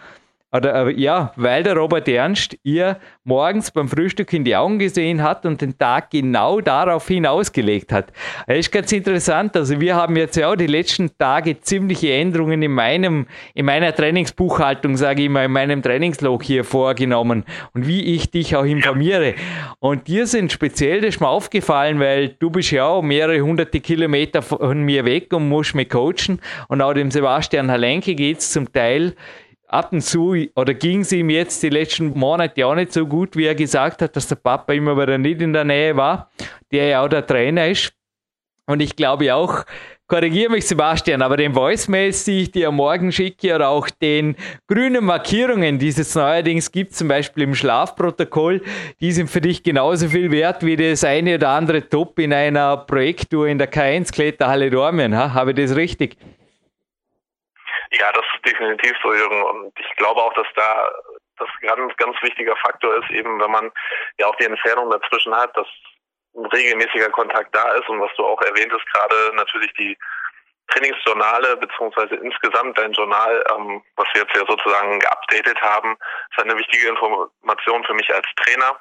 [0.54, 5.22] oder äh, ja, weil der Robert Ernst ihr morgens beim Frühstück in die Augen gesehen
[5.22, 8.12] hat und den Tag genau daraufhin ausgelegt hat.
[8.46, 9.56] Das ist ganz interessant.
[9.56, 13.92] Also wir haben jetzt ja auch die letzten Tage ziemliche Änderungen in meinem, in meiner
[13.94, 19.34] Trainingsbuchhaltung, sage ich mal, in meinem Trainingslog hier vorgenommen und wie ich dich auch informiere.
[19.80, 23.80] Und dir sind speziell das ist mir aufgefallen, weil du bist ja auch mehrere hunderte
[23.80, 26.40] Kilometer von mir weg und musst mich coachen.
[26.68, 29.14] Und auch dem Sebastian Halenke geht es zum Teil
[29.74, 33.36] ab und zu, oder ging es ihm jetzt die letzten Monate auch nicht so gut,
[33.36, 36.30] wie er gesagt hat, dass der Papa immer wieder nicht in der Nähe war,
[36.70, 37.92] der ja auch der Trainer ist.
[38.66, 39.64] Und ich glaube auch,
[40.06, 44.36] korrigiere mich Sebastian, aber den Voicemails, die ich dir Morgen schicke oder auch den
[44.68, 48.62] grünen Markierungen, die es neuerdings gibt, zum Beispiel im Schlafprotokoll,
[49.00, 52.76] die sind für dich genauso viel wert wie das eine oder andere Top in einer
[52.76, 55.16] Projekttour in der K1 Kletterhalle Dormien.
[55.16, 55.34] Ha?
[55.34, 56.16] Habe ich das richtig?
[57.98, 59.42] Ja, das ist definitiv so, Jürgen.
[59.42, 60.90] Und ich glaube auch, dass da
[61.38, 63.70] das ganz, ganz wichtiger Faktor ist, eben wenn man
[64.18, 65.66] ja auch die Entfernung dazwischen hat, dass
[66.36, 69.96] ein regelmäßiger Kontakt da ist und was du auch erwähnt hast, gerade natürlich die
[70.68, 75.96] Trainingsjournale beziehungsweise insgesamt dein Journal, ähm, was wir jetzt ja sozusagen geupdatet haben,
[76.30, 78.80] ist eine wichtige Information für mich als Trainer.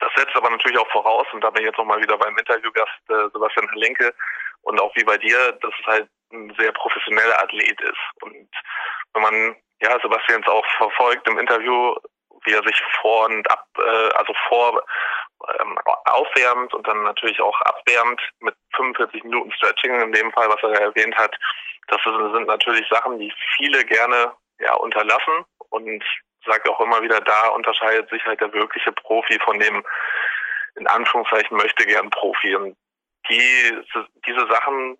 [0.00, 3.10] Das setzt aber natürlich auch voraus, und da bin ich jetzt nochmal wieder beim Interviewgast
[3.10, 4.14] äh, Sebastian Lenke
[4.62, 8.22] und auch wie bei dir, dass es halt ein sehr professioneller Athlet ist.
[8.22, 8.48] Und
[9.14, 11.94] wenn man ja Sebastians auch verfolgt im Interview,
[12.44, 14.82] wie er sich vor und ab, äh, also vor
[15.58, 20.62] ähm, aufwärmt und dann natürlich auch abwärmt mit 45 Minuten Stretching in dem Fall, was
[20.62, 21.36] er erwähnt hat.
[21.88, 26.04] Das sind natürlich Sachen, die viele gerne ja unterlassen und
[26.46, 29.84] sage auch immer wieder, da unterscheidet sich halt der wirkliche Profi von dem
[30.76, 32.76] in Anführungszeichen möchte gern Profi und
[33.28, 33.78] die,
[34.26, 34.96] diese Sachen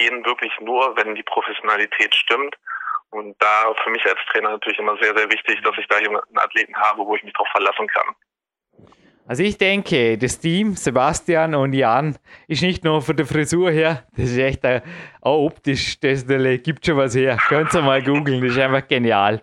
[0.00, 2.56] gehen wirklich nur, wenn die Professionalität stimmt.
[3.10, 6.38] Und da für mich als Trainer natürlich immer sehr, sehr wichtig, dass ich da jemanden
[6.38, 8.14] Athleten habe, wo ich mich darauf verlassen kann.
[9.26, 12.16] Also ich denke, das Team, Sebastian und Jan,
[12.48, 14.64] ist nicht nur von der Frisur her, das ist echt
[15.20, 16.26] auch optisch, das
[16.62, 17.36] gibt schon was her.
[17.48, 19.42] Könnt ihr mal googeln, das ist einfach genial.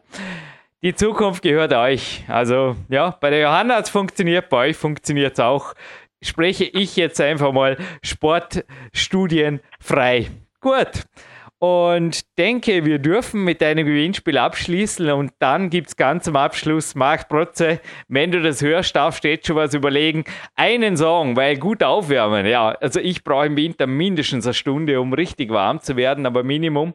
[0.81, 2.25] Die Zukunft gehört euch.
[2.27, 5.73] Also ja, bei der Johanna hat es funktioniert, bei euch funktioniert es auch.
[6.21, 10.27] Spreche ich jetzt einfach mal sportstudienfrei.
[10.61, 11.05] Gut
[11.59, 16.93] und denke, wir dürfen mit deinem Gewinnspiel abschließen und dann gibt es ganz am Abschluss,
[16.93, 20.23] Marc Protze, wenn du das hörst, darfst du jetzt schon was überlegen.
[20.55, 25.13] Einen Song, weil gut aufwärmen, ja, also ich brauche im Winter mindestens eine Stunde, um
[25.13, 26.93] richtig warm zu werden, aber Minimum.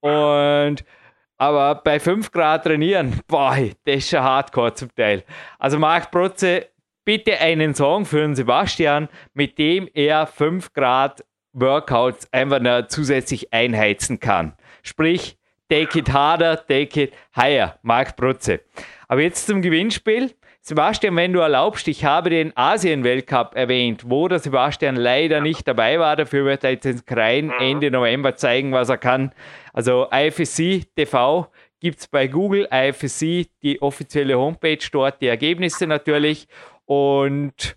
[0.00, 0.84] Und
[1.38, 5.24] aber bei 5 Grad trainieren, boah, das ist schon hardcore zum Teil.
[5.58, 6.66] Also Marc Protze,
[7.04, 13.52] bitte einen Song für den Sebastian, mit dem er 5 Grad Workouts einfach noch zusätzlich
[13.52, 14.54] einheizen kann.
[14.82, 15.36] Sprich,
[15.68, 17.78] take it harder, take it higher.
[17.82, 18.60] Marc Brutze.
[19.08, 20.34] Aber jetzt zum Gewinnspiel.
[20.62, 25.98] Sebastian, wenn du erlaubst, ich habe den Asien-Weltcup erwähnt, wo der Sebastian leider nicht dabei
[25.98, 26.16] war.
[26.16, 27.54] Dafür wird er jetzt in Krein mhm.
[27.58, 29.32] Ende November zeigen, was er kann.
[29.72, 31.50] Also IFSC TV
[31.80, 36.46] gibt es bei Google, IFSC, die offizielle Homepage dort, die Ergebnisse natürlich.
[36.84, 37.76] Und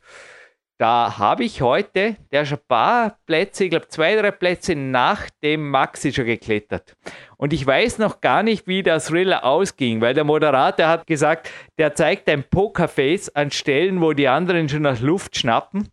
[0.77, 5.29] da habe ich heute, der ist ein paar Plätze, ich glaube zwei, drei Plätze nach
[5.43, 6.95] dem Maxi schon geklettert.
[7.37, 11.49] Und ich weiß noch gar nicht, wie der Thriller ausging, weil der Moderator hat gesagt,
[11.77, 15.89] der zeigt ein Pokerface an Stellen, wo die anderen schon nach Luft schnappen.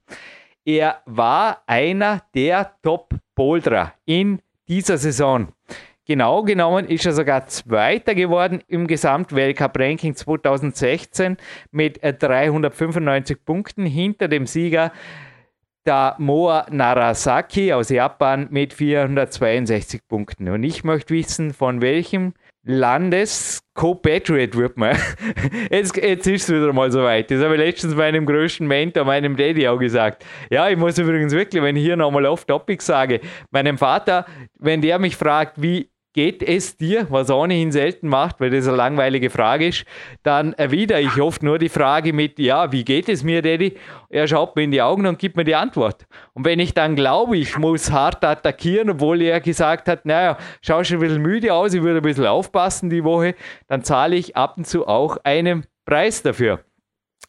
[0.65, 5.53] Er war einer der Top-Boulderer in dieser Saison.
[6.11, 11.37] Genau genommen ist er sogar Zweiter geworden im Gesamtweltcup-Ranking 2016
[11.71, 14.91] mit 395 äh, Punkten hinter dem Sieger
[15.87, 20.49] der Moa Narasaki aus Japan mit 462 Punkten.
[20.49, 22.35] Und ich möchte wissen, von welchem
[22.65, 24.97] Landes Co-Patriot wird man.
[25.71, 27.31] Jetzt, jetzt ist es wieder mal soweit.
[27.31, 30.27] Das habe ich letztens meinem größten Mentor, meinem Daddy auch gesagt.
[30.51, 33.21] Ja, ich muss übrigens wirklich, wenn ich hier nochmal off-topic sage,
[33.53, 34.27] meinem Vater,
[34.59, 38.77] wenn der mich fragt, wie geht es dir, was ohnehin selten macht, weil das eine
[38.77, 39.85] langweilige Frage ist,
[40.23, 43.77] dann erwidere ich oft nur die Frage mit, ja, wie geht es mir, Daddy?
[44.09, 46.07] Er schaut mir in die Augen und gibt mir die Antwort.
[46.35, 50.83] Und wenn ich dann glaube, ich muss hart attackieren, obwohl er gesagt hat, naja, schau
[50.83, 53.35] schon ein bisschen müde aus, ich würde ein bisschen aufpassen die Woche,
[53.69, 56.61] dann zahle ich ab und zu auch einen Preis dafür.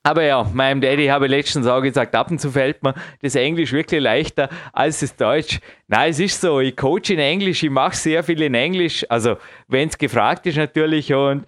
[0.03, 3.35] Aber ja, meinem Daddy habe ich letztens auch gesagt, ab und zu fällt mir das
[3.35, 5.59] Englisch wirklich leichter als das Deutsch.
[5.87, 9.37] Nein, es ist so, ich coache in Englisch, ich mache sehr viel in Englisch, also
[9.67, 11.45] wenn es gefragt ist natürlich und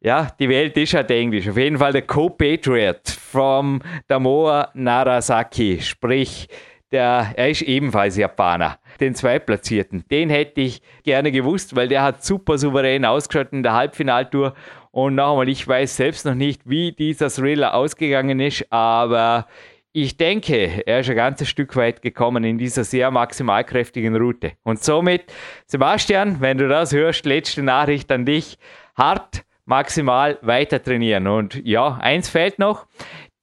[0.00, 1.48] ja, die Welt ist halt Englisch.
[1.48, 6.48] Auf jeden Fall der Co-Patriot vom Damoa Narasaki, sprich,
[6.92, 8.78] der, er ist ebenfalls Japaner.
[9.00, 13.74] Den Zweitplatzierten, den hätte ich gerne gewusst, weil der hat super souverän ausgeschaut in der
[13.74, 14.54] Halbfinaltour
[14.96, 19.46] und nochmal, ich weiß selbst noch nicht, wie dieser Thriller ausgegangen ist, aber
[19.92, 24.52] ich denke, er ist ein ganzes Stück weit gekommen in dieser sehr maximalkräftigen Route.
[24.62, 25.24] Und somit,
[25.66, 28.56] Sebastian, wenn du das hörst, letzte Nachricht an dich.
[28.96, 31.26] Hart, maximal weiter trainieren.
[31.26, 32.86] Und ja, eins fehlt noch.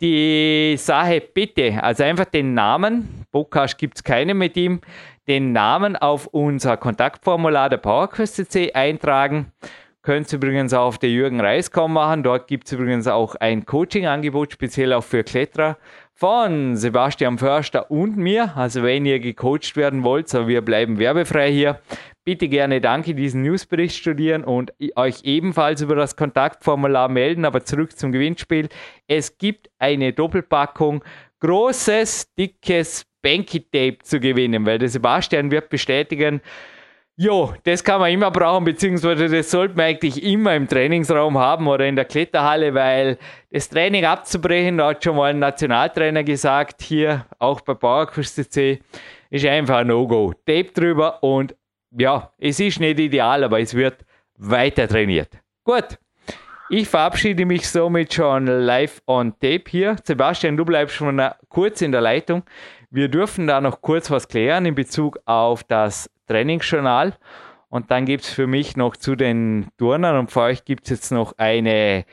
[0.02, 4.82] Die Sache bitte, also einfach den Namen, Podcast gibt es keinen mit ihm,
[5.28, 9.52] den Namen auf unser Kontaktformular der PowerQuest eintragen.
[10.04, 12.24] Könnt ihr übrigens auch auf der Jürgen Reiskom machen.
[12.24, 15.78] Dort gibt es übrigens auch ein Coaching-Angebot, speziell auch für Kletterer,
[16.14, 18.58] von Sebastian Förster und mir.
[18.58, 21.80] Also wenn ihr gecoacht werden wollt, so wir bleiben werbefrei hier.
[22.26, 27.46] Bitte gerne danke diesen Newsbericht studieren und euch ebenfalls über das Kontaktformular melden.
[27.46, 28.68] Aber zurück zum Gewinnspiel.
[29.08, 31.02] Es gibt eine Doppelpackung
[31.40, 36.42] großes, dickes Banky-Tape zu gewinnen, weil der Sebastian wird bestätigen,
[37.16, 41.68] Jo, das kann man immer brauchen, beziehungsweise das sollte man eigentlich immer im Trainingsraum haben
[41.68, 43.20] oder in der Kletterhalle, weil
[43.52, 48.80] das Training abzubrechen, da hat schon mal ein Nationaltrainer gesagt, hier auch bei PowerQuest CC,
[49.30, 50.34] ist einfach ein No-Go.
[50.34, 51.56] Tape drüber und
[51.92, 54.04] ja, es ist nicht ideal, aber es wird
[54.38, 55.38] weiter trainiert.
[55.64, 56.00] Gut,
[56.70, 59.98] ich verabschiede mich somit schon live on Tape hier.
[60.04, 62.42] Sebastian, du bleibst schon kurz in der Leitung.
[62.90, 67.18] Wir dürfen da noch kurz was klären in Bezug auf das Trainingsjournal.
[67.70, 70.90] Und dann gibt es für mich noch zu den Turnern und für euch gibt es
[70.92, 72.06] jetzt noch eine,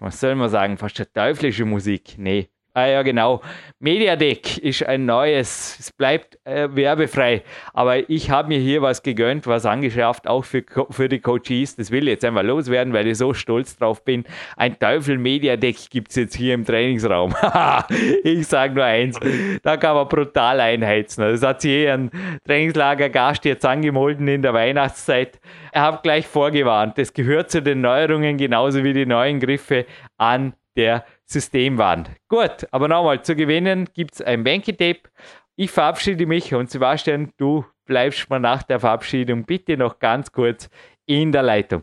[0.00, 2.16] was soll man sagen, fast eine teuflische Musik.
[2.18, 3.40] Nee, Ah ja, genau.
[3.78, 7.44] Mediadeck ist ein neues, es bleibt äh, werbefrei.
[7.72, 11.76] Aber ich habe mir hier was gegönnt, was angeschafft, auch für, für die Coaches.
[11.76, 14.24] Das will ich jetzt einfach loswerden, weil ich so stolz drauf bin.
[14.56, 17.36] Ein Teufel Mediadeck gibt es jetzt hier im Trainingsraum.
[18.24, 19.20] ich sage nur eins,
[19.62, 21.22] da kann man brutal einheizen.
[21.22, 22.10] Das hat sich hier ein
[22.44, 25.38] Trainingslager-Gast jetzt angemolden in der Weihnachtszeit.
[25.70, 29.86] Er hat gleich vorgewarnt, das gehört zu den Neuerungen genauso wie die neuen Griffe
[30.18, 32.10] an der Systemwand.
[32.28, 35.10] Gut, aber nochmal, zu gewinnen gibt es ein Banky-Tape.
[35.56, 40.68] Ich verabschiede mich und Sebastian, du bleibst mal nach der Verabschiedung bitte noch ganz kurz
[41.06, 41.82] in der Leitung.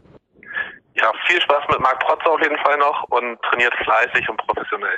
[0.96, 4.98] Ja, viel Spaß mit Marc Protzer auf jeden Fall noch und trainiert fleißig und professionell.